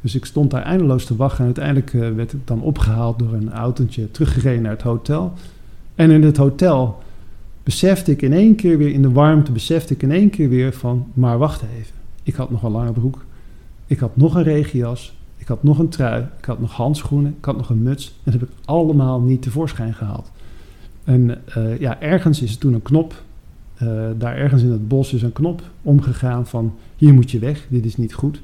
[0.02, 1.40] Dus ik stond daar eindeloos te wachten.
[1.40, 4.12] En uiteindelijk eh, werd ik dan opgehaald door een autootje...
[4.12, 5.34] teruggereden naar het hotel.
[5.96, 7.02] En in het hotel
[7.64, 10.74] besefte ik in één keer weer in de warmte, besefte ik in één keer weer
[10.74, 11.96] van, maar wacht even.
[12.24, 13.26] Ik had nog een lange broek,
[13.86, 17.46] ik had nog een regenjas, ik had nog een trui, ik had nog handschoenen, ik
[17.46, 18.08] had nog een muts.
[18.08, 20.32] En dat heb ik allemaal niet tevoorschijn gehaald.
[21.04, 23.24] En eh, ja, ergens is toen een knop,
[23.76, 27.66] eh, daar ergens in het bos is een knop omgegaan van, hier moet je weg,
[27.70, 28.42] dit is niet goed.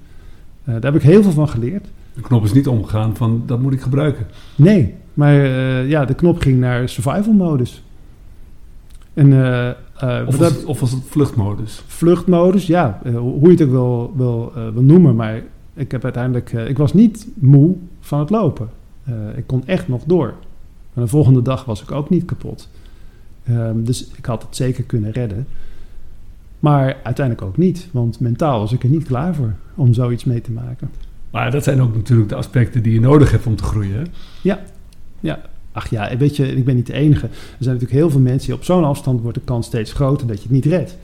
[0.65, 1.87] Eh, daar heb ik heel veel van geleerd.
[2.13, 4.27] De knop is niet omgegaan van dat moet ik gebruiken.
[4.55, 7.83] Nee, maar eh, ja, de knop ging naar survival modus.
[9.13, 11.83] En eh, Of was, het, of was het vluchtmodus?
[11.87, 15.15] vluchtmodus, ja, hoe je het ook wil, wil, wil noemen.
[15.15, 15.41] Maar
[15.73, 18.69] ik heb uiteindelijk, ik was niet moe van het lopen.
[19.35, 20.33] Ik kon echt nog door.
[20.93, 22.69] En de volgende dag was ik ook niet kapot.
[23.43, 25.47] Ehm, dus ik had het zeker kunnen redden.
[26.60, 30.41] Maar uiteindelijk ook niet, want mentaal was ik er niet klaar voor om zoiets mee
[30.41, 30.90] te maken.
[31.32, 33.95] Maar dat zijn ook natuurlijk de aspecten die je nodig hebt om te groeien.
[33.95, 34.03] hè?
[35.72, 37.26] Ach ja, weet je, ik ben niet de enige.
[37.26, 40.27] Er zijn natuurlijk heel veel mensen die op zo'n afstand wordt de kans steeds groter
[40.27, 40.98] dat je het niet redt.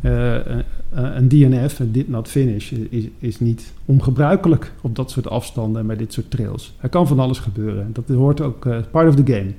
[0.00, 5.28] Eh, een- een DNF, een did not finish, is, is niet ongebruikelijk op dat soort
[5.28, 6.74] afstanden en bij dit soort trails.
[6.80, 7.90] Er kan van alles gebeuren.
[7.92, 9.50] Dat hoort ook eh, part of the game.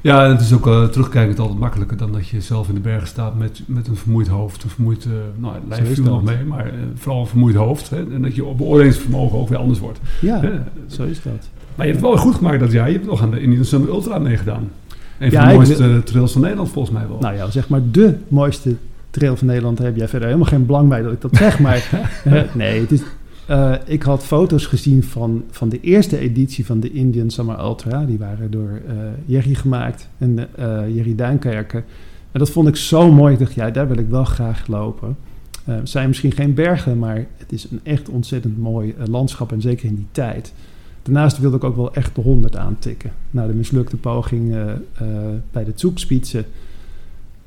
[0.00, 2.80] Ja, en het is ook eh, terugkijkend altijd makkelijker dan dat je zelf in de
[2.80, 4.62] bergen staat met, met een vermoeid hoofd.
[4.62, 7.90] Een vermoeid, eh nou, lijf viel nog mee, maar eh, vooral een vermoeid hoofd.
[7.90, 9.98] Hè, en dat je beoordelingsvermogen ook weer anders wordt.
[10.20, 10.50] Ja, Hè?
[10.86, 11.32] zo is dat.
[11.74, 12.86] Maar je hebt het wel goed gemaakt dat jaar.
[12.86, 14.70] Je hebt nog aan de Indian Summer Ultra meegedaan.
[15.18, 17.18] Een Ja, van de mooiste trails van Nederland volgens mij wel.
[17.20, 18.74] Nou ja, zeg maar de mooiste
[19.10, 19.78] trail van Nederland.
[19.78, 21.58] Heb jij verder helemaal geen belang bij dat ik dat zeg.
[21.60, 21.88] Maar
[22.54, 23.00] nee, het is,
[23.46, 28.04] eh, ik had foto's gezien van, van de eerste editie van de Indian Summer Ultra.
[28.04, 28.94] Die waren door eh
[29.24, 31.84] Jerry gemaakt en eh Jerry Duinkerken.
[32.32, 33.32] En dat vond ik zo mooi.
[33.32, 35.16] Ik dacht, ja, daar wil ik wel graag lopen.
[35.64, 39.52] Het zijn misschien geen bergen, maar het is een echt ontzettend mooi landschap.
[39.52, 40.52] En zeker in die tijd.
[41.02, 43.12] Daarnaast wilde ik ook wel echt de 100 aantikken.
[43.30, 44.56] Na de mislukte poging
[45.50, 46.44] bij de Zoekspitsen.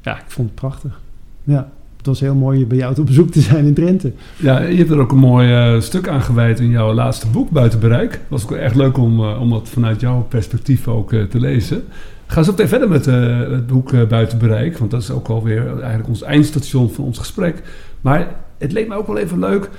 [0.01, 1.01] Ja, ik vond het prachtig.
[1.43, 1.71] Ja,
[2.07, 4.11] was heel mooi bij jou op bezoek te zijn in Drenthe.
[4.35, 7.49] Ja, je hebt er ook een mooi eh, stuk aan gewijd in jouw laatste boek,
[7.49, 8.11] Buiten Bereik.
[8.11, 11.39] Het was ook erg leuk om, eh, om dat vanuit jouw perspectief ook eh, te
[11.39, 11.83] lezen.
[12.25, 16.07] Ga zo meteen verder met het boek Buiten Bereik, want dat is ook alweer eigenlijk
[16.07, 17.61] ons eindstation van ons gesprek.
[18.01, 19.69] Maar het leek me ook wel even leuk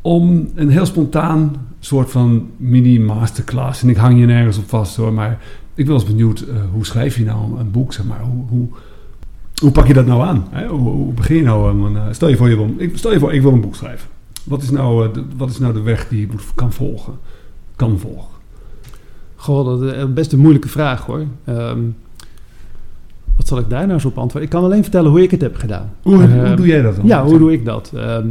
[0.00, 5.12] om een heel spontaan soort van mini-masterclass, en ik hang je nergens op vast hoor,
[5.12, 5.38] maar
[5.74, 8.44] ik eens benieuwd, hoe schrijf je nou een boek, zeg maar, hoe...
[8.48, 8.68] hoe
[9.60, 10.46] hoe pak je dat nou aan?
[10.50, 10.66] Hè?
[10.66, 11.68] Hoe, hoe begin je nou?
[11.68, 13.74] aan eh, stel, je voor, je wil, ik, stel je voor, ik wil een boek
[13.74, 14.08] schrijven.
[14.44, 17.18] Wat is nou, eh, de, wat is nou de weg die je kan volgen?
[17.76, 18.36] Kan volgen.
[19.36, 21.24] Goh, dat is best een moeilijke vraag hoor.
[21.44, 21.80] Ehm,
[23.36, 24.42] wat zal ik daar nou eens op antwoorden?
[24.42, 25.92] Ik kan alleen vertellen hoe ik het heb gedaan.
[26.02, 27.06] Hoe, Ehm, hoe doe jij dat dan?
[27.06, 27.92] Ja, hoe doe ik dat?
[27.94, 28.28] Ehm,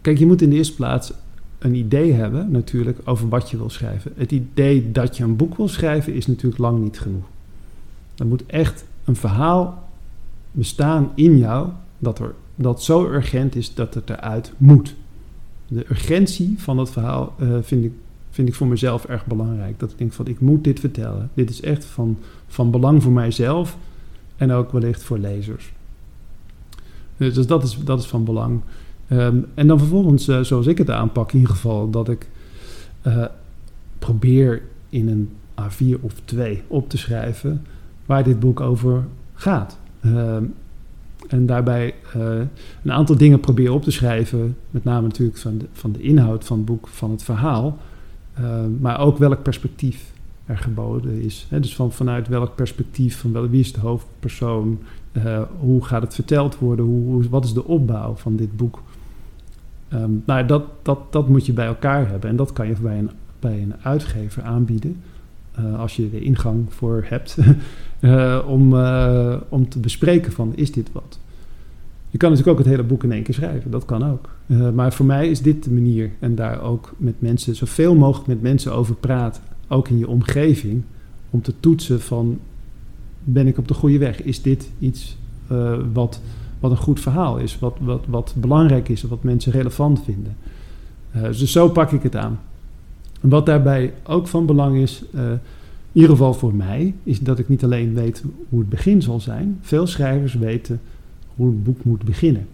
[0.00, 1.12] kijk, je moet in de eerste plaats
[1.58, 4.12] een idee hebben, natuurlijk, over wat je wil schrijven.
[4.16, 7.24] Het idee dat je een boek wil schrijven is natuurlijk lang niet genoeg.
[8.18, 9.88] Er moet echt een verhaal
[10.50, 11.68] bestaan in jou
[11.98, 14.94] dat, er, dat zo urgent is dat het eruit moet.
[15.68, 17.92] De urgentie van dat verhaal eh, vind, ik,
[18.30, 19.78] vind ik voor mezelf erg belangrijk.
[19.78, 21.30] Dat ik denk van, ik moet dit vertellen.
[21.34, 23.76] Dit is echt van, van belang voor mijzelf
[24.36, 25.72] en ook wellicht voor lezers.
[27.16, 28.60] Dus dus dat is, dat is van belang.
[29.08, 32.28] Ehm, en dan vervolgens, eh, zoals ik het aanpak, in ieder geval, dat ik
[33.02, 33.24] eh,
[33.98, 35.30] probeer in een
[35.60, 37.64] A4 of 2 op te schrijven
[38.08, 39.04] waar dit boek over
[39.34, 39.78] gaat.
[40.00, 40.44] Ehm,
[41.28, 42.38] en daarbij eh,
[42.82, 46.44] een aantal dingen probeer op te schrijven, met name natuurlijk van de, van de inhoud
[46.44, 47.78] van het boek, van het verhaal,
[48.38, 50.12] Ehm, maar ook welk perspectief
[50.46, 51.46] er geboden is.
[51.48, 51.60] Hè?
[51.60, 54.78] Dus van, vanuit welk perspectief, van wel, wie is de hoofdpersoon,
[55.12, 58.82] eh, hoe gaat het verteld worden, hoe, wat is de opbouw van dit boek.
[59.88, 62.98] Ehm, nou, dat, dat, dat moet je bij elkaar hebben en dat kan je bij
[62.98, 63.10] een,
[63.40, 65.02] bij een uitgever aanbieden.
[65.58, 67.36] Eh, als je de ingang voor hebt,
[68.00, 71.18] eh, om, eh, om te bespreken van is dit wat.
[72.10, 74.28] Je kan natuurlijk ook het hele boek in één keer schrijven, dat kan ook.
[74.74, 78.42] Maar voor mij is dit de manier en daar ook met mensen, zoveel mogelijk met
[78.42, 80.82] mensen over praten, ook in je omgeving,
[81.30, 82.38] om te toetsen van
[83.24, 84.22] ben ik op de goede weg?
[84.22, 85.16] Is dit iets
[85.92, 86.20] wat,
[86.60, 90.36] wat een goed verhaal is, wat, wat, wat belangrijk is, wat mensen relevant vinden?
[91.12, 92.38] Dus zo pak ik het aan.
[93.20, 95.40] Wat daarbij ook van belang is, eh, in
[95.92, 99.58] ieder geval voor mij, is dat ik niet alleen weet hoe het begin zal zijn.
[99.60, 100.80] Veel schrijvers weten
[101.36, 102.46] hoe het boek moet beginnen.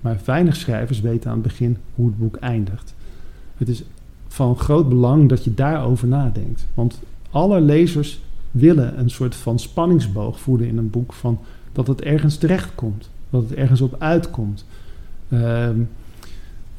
[0.00, 2.94] Maar weinig schrijvers weten aan het begin hoe het boek eindigt.
[3.56, 3.84] Het is
[4.28, 6.66] van groot belang dat je daarover nadenkt.
[6.74, 7.00] Want
[7.30, 11.38] alle lezers willen een soort van spanningsboog voeden in een boek van
[11.72, 14.64] dat het ergens terechtkomt, dat het ergens op uitkomt.
[15.28, 15.80] Ehm,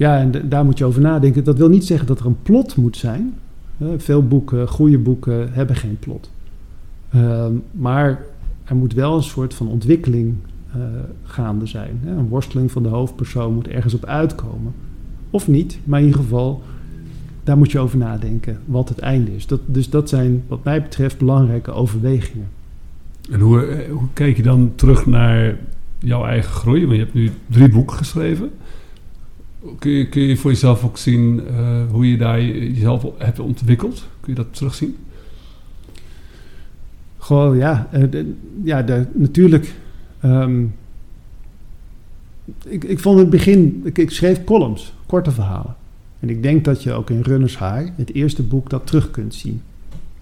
[0.01, 1.43] ja, en daar moet je over nadenken.
[1.43, 3.33] Dat wil niet zeggen dat er een plot moet zijn.
[3.97, 6.31] Veel boeken, goede boeken, hebben geen plot.
[7.11, 8.23] Ehm, maar
[8.63, 10.35] er moet wel een soort van ontwikkeling
[10.71, 10.81] eh,
[11.23, 12.01] gaande zijn.
[12.05, 14.73] Een worsteling van de hoofdpersoon moet ergens op uitkomen.
[15.29, 16.61] Of niet, maar in ieder geval,
[17.43, 19.47] daar moet je over nadenken wat het einde is.
[19.47, 22.47] Dat, dus dat zijn wat mij betreft belangrijke overwegingen.
[23.31, 25.57] En hoe, eh, hoe kijk je dan terug naar
[25.99, 26.81] jouw eigen groei?
[26.81, 28.51] Want je hebt nu drie boeken geschreven.
[29.79, 34.07] Kun je, voor jezelf ook zien eh, hoe je daar je- jezelf hebt ontwikkeld?
[34.19, 34.95] Kun je dat terugzien?
[37.17, 38.23] Gewoon, ja, eh,
[38.63, 39.73] ja natuurlijk.
[40.19, 40.63] ehm,
[42.65, 45.75] ik, ik vond in het begin, ik, ik schreef columns, korte verhalen.
[46.19, 49.35] En ik denk dat je ook in Runners High, het eerste boek, dat terug kunt
[49.35, 49.61] zien.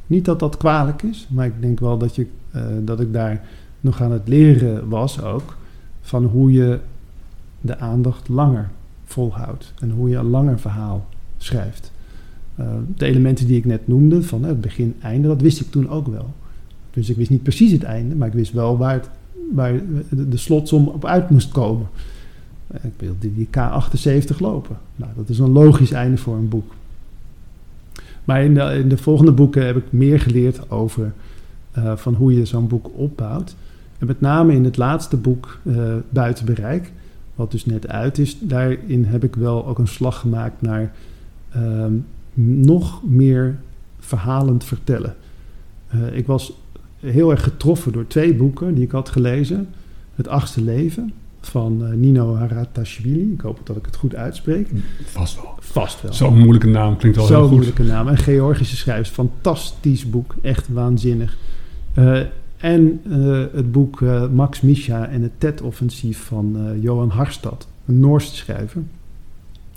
[0.07, 3.41] Niet dat dat kwalijk is, maar ik denk wel dat, je, eh, dat ik daar
[3.81, 5.57] nog aan het leren was ook.
[6.01, 6.79] Van hoe je
[7.61, 8.69] de aandacht langer
[9.09, 9.73] volhoudt.
[9.79, 11.07] En hoe je een langer verhaal
[11.37, 11.91] schrijft.
[12.55, 12.65] Eh,
[12.97, 16.07] de elementen die ik net noemde, van het begin, einde, dat wist ik toen ook
[16.07, 16.33] wel.
[16.91, 19.09] Dus ik wist niet precies het einde, maar ik wist wel waar, het,
[19.53, 19.73] waar
[20.09, 21.87] de, slotsom op uit moest komen.
[22.67, 24.77] Eh, Ik wilde die K78 lopen.
[24.95, 26.73] Nou, dat is een logisch einde voor een boek.
[28.23, 31.13] Maar in de, in de volgende boeken heb ik meer geleerd over
[31.71, 33.55] eh, van hoe je zo'n boek opbouwt.
[33.97, 36.91] En met name in het laatste boek, eh, Buiten Bereik,
[37.39, 40.93] wat dus net uit is, daarin heb ik wel ook een slag gemaakt naar
[41.49, 41.93] ehm,
[42.63, 43.59] nog meer
[43.99, 45.15] verhalend vertellen.
[45.87, 46.53] Eh, ik was
[46.99, 49.67] heel erg getroffen door twee boeken die ik had gelezen.
[50.15, 53.31] Het achtste leven van eh, Nino Haratashvili.
[53.33, 54.69] Ik hoop dat ik het goed uitspreek.
[55.03, 55.53] Vast wel.
[55.59, 56.13] Vast wel.
[56.13, 57.55] Zo'n moeilijke naam klinkt wel heel Zo'n goed.
[57.55, 58.07] moeilijke naam.
[58.07, 59.13] Een Georgische schrijver.
[59.13, 60.35] Fantastisch boek.
[60.41, 61.37] Echt waanzinnig.
[61.93, 62.21] Eh,
[62.59, 67.67] en eh, het boek eh, Max Misha en het TED-offensief van eh, Johan Harstad.
[67.85, 68.81] Een Noorse schrijver.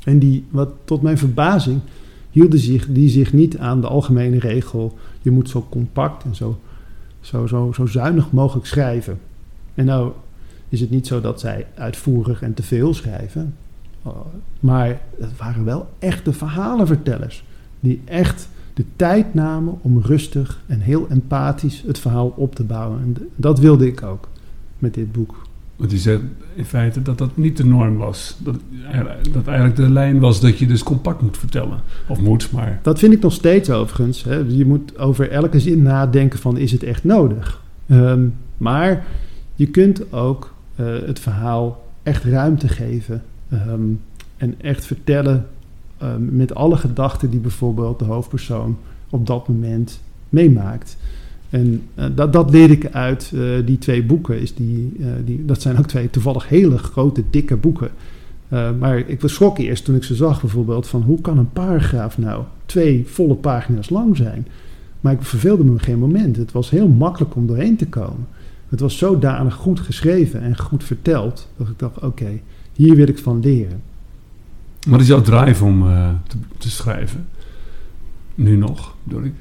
[0.04, 1.80] En die, wat tot mijn verbazing,
[2.30, 4.98] hielden zich, die zich niet aan de algemene regel...
[5.22, 6.58] je moet zo compact en zo,
[7.20, 9.18] zo, zo, zo zuinig mogelijk schrijven.
[9.74, 10.12] En nou
[10.68, 13.54] is het niet zo dat zij uitvoerig en te veel schrijven...
[14.60, 17.44] Maar het waren wel echte verhalenvertellers.
[17.80, 23.00] Die echt de tijd namen om rustig en heel empathisch het verhaal op te bouwen.
[23.00, 24.28] En dat wilde ik ook
[24.78, 25.34] met dit boek.
[25.76, 26.20] Want je zegt
[26.54, 28.36] in feite dat dat niet de norm was.
[28.38, 28.56] Dat,
[29.32, 31.80] dat eigenlijk de lijn was dat je dus compact moet vertellen.
[32.08, 32.80] Of moet, maar...
[32.82, 34.24] Dat vind ik nog steeds overigens.
[34.24, 34.36] Hè.
[34.36, 37.62] Je moet over elke zin nadenken van is het echt nodig?
[37.86, 38.26] Ehm,
[38.56, 39.04] maar
[39.54, 43.22] je kunt ook eh, het verhaal echt ruimte geven.
[43.48, 43.80] ehm,
[44.36, 45.46] en echt vertellen
[46.02, 48.76] ehm, met alle gedachten die bijvoorbeeld de hoofdpersoon
[49.10, 50.96] op dat moment meemaakt.
[51.52, 54.40] En eh, dat, dat leer ik uit eh, die twee boeken.
[54.40, 57.90] Is die, eh, die, dat zijn ook twee toevallig hele grote, dikke boeken.
[58.78, 62.44] Maar ik schrok eerst toen ik ze zag bijvoorbeeld van hoe kan een paragraaf nou
[62.66, 64.46] twee volle pagina's lang zijn?
[65.00, 66.36] Maar ik verveelde me geen moment.
[66.36, 68.26] Het was heel makkelijk om doorheen te komen.
[68.68, 72.40] Het was zodanig goed geschreven en goed verteld dat ik dacht oké,
[72.72, 73.80] hier wil ik van leren.
[74.88, 76.10] Wat is jouw drive om uh,
[76.58, 77.28] te, schrijven?
[78.34, 79.34] Nu nog, bedoel ik?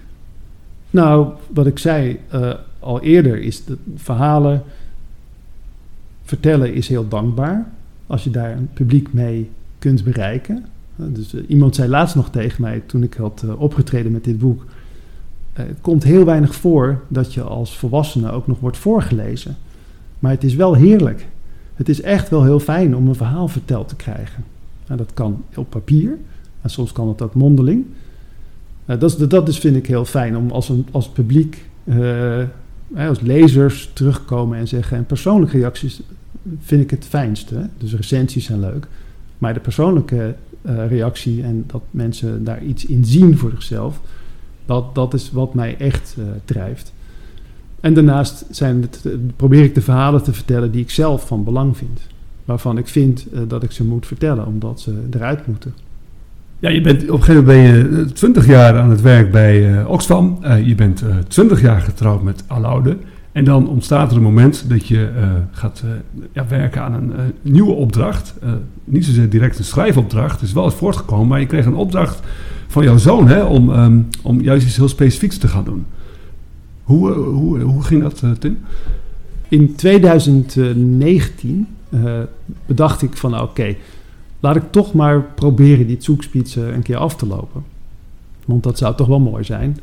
[0.90, 4.64] Nou, wat ik zei uh, al eerder is dat verhalen
[6.24, 7.68] vertellen is heel dankbaar.
[8.08, 9.50] Als je daar een publiek mee
[9.80, 10.66] kunt bereiken.
[10.96, 14.66] Dus uh, iemand zei laatst nog tegen mij toen ik had opgetreden met dit boek.
[15.54, 19.58] het komt heel weinig voor dat je als volwassene ook nog wordt voorgelezen.
[20.20, 21.28] Maar het is wel heerlijk.
[21.76, 24.44] Het is echt wel heel fijn om een verhaal verteld te krijgen.
[24.98, 26.18] Dat kan op papier,
[26.62, 27.86] en soms kan het ook mondeling.
[28.86, 32.44] Uh, dat, dat is, vind ik heel fijn om als, een, als publiek, uh,
[32.96, 34.98] als lezers terugkomen en zeggen.
[34.98, 36.02] En persoonlijke reacties
[36.60, 37.70] vind ik het fijnste.
[37.78, 38.88] Dus recensies zijn leuk.
[39.38, 44.02] Maar de persoonlijke uh, reactie en dat mensen daar iets in zien voor zichzelf,
[44.66, 46.94] dat, dat is wat mij echt drijft.
[47.80, 49.06] En daarnaast zijn het,
[49.36, 52.00] probeer ik de verhalen te vertellen die ik zelf van belang vind.
[52.46, 55.74] Waarvan ik vind dat ik ze moet vertellen, omdat ze eruit moeten.
[56.62, 59.72] Ja, je bent, op een gegeven moment ben je 20 jaar aan het werk bij
[59.72, 60.38] uh, Oxfam.
[60.44, 62.98] Uh, je bent uh, 20 jaar getrouwd met Aloude.
[63.32, 65.10] En dan ontstaat er een moment dat je
[65.52, 65.84] gaat
[66.34, 67.12] ja, werken aan een
[67.42, 68.34] nieuwe opdracht.
[68.84, 71.28] niet zozeer direct een schrijfopdracht, het is wel eens voortgekomen.
[71.28, 72.20] Maar je kreeg een opdracht
[72.68, 75.86] van jouw zoon hè, om, um, om juist iets heel specifieks te gaan doen.
[76.84, 78.58] Hoe, hoe, hoe ging dat, Tim?
[79.48, 81.68] In 2019
[82.66, 83.44] bedacht ik van oké...
[83.44, 83.78] Okay,
[84.42, 87.64] laat ik toch maar proberen die zoekspitsen een keer af te lopen.
[88.46, 89.78] Want dat zou toch wel mooi zijn.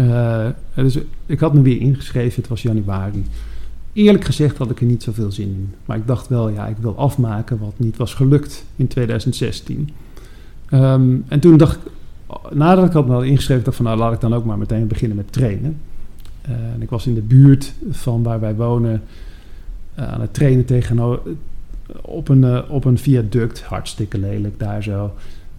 [0.00, 3.24] Uh, dus ik had me weer ingeschreven, het was januari.
[3.92, 5.74] Eerlijk gezegd had ik er niet zoveel zin in.
[5.84, 9.78] Maar ik dacht wel, ja, ik wil afmaken wat niet was gelukt in 2016.
[9.78, 9.88] Um,
[10.80, 11.92] ehm, en toen dacht ik,
[12.52, 15.16] nadat ik had me ingeschreven, dacht van nou laat ik dan ook maar meteen beginnen
[15.16, 15.80] met trainen.
[16.48, 19.02] Uh, en ik was in de buurt van waar wij wonen
[19.94, 21.20] aan het trainen tegenover,
[22.02, 23.62] op een, uh, op een viaduct.
[23.62, 25.12] Hartstikke lelijk daar zo.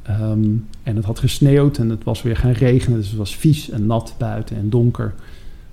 [0.10, 2.98] Um, en het had gesneeuwd en het was weer gaan regenen.
[2.98, 5.14] Dus het was vies en nat buiten en donker.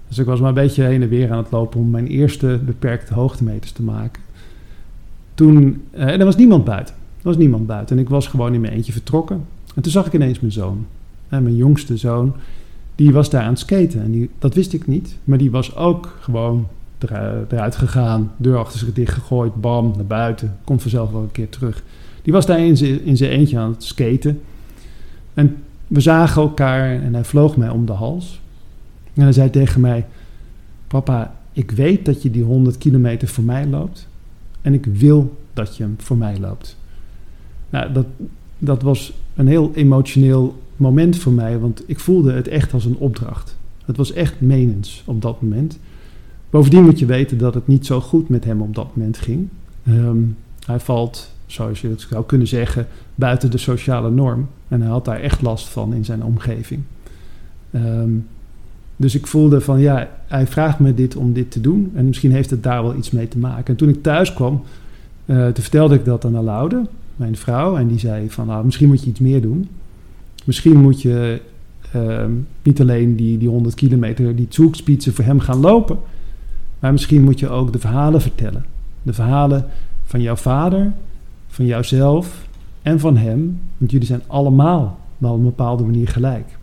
[0.09, 2.61] Dus ik was maar een beetje heen en weer aan het lopen om mijn eerste
[2.65, 4.23] beperkte hoogtemeters te maken.
[5.35, 6.95] Toen, en er was niemand buiten.
[6.95, 7.97] Er was niemand buiten.
[7.97, 9.45] En ik was gewoon in mijn eentje vertrokken.
[9.75, 10.87] En toen zag ik ineens mijn zoon.
[11.29, 12.33] En mijn jongste zoon.
[12.95, 14.03] Die was daar aan het skaten.
[14.03, 15.17] En die, dat wist ik niet.
[15.25, 16.69] Maar die was ook gewoon
[17.49, 20.57] eruit gegaan, deur achter zich dicht gegooid, bam, naar buiten.
[20.65, 21.83] Komt vanzelf wel een keer terug.
[22.23, 22.77] Die was daar in
[23.17, 24.41] zijn, eentje aan het skaten.
[25.35, 25.57] En
[25.87, 28.41] we zagen elkaar en hij vloog mij om de hals.
[29.15, 30.07] En hij zei tegen mij:
[30.87, 34.09] Papa, ik weet dat je die 100 kilometer voor mij loopt.
[34.63, 36.77] En ik wil dat je hem voor mij loopt.
[37.71, 38.07] Nou, dat,
[38.59, 42.97] dat was een heel emotioneel moment voor mij, want ik voelde het echt als een
[42.97, 43.57] opdracht.
[43.85, 45.79] Het was echt menens op dat moment.
[46.51, 49.49] Bovendien moet je weten dat het niet zo goed met hem op dat moment ging.
[49.89, 50.37] Um,
[50.67, 54.49] hij valt, zoals je het zou kunnen zeggen, buiten de sociale norm.
[54.69, 56.81] En hij had daar echt last van in zijn omgeving.
[57.75, 58.27] Um,
[58.97, 61.93] dus ik voelde van ja, hij vraagt me dit om dit te doen.
[61.95, 63.67] En misschien heeft het daar wel iets mee te maken.
[63.67, 64.63] En toen ik thuis kwam,
[65.27, 66.87] toen vertelde ik dat aan Alaude,
[67.17, 67.77] mijn vrouw.
[67.77, 69.69] En die zei van nou, misschien moet je iets meer doen.
[70.45, 71.41] Misschien moet je
[71.97, 72.25] uh,
[72.63, 75.99] niet alleen die, die 100 kilometer, die zoekspitsen voor hem gaan lopen.
[76.81, 78.65] Maar misschien moet je ook de verhalen vertellen.
[79.03, 79.67] De verhalen
[80.05, 80.93] van jouw vader,
[81.49, 82.49] van jouzelf
[82.83, 83.61] en van hem.
[83.77, 86.59] Want jullie zijn allemaal wel op een bepaalde manier gelijk.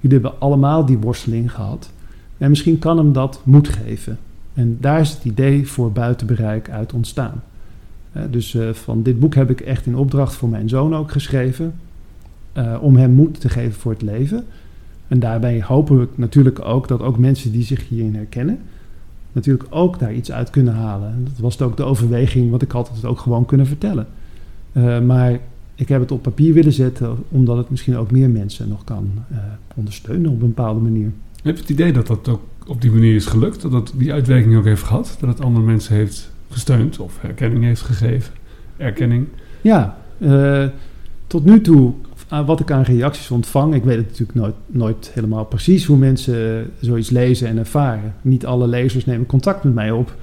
[0.00, 1.90] Jullie hebben allemaal die worsteling gehad.
[2.38, 4.18] En misschien kan hem dat moed geven.
[4.54, 7.42] En daar is het idee voor buitenbereik uit ontstaan.
[8.30, 11.74] Dus uh, van dit boek heb ik echt in opdracht voor mijn zoon ook geschreven.
[12.54, 14.44] Uh, om hem moed te geven voor het leven.
[15.08, 18.58] En daarbij hopen we natuurlijk ook dat ook mensen die zich hierin herkennen,
[19.32, 21.08] natuurlijk ook daar iets uit kunnen halen.
[21.08, 24.06] En dat was ook de overweging, wat ik altijd ook gewoon kunnen vertellen.
[24.72, 25.38] Uh, maar
[25.74, 29.10] ik heb het op papier willen zetten, omdat het misschien ook meer mensen nog kan
[29.32, 29.38] uh,
[29.74, 31.12] ondersteunen op een bepaalde manier.
[31.42, 33.62] Heb je het idee dat dat ook op die manier is gelukt?
[33.62, 35.16] Dat dat die uitwerking ook heeft gehad?
[35.20, 38.32] Dat het andere mensen heeft gesteund of herkenning heeft gegeven?
[38.76, 39.26] Erkenning?
[39.60, 40.66] Ja, uh,
[41.26, 41.92] tot nu toe
[42.28, 46.70] wat ik aan reacties ontvang, ik weet het natuurlijk nooit, nooit helemaal precies hoe mensen
[46.80, 48.14] zoiets lezen en ervaren.
[48.22, 50.14] Niet alle lezers nemen contact met mij op.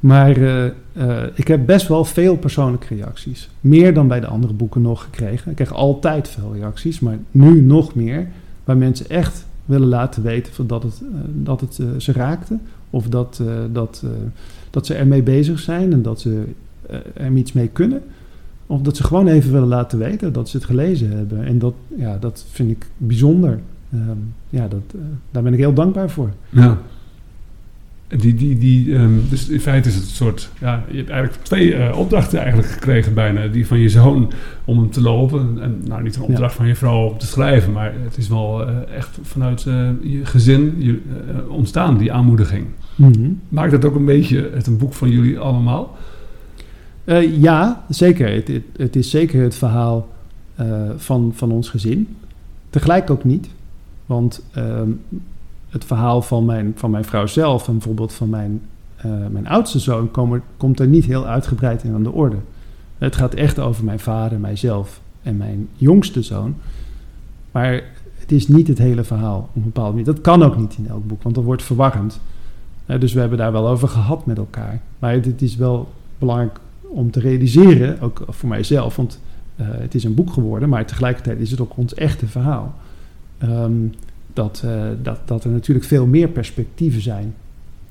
[0.00, 3.48] Maar uh, uh, ik heb best wel veel persoonlijke reacties.
[3.60, 5.50] Meer dan bij de andere boeken nog gekregen.
[5.50, 8.28] Ik krijg altijd veel reacties, maar nu nog meer.
[8.64, 12.58] Waar mensen echt willen laten weten dat het, eh, dat het eh, ze raakte.
[12.90, 14.10] Of dat, eh, dat, eh,
[14.70, 16.44] dat ze ermee bezig zijn en dat ze
[16.86, 18.02] eh, er iets mee kunnen.
[18.66, 21.44] Of dat ze gewoon even willen laten weten dat ze het gelezen hebben.
[21.44, 23.60] En dat, ja, dat vind ik bijzonder.
[23.92, 24.18] Ehm,
[24.50, 26.30] ja, dat, eh, daar ben ik heel dankbaar voor.
[26.48, 26.78] Ja.
[28.08, 30.50] Die, die, die, ehm, dus in feite is het een soort...
[30.60, 33.46] Ja, je hebt eigenlijk twee eh, opdrachten eigenlijk gekregen bijna.
[33.46, 34.32] Die van je zoon
[34.64, 35.58] om hem te lopen.
[35.60, 37.72] En nou, niet een opdracht van je vrouw om te schrijven.
[37.72, 39.62] Maar het is wel eh, echt vanuit
[40.02, 41.00] je gezin je,
[41.48, 42.66] ontstaan, die aanmoediging.
[43.48, 45.96] Maakt het ook een beetje het een boek van jullie allemaal?
[47.06, 48.32] Eh, ja, zeker.
[48.32, 50.08] Het, het, is zeker het verhaal
[50.54, 50.66] eh,
[50.96, 52.16] van, van ons gezin.
[52.70, 53.48] Tegelijk ook niet.
[54.06, 54.90] Want ehm,
[55.68, 58.62] het verhaal van mijn, van mijn vrouw zelf en bijvoorbeeld van mijn,
[58.96, 60.10] eh, mijn oudste zoon
[60.56, 62.36] komt er niet heel uitgebreid in aan de orde.
[62.98, 66.54] Het gaat echt over mijn vader, mijzelf en mijn jongste zoon.
[67.50, 67.82] Maar
[68.18, 70.04] het is niet het hele verhaal op een bepaalde manier.
[70.04, 72.20] Dat kan ook niet in elk boek, want dat wordt verwarrend.
[72.98, 74.80] Dus we hebben daar wel over gehad met elkaar.
[74.98, 75.88] Maar het is wel
[76.18, 76.58] belangrijk
[76.88, 79.20] om te realiseren, ook voor mijzelf, want
[79.56, 82.74] eh, het is een boek geworden, maar tegelijkertijd is het ook ons echte verhaal.
[83.38, 83.72] Ehm,
[84.32, 87.34] dat, eh, dat, dat er natuurlijk veel meer perspectieven zijn.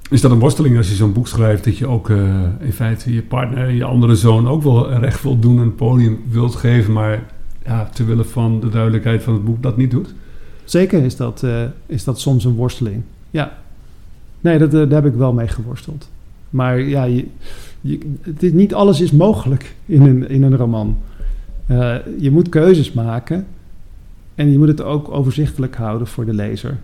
[0.09, 1.63] Is dat een worsteling als je zo'n boek schrijft...
[1.63, 4.47] dat je ook eh, in feite je partner en je andere zoon...
[4.47, 6.93] ook wel recht wilt doen en een podium wilt geven...
[6.93, 7.23] maar
[7.65, 10.13] ja, ter wille van de duidelijkheid van het boek dat niet doet?
[10.63, 11.45] Zeker is dat,
[11.85, 13.01] is dat soms een worsteling.
[13.31, 13.57] Ja.
[14.41, 16.09] Nee, dat, daar heb ik wel mee geworsteld.
[16.49, 17.25] Maar ja, je,
[17.85, 20.97] je, het is, niet alles is mogelijk in een, in een roman.
[21.65, 23.45] Eh, je moet keuzes maken.
[24.35, 26.77] En je moet het ook overzichtelijk houden voor de lezer.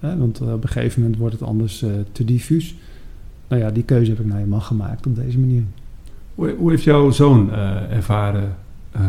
[0.00, 2.74] Hè, want eh, op een gegeven moment wordt het anders eh, te diffuus.
[3.48, 5.62] Nou ja, die keuze heb ik nou eenmaal gemaakt op deze manier.
[6.34, 8.56] Hoe, hoe heeft jouw zoon eh, ervaren...
[8.90, 9.02] eh,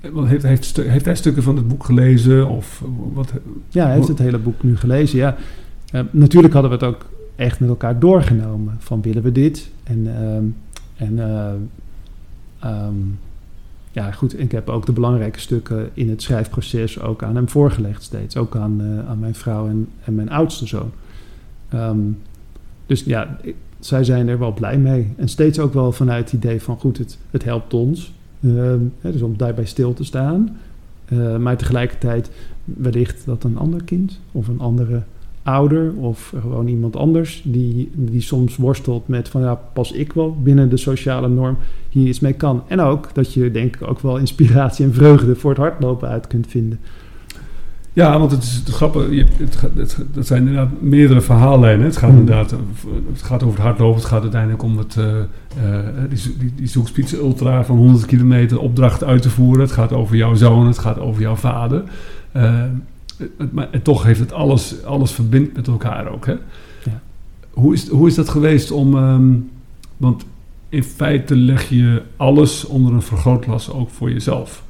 [0.00, 2.48] heeft, heeft, heeft hij stukken van het boek gelezen?
[2.48, 3.32] Of wat,
[3.68, 5.18] Ja, hij heeft het hele boek nu gelezen.
[5.18, 5.36] Ja.
[5.90, 7.06] Eh, natuurlijk hadden we het ook
[7.40, 8.76] echt met elkaar doorgenomen.
[8.78, 9.70] Van willen we dit?
[9.82, 10.44] En, ehm,
[10.96, 11.52] en eh,
[12.58, 12.94] ehm,
[13.92, 14.40] ja, goed.
[14.40, 18.36] Ik heb ook de belangrijke stukken in het schrijfproces ook aan hem voorgelegd steeds.
[18.36, 20.90] Ook aan, eh, aan mijn vrouw en, en mijn oudste zoon.
[21.68, 21.98] Ehm,
[22.86, 23.38] dus ja,
[23.78, 25.12] zij zijn er wel blij mee.
[25.16, 28.12] En steeds ook wel vanuit het idee van goed, het, het helpt ons.
[28.40, 30.56] Hè, dus om daarbij stil te staan.
[31.04, 32.30] Eh, maar tegelijkertijd
[32.64, 35.02] wellicht dat een ander kind of een andere
[35.42, 40.36] ouder of gewoon iemand anders die, die soms worstelt met van ja, pas ik wel
[40.42, 41.56] binnen de sociale norm
[41.88, 42.62] hier iets mee kan.
[42.66, 46.26] En ook dat je denk ik ook wel inspiratie en vreugde voor het hardlopen uit
[46.26, 46.80] kunt vinden.
[47.92, 49.14] Ja, want het is het grappige.
[49.14, 49.24] Je,
[49.74, 51.86] het, zijn inderdaad meerdere verhaallijnen.
[51.86, 52.18] Het gaat Hmm.
[52.18, 52.50] inderdaad
[53.12, 54.00] het gaat over het hardlopen.
[54.00, 55.24] Het gaat uiteindelijk om het, eh, eh,
[56.08, 59.62] die, die, die Zoekspitze Ultra van 100 kilometer opdracht uit te voeren.
[59.62, 60.66] Het gaat over jouw zoon.
[60.66, 61.82] Het gaat over jouw vader.
[62.32, 62.62] Eh,
[63.50, 66.26] maar en toch heeft het alles, alles verbindt met elkaar ook.
[66.26, 66.32] Hè?
[66.84, 67.00] Ja.
[67.50, 68.96] Hoe, is, hoe is dat geweest om...
[68.96, 69.32] ehm,
[69.96, 70.24] want
[70.68, 74.64] in feite leg je alles onder een vergrootglas ook voor jezelf.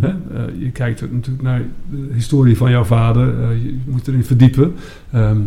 [0.00, 0.08] Hè?
[0.08, 3.42] Eh, je kijkt natuurlijk naar de historie van jouw vader.
[3.42, 4.74] eh, je moet erin verdiepen.
[5.10, 5.40] Ehm,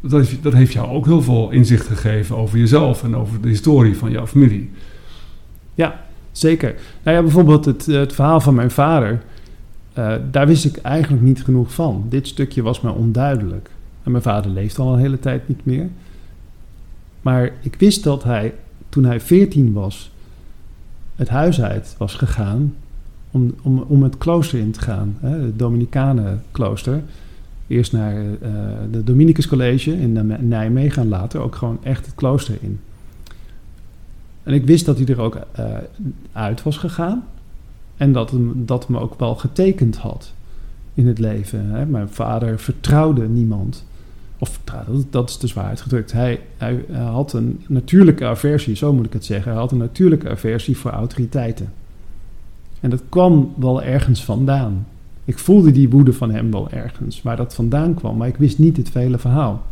[0.00, 3.48] dat, heeft, dat heeft jou ook heel veel inzicht gegeven over jezelf en over de
[3.48, 4.70] historie van jouw familie.
[6.36, 6.74] Zeker.
[7.02, 9.22] Nou ja, bijvoorbeeld het, het verhaal van mijn vader.
[9.94, 12.06] Eh, daar wist ik eigenlijk niet genoeg van.
[12.08, 13.70] Dit stukje was mij onduidelijk.
[14.02, 15.88] En mijn vader leeft al een hele tijd niet meer.
[17.22, 18.54] Maar ik wist dat hij,
[18.88, 20.10] toen hij 14 was,
[21.16, 22.74] het huis uit was gegaan
[23.30, 25.16] om, om, om het klooster in te gaan.
[25.20, 27.02] Hè, het Dominicanenklooster.
[27.66, 28.50] Eerst naar eh
[28.90, 32.80] de Dominicus College in Nij- Nijmegen en later ook gewoon echt het klooster in.
[34.42, 35.64] En ik wist dat hij er ook eh,
[36.32, 37.24] uit was gegaan.
[37.96, 40.32] En dat dat me ook wel getekend had
[40.94, 41.66] in het leven.
[41.70, 41.86] Hè.
[41.86, 43.84] Mijn vader vertrouwde niemand.
[44.38, 44.60] Of
[45.10, 46.12] dat- is te zwaar uitgedrukt.
[46.12, 49.50] Hij, hij, had een natuurlijke aversie, zo moet ik het zeggen.
[49.52, 51.72] Hij had een natuurlijke aversie voor autoriteiten.
[52.80, 54.86] En dat kwam wel ergens vandaan.
[55.24, 58.16] Ik voelde die woede van hem wel ergens, waar dat vandaan kwam.
[58.16, 59.62] Maar ik wist niet het vele verhaal.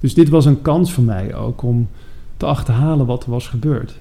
[0.00, 1.88] Dus dit was een kans voor mij ook om
[2.36, 3.98] te achterhalen wat er was gebeurd.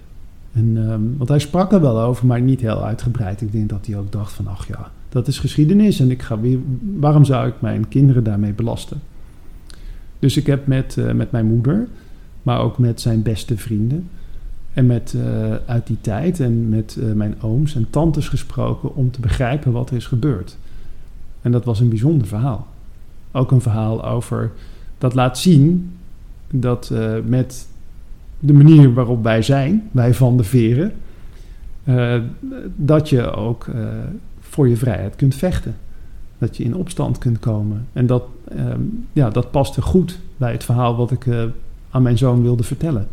[0.54, 3.42] En, ehm, want hij sprak er wel over, maar niet heel uitgebreid.
[3.42, 6.40] Ik denk dat hij ook dacht van, ach ja, dat is geschiedenis en ik ga
[6.40, 6.60] weer,
[7.00, 9.02] waarom zou ik mijn kinderen daarmee belasten?
[10.20, 11.88] Dus ik heb met, eh, met mijn moeder,
[12.42, 14.10] maar ook met zijn beste vrienden
[14.74, 19.12] en met, eh, uit die tijd en met eh, mijn ooms en tantes gesproken om
[19.12, 20.58] te begrijpen wat er is gebeurd.
[21.42, 22.68] En dat was een bijzonder verhaal.
[23.32, 24.52] Ook een verhaal over,
[24.98, 25.92] dat laat zien
[26.52, 26.92] dat
[27.26, 27.68] met
[28.45, 30.91] de manier waarop wij zijn, wij van de veren,
[31.84, 32.15] eh,
[32.76, 33.82] dat je ook eh,
[34.40, 35.76] voor je vrijheid kunt vechten.
[36.38, 37.88] Dat je in opstand kunt komen.
[37.94, 38.24] En dat,
[38.56, 38.80] ehm,
[39.14, 41.44] ja, dat paste goed bij het verhaal wat ik eh,
[41.90, 43.07] aan mijn zoon wilde vertellen.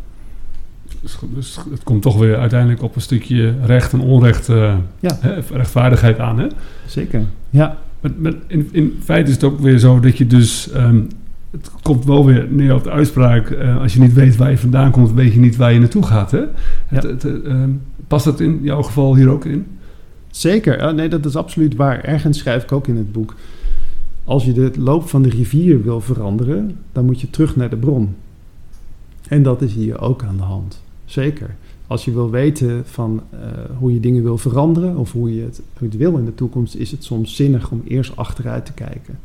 [1.01, 5.17] Dus, dus het komt toch weer uiteindelijk op een stukje recht en onrecht, Ja.
[5.19, 6.39] hè, rechtvaardigheid aan.
[6.39, 6.47] Hè?
[6.87, 7.23] Zeker.
[7.49, 10.71] Ja, Maar, maar in, in feite is het ook weer zo dat je dus...
[10.71, 11.01] ehm,
[11.51, 13.49] het komt wel weer neer op de uitspraak...
[13.49, 16.05] eh, als je niet weet waar je vandaan komt, weet je niet waar je naartoe
[16.05, 16.31] gaat.
[16.31, 16.43] Hè?
[16.87, 17.69] Het, het, eh, ehm,
[18.07, 19.65] past dat in jouw geval hier ook in?
[20.31, 20.93] zeker.
[20.93, 22.03] Nee, dat is absoluut waar.
[22.03, 23.35] Ergens schrijf ik ook in het boek.
[24.23, 27.75] Als je de loop van de rivier wil veranderen, dan moet je terug naar de
[27.75, 28.15] bron.
[29.27, 30.81] En dat is hier ook aan de hand.
[31.05, 31.55] Zeker.
[31.87, 33.39] Als je wil weten van eh,
[33.77, 36.35] hoe je dingen wil veranderen of hoe je, het, hoe je het wil in de
[36.35, 39.19] toekomst, is het soms zinnig om eerst achteruit te kijken.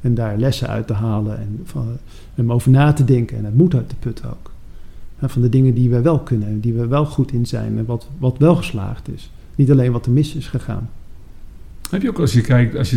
[0.00, 1.98] En daar lessen uit te halen en van,
[2.34, 4.50] om over na te denken en het moed uit te putten ook.
[5.18, 7.78] En van de dingen die we wel kunnen en die we wel goed in zijn
[7.78, 9.30] en wat, wat wel geslaagd is.
[9.54, 10.90] Niet alleen wat er mis is gegaan.
[11.90, 12.96] Heb je ook als je kijkt, als je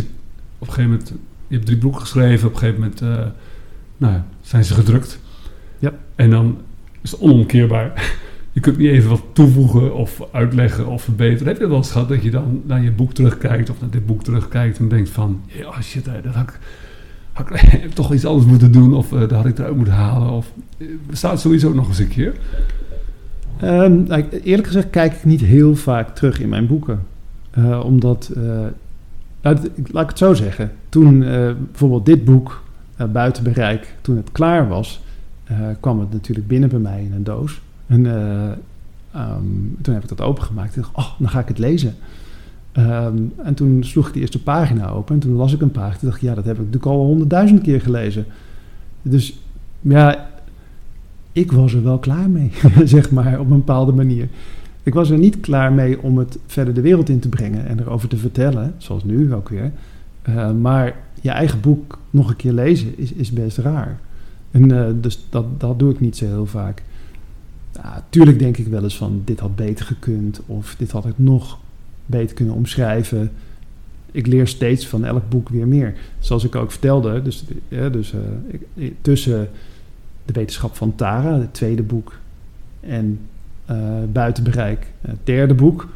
[0.58, 1.12] op een gegeven moment,
[1.46, 3.26] je hebt drie boeken geschreven, op een gegeven moment, eh,
[3.96, 5.18] nou ja, zijn ze gedrukt.
[5.78, 5.92] Ja.
[6.14, 6.58] En dan
[7.00, 7.92] is het onomkeerbaar.
[8.52, 11.46] Je kunt niet even wat toevoegen of uitleggen of verbeteren.
[11.46, 14.06] Heb je wel eens gehad dat je dan naar je boek terugkijkt of naar dit
[14.06, 16.58] boek terugkijkt en denkt van, ja shit, hè, dat had ik,
[17.32, 20.30] had ik toch iets anders moeten doen of eh, dat had ik eruit moeten halen.
[20.30, 22.34] Of, eh, bestaat sowieso nog eens een keer.
[23.60, 27.02] Ehm, eerlijk gezegd kijk ik niet heel vaak terug in mijn boeken.
[27.50, 28.42] Eh, omdat, eh,
[29.42, 29.58] nou,
[29.90, 30.72] laat ik het zo zeggen.
[30.88, 32.62] Toen eh, bijvoorbeeld dit boek,
[32.96, 35.02] eh, Buiten Bereik, toen het klaar was,
[35.44, 37.60] eh, kwam het natuurlijk binnen bij mij in een doos.
[37.86, 38.50] En eh,
[39.12, 39.44] ehm,
[39.82, 40.76] toen heb ik dat opengemaakt.
[40.76, 41.94] Ik dacht, oh, dan ga ik het lezen.
[42.72, 45.98] Ehm, en toen sloeg ik de eerste pagina open en toen las ik een pagina.
[45.98, 48.24] Toen dacht ik, ja, dat heb ik natuurlijk al honderdduizend keer gelezen.
[49.02, 49.38] Dus
[49.80, 50.30] ja,
[51.32, 52.50] ik was er wel klaar mee,
[52.84, 54.28] zeg maar, op een bepaalde manier.
[54.82, 57.80] Ik was er niet klaar mee om het verder de wereld in te brengen en
[57.80, 59.72] erover te vertellen, zoals nu ook weer.
[60.22, 63.98] Eh, maar je eigen boek nog een keer lezen is, is best raar.
[64.50, 66.82] En eh, dus dat, dat doe ik niet zo heel vaak.
[67.72, 71.14] Ja, tuurlijk denk ik wel eens van, dit had beter gekund of dit had ik
[71.16, 71.58] nog
[72.06, 73.30] beter kunnen omschrijven.
[74.10, 75.94] Ik leer steeds van elk boek weer meer.
[76.18, 78.12] Zoals ik ook vertelde, dus, ja, dus
[78.74, 79.48] eh, tussen
[80.24, 82.18] de wetenschap van Tara, het tweede boek,
[82.80, 83.20] en
[83.64, 85.88] eh, bereik, het derde boek,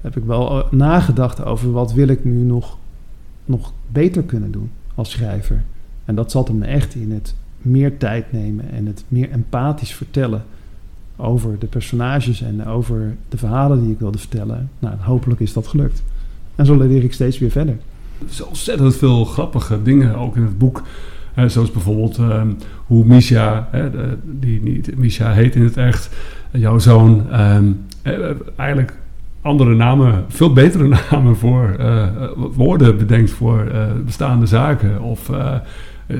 [0.00, 2.78] heb ik wel eh, nagedacht over wat wil ik nu nog,
[3.44, 5.62] nog beter kunnen doen als schrijver.
[6.04, 10.44] En dat zat hem echt in het meer tijd nemen en het meer empathisch vertellen
[11.20, 14.70] over de personages en over de verhalen die ik wilde vertellen.
[14.78, 16.02] Nou, hopelijk is dat gelukt.
[16.54, 17.76] En zo leer ik steeds weer verder.
[18.18, 20.82] Er zijn ontzettend veel grappige dingen ook in het boek.
[21.34, 22.48] Eh, zoals bijvoorbeeld ehm,
[22.86, 23.68] hoe Misha,
[24.24, 26.10] die niet Misha heet in het echt,
[26.50, 27.72] jouw zoon, ehm,
[28.02, 28.14] eh,
[28.56, 28.92] eigenlijk
[29.42, 32.06] andere namen, veel betere namen voor eh,
[32.54, 33.72] woorden bedenkt voor
[34.04, 35.02] bestaande zaken.
[35.02, 35.30] Of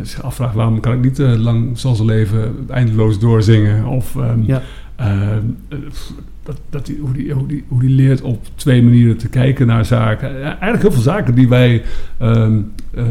[0.02, 3.86] zich afvraagt waarom kan ik niet lang zoals een leven eindeloos doorzingen.
[3.86, 4.62] Of ehm, Ja.
[5.01, 5.78] Eh, eh,
[6.43, 9.66] dat, dat die, hoe, die, hoe, die, hoe die leert op twee manieren te kijken
[9.66, 10.43] naar zaken.
[10.43, 11.82] Eigenlijk heel veel zaken die wij,
[12.18, 12.60] ehm,
[12.90, 13.05] eh,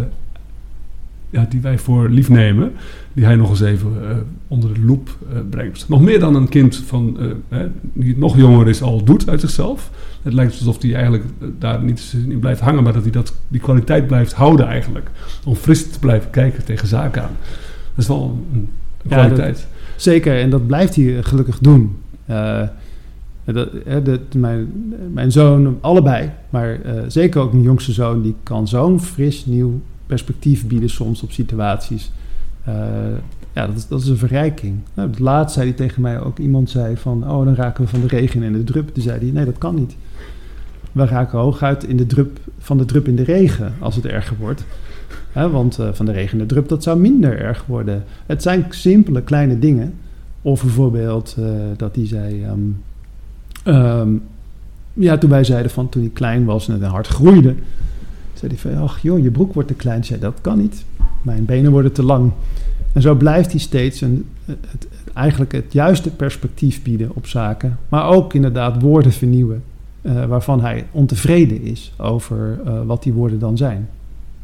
[1.29, 2.71] ja, die wij voor lief nemen,
[3.13, 4.17] die hij nog eens even eh,
[4.47, 5.89] onder de loep eh, brengt.
[5.89, 7.17] Nog meer dan een kind van,
[7.47, 9.91] hè, die nog jonger is al doet uit zichzelf.
[10.21, 11.23] Het lijkt alsof hij eigenlijk
[11.59, 15.09] daar niet in blijft hangen, maar dat hij dat, die kwaliteit blijft houden eigenlijk.
[15.45, 17.35] Om fris te blijven kijken tegen zaken aan.
[17.95, 18.69] Dat is wel een,
[19.01, 19.67] Ja, kwaliteit.
[19.99, 21.97] Zeker, en dat blijft hij gelukkig doen.
[22.25, 22.61] Eh,
[24.03, 28.99] dat, mijn, mijn zoon, allebei, maar eh, zeker ook mijn jongste zoon, die kan zo'n
[28.99, 32.11] fris nieuw perspectief bieden soms op situaties.
[32.63, 32.73] Eh,
[33.53, 34.79] ja, dat is, dat is een verrijking.
[34.93, 38.01] Nou, laatst zei hij tegen mij ook, iemand zei van, oh dan raken we van
[38.01, 38.93] de regen in de drup.
[38.93, 39.95] Toen zei hij, nee dat kan niet.
[40.91, 44.37] We raken hooguit in de drup, van de drup in de regen als het erger
[44.39, 44.65] wordt.
[45.31, 48.03] Hè, want eh, van de regen in de drup, dat zou minder erg worden.
[48.25, 49.93] Het zijn simpele kleine dingen.
[50.41, 51.45] Of bijvoorbeeld eh,
[51.77, 52.43] dat hij zei...
[52.43, 52.59] ehm,
[53.63, 54.09] ehm,
[54.93, 57.55] ja, toen wij zeiden van toen hij klein was en hard groeide...
[58.33, 60.03] zei hij van, ach joh, je broek wordt te klein.
[60.03, 60.85] Zei, dat kan niet.
[61.21, 62.31] Mijn benen worden te lang.
[62.93, 67.77] En zo blijft hij steeds een, het, eigenlijk het juiste perspectief bieden op zaken.
[67.89, 69.63] Maar ook inderdaad woorden vernieuwen.
[70.01, 73.87] eh, waarvan hij ontevreden is over wat die woorden dan zijn.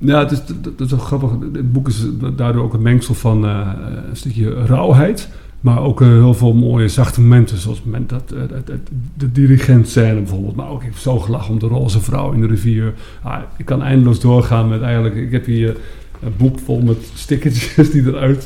[0.05, 1.29] Ja, het is, dat, is wel grappig.
[1.53, 2.05] Het boek is
[2.35, 3.67] daardoor ook een mengsel van eh,
[4.09, 5.29] een stukje rauwheid.
[5.61, 7.57] Maar ook eh, heel veel mooie zachte momenten.
[7.57, 8.77] Zoals het moment dat, eh, dat- dat-
[9.17, 10.55] de dirigentscène bijvoorbeeld.
[10.55, 12.93] Maar ook, ik heb zo gelachen om de roze vrouw in de rivier.
[13.23, 15.15] Ah, ik kan eindeloos doorgaan met eigenlijk...
[15.15, 15.75] Ik heb hier
[16.23, 18.43] een boek vol met stickertjes die eruit...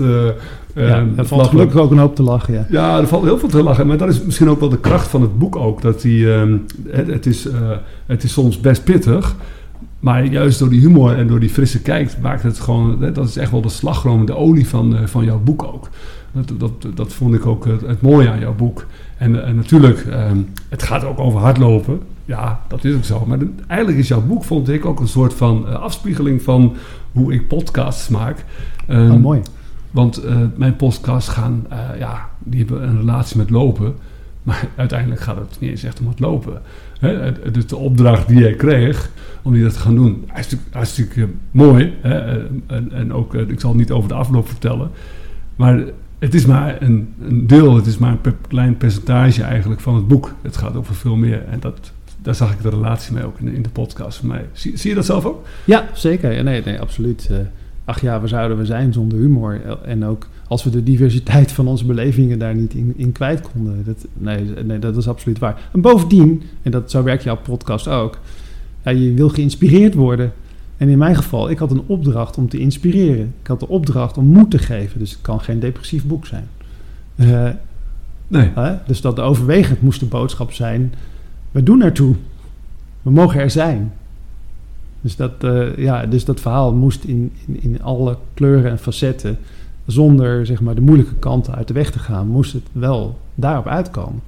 [0.75, 2.65] ja, er valt gelukkig ook een hoop te lachen, ja.
[2.69, 3.87] Ja, er valt heel veel te lachen.
[3.87, 5.81] Maar dat is misschien ook wel de kracht van het boek ook.
[5.81, 6.57] Dat die, ehm,
[6.89, 7.47] het, het, is,
[8.05, 9.35] het is soms best pittig.
[9.99, 13.13] Maar juist door die humor en door die frisse kijk maakt het gewoon...
[13.13, 15.89] Dat is echt wel de slagroom, de olie van, uh, van jouw boek ook.
[16.31, 18.85] Dat, dat, dat vond ik ook het, het mooie aan jouw boek.
[19.17, 21.99] En, en natuurlijk, um, het gaat ook over hardlopen.
[22.25, 23.25] Ja, dat is ook zo.
[23.25, 26.75] Maar de, eigenlijk is jouw boek, vond ik, ook een soort van uh, afspiegeling van
[27.11, 28.45] hoe ik podcasts maak.
[28.89, 29.41] Um, oh, mooi.
[29.91, 31.65] Want uh, mijn podcasts gaan,
[31.99, 33.95] ja, die hebben een relatie met lopen.
[34.43, 36.61] Maar uiteindelijk gaat het niet eens echt om het lopen.
[36.99, 37.31] Hè?
[37.51, 39.09] Dus de opdracht die jij kreeg
[39.41, 41.93] om die dat te gaan doen, hartstikke, hartstikke mooi.
[42.01, 42.19] Hè?
[42.67, 44.89] En, en ook, ik zal niet over de afloop vertellen.
[45.55, 45.83] Maar
[46.19, 50.07] het is maar een, een, deel, het is maar een klein percentage eigenlijk van het
[50.07, 50.33] boek.
[50.41, 51.45] Het gaat over veel meer.
[51.45, 54.45] En dat, daar zag ik de relatie mee ook in in de podcast mij.
[54.51, 55.45] Zie, je dat zelf ook?
[55.65, 56.43] Ja, zeker.
[56.43, 57.29] Nee, nee, absoluut.
[57.85, 59.61] Ach ja, waar zouden we zijn zonder humor?
[59.83, 63.83] En ook als we de diversiteit van onze belevingen daar niet in, in kwijt konden.
[63.85, 65.69] Dat, nee, nee, dat is absoluut waar.
[65.73, 68.19] En bovendien, en dat, zo werkt jouw podcast ook...
[68.83, 70.33] Ja, je wil geïnspireerd worden...
[70.79, 73.33] En in mijn geval, ik had een opdracht om te inspireren.
[73.41, 74.99] Ik had de opdracht om moed te geven.
[74.99, 76.47] Dus het kan geen depressief boek zijn.
[77.15, 77.49] Uh,
[78.27, 78.51] nee.
[78.57, 80.93] Uh, dus dat overwegend moest de boodschap zijn:
[81.51, 82.15] we doen ertoe.
[83.01, 83.93] We mogen er zijn.
[85.01, 89.37] Dus dat, uh, ja, dus dat verhaal moest in, in, in, alle kleuren en facetten,
[89.91, 93.67] zonder zeg maar, de moeilijke kanten uit de weg te gaan, moest het wel daarop
[93.67, 94.21] uitkomen.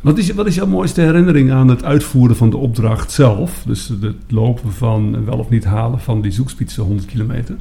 [0.00, 3.62] Wat is, wat is jouw mooiste herinnering aan het uitvoeren van de opdracht zelf?
[3.66, 7.56] Dus het lopen van wel of niet halen van die zoekspitsen 100 kilometer?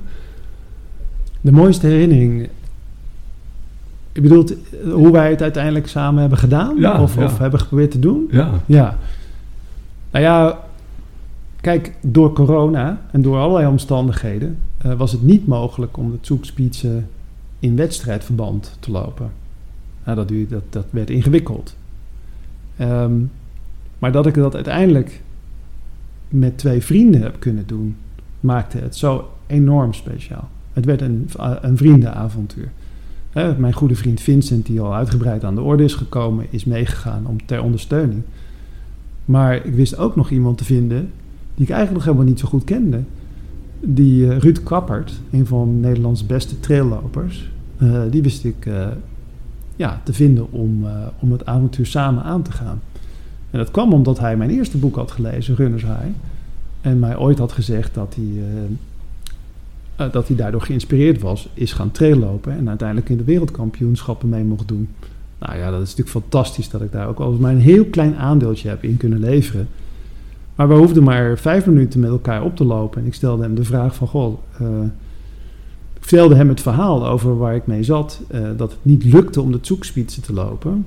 [1.42, 2.50] De mooiste herinnering.
[4.12, 4.54] Je bedoelt
[4.92, 6.76] hoe wij het uiteindelijk samen hebben gedaan?
[6.80, 7.24] Ja, of, ja.
[7.24, 8.28] of hebben geprobeerd te doen?
[8.32, 8.50] Ja.
[8.66, 8.98] Ja.
[10.12, 10.60] Nou ja,
[11.62, 17.08] kijk, door corona en door allerlei omstandigheden uh, was het niet mogelijk om de zoekspitsen
[17.60, 19.32] in wedstrijdverband te lopen.
[20.04, 21.76] Nou, dat, dat, dat werd ingewikkeld.
[22.82, 23.32] Um,
[24.00, 25.22] maar dat ik dat uiteindelijk
[26.28, 27.96] met twee vrienden heb kunnen doen,
[28.40, 30.50] maakte het zo enorm speciaal.
[30.74, 31.30] Het werd een,
[31.62, 32.72] een vriendenavontuur.
[33.58, 37.46] Mijn goede vriend Vincent, die al uitgebreid aan de orde is gekomen, is meegegaan om
[37.46, 38.22] ter ondersteuning.
[39.26, 41.12] Maar ik wist ook nog iemand te vinden
[41.56, 43.02] die ik eigenlijk nog helemaal niet zo goed kende.
[43.80, 48.88] Die uh, Ruud Kappert, een van Nederlands beste traillopers, uh, die wist ik uh,
[49.76, 50.86] ja, te vinden om,
[51.20, 52.82] om het avontuur samen aan te gaan.
[53.52, 56.08] En dat kwam omdat hij mijn eerste boek had gelezen, Runners High.
[56.82, 62.58] En mij ooit had gezegd dat hij, dat hij daardoor geïnspireerd was, is gaan traillopen
[62.58, 64.90] en uiteindelijk in de wereldkampioenschappen mee mocht doen.
[65.40, 68.16] Nou ja, dat is natuurlijk fantastisch dat ik daar ook al maar een heel klein
[68.16, 69.68] aandeeltje heb in kunnen leveren.
[70.58, 73.02] Maar we hoefden maar vijf minuten met elkaar op te lopen.
[73.02, 74.38] En ik stelde hem de vraag van, goh,
[76.00, 78.22] vertelde hem het verhaal over waar ik mee zat.
[78.32, 80.86] Uh, dat het niet lukte om de zoekspitsen te lopen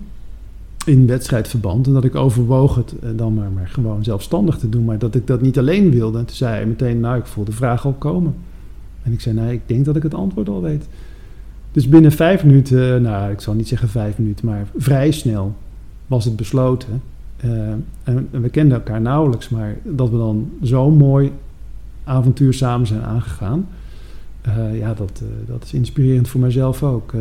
[0.84, 1.86] in wedstrijdverband.
[1.86, 4.84] En dat ik overwoog het uh, dan maar, maar gewoon zelfstandig te doen.
[4.84, 6.18] Maar dat ik dat niet alleen wilde.
[6.18, 8.34] En toen zei hij meteen, nou ik voel de vraag al komen.
[9.02, 10.88] En ik zei, nee, ik denk dat ik het antwoord al weet.
[11.72, 15.55] Dus binnen vijf minuten, nou ik zal niet zeggen vijf minuten, maar vrij snel
[16.06, 17.02] was het besloten.
[17.44, 21.32] Uh, en, en we kenden elkaar nauwelijks, maar dat we dan zo'n mooi
[22.04, 23.66] avontuur samen zijn aangegaan.
[24.48, 27.12] Uh, ja, dat, uh, dat is inspirerend voor mijzelf ook.
[27.12, 27.20] Uh,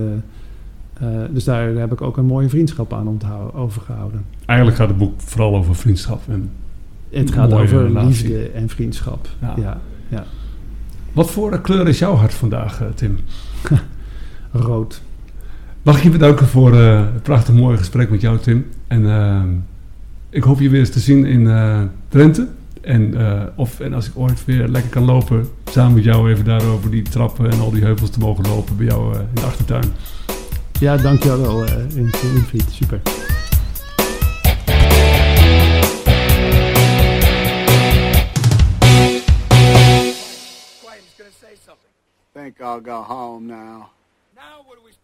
[1.30, 3.20] dus daar heb ik ook een mooie vriendschap aan
[3.54, 4.26] overgehouden.
[4.46, 6.22] Eigenlijk gaat het boek vooral over vriendschap.
[6.28, 6.52] En
[7.10, 8.08] het gaat over relatie.
[8.08, 9.28] liefde en vriendschap.
[9.42, 9.54] Ja.
[9.58, 10.24] Ja, ja.
[11.14, 13.18] Wat voor kleur is jouw hart vandaag, Tim?
[14.52, 15.02] Rood.
[15.82, 18.66] Mag ik je bedanken voor het prachtig mooie gesprek met jou, Tim.
[18.88, 19.04] En
[20.30, 21.44] ik hoop je weer eens te zien in
[22.08, 22.48] Drenthe.
[22.82, 26.46] En, uh, of, en als ik ooit weer lekker kan lopen, samen met jou even
[26.46, 29.42] daarover die trappen en al die heuvels te mogen lopen bij jou uh, in de
[29.42, 29.94] achtertuin.
[30.80, 31.72] Ja, dankjewel uh,
[32.34, 32.72] Winfried.
[32.72, 33.02] Super.
[42.34, 43.90] think I'll go home now.
[44.36, 44.99] Now what are we?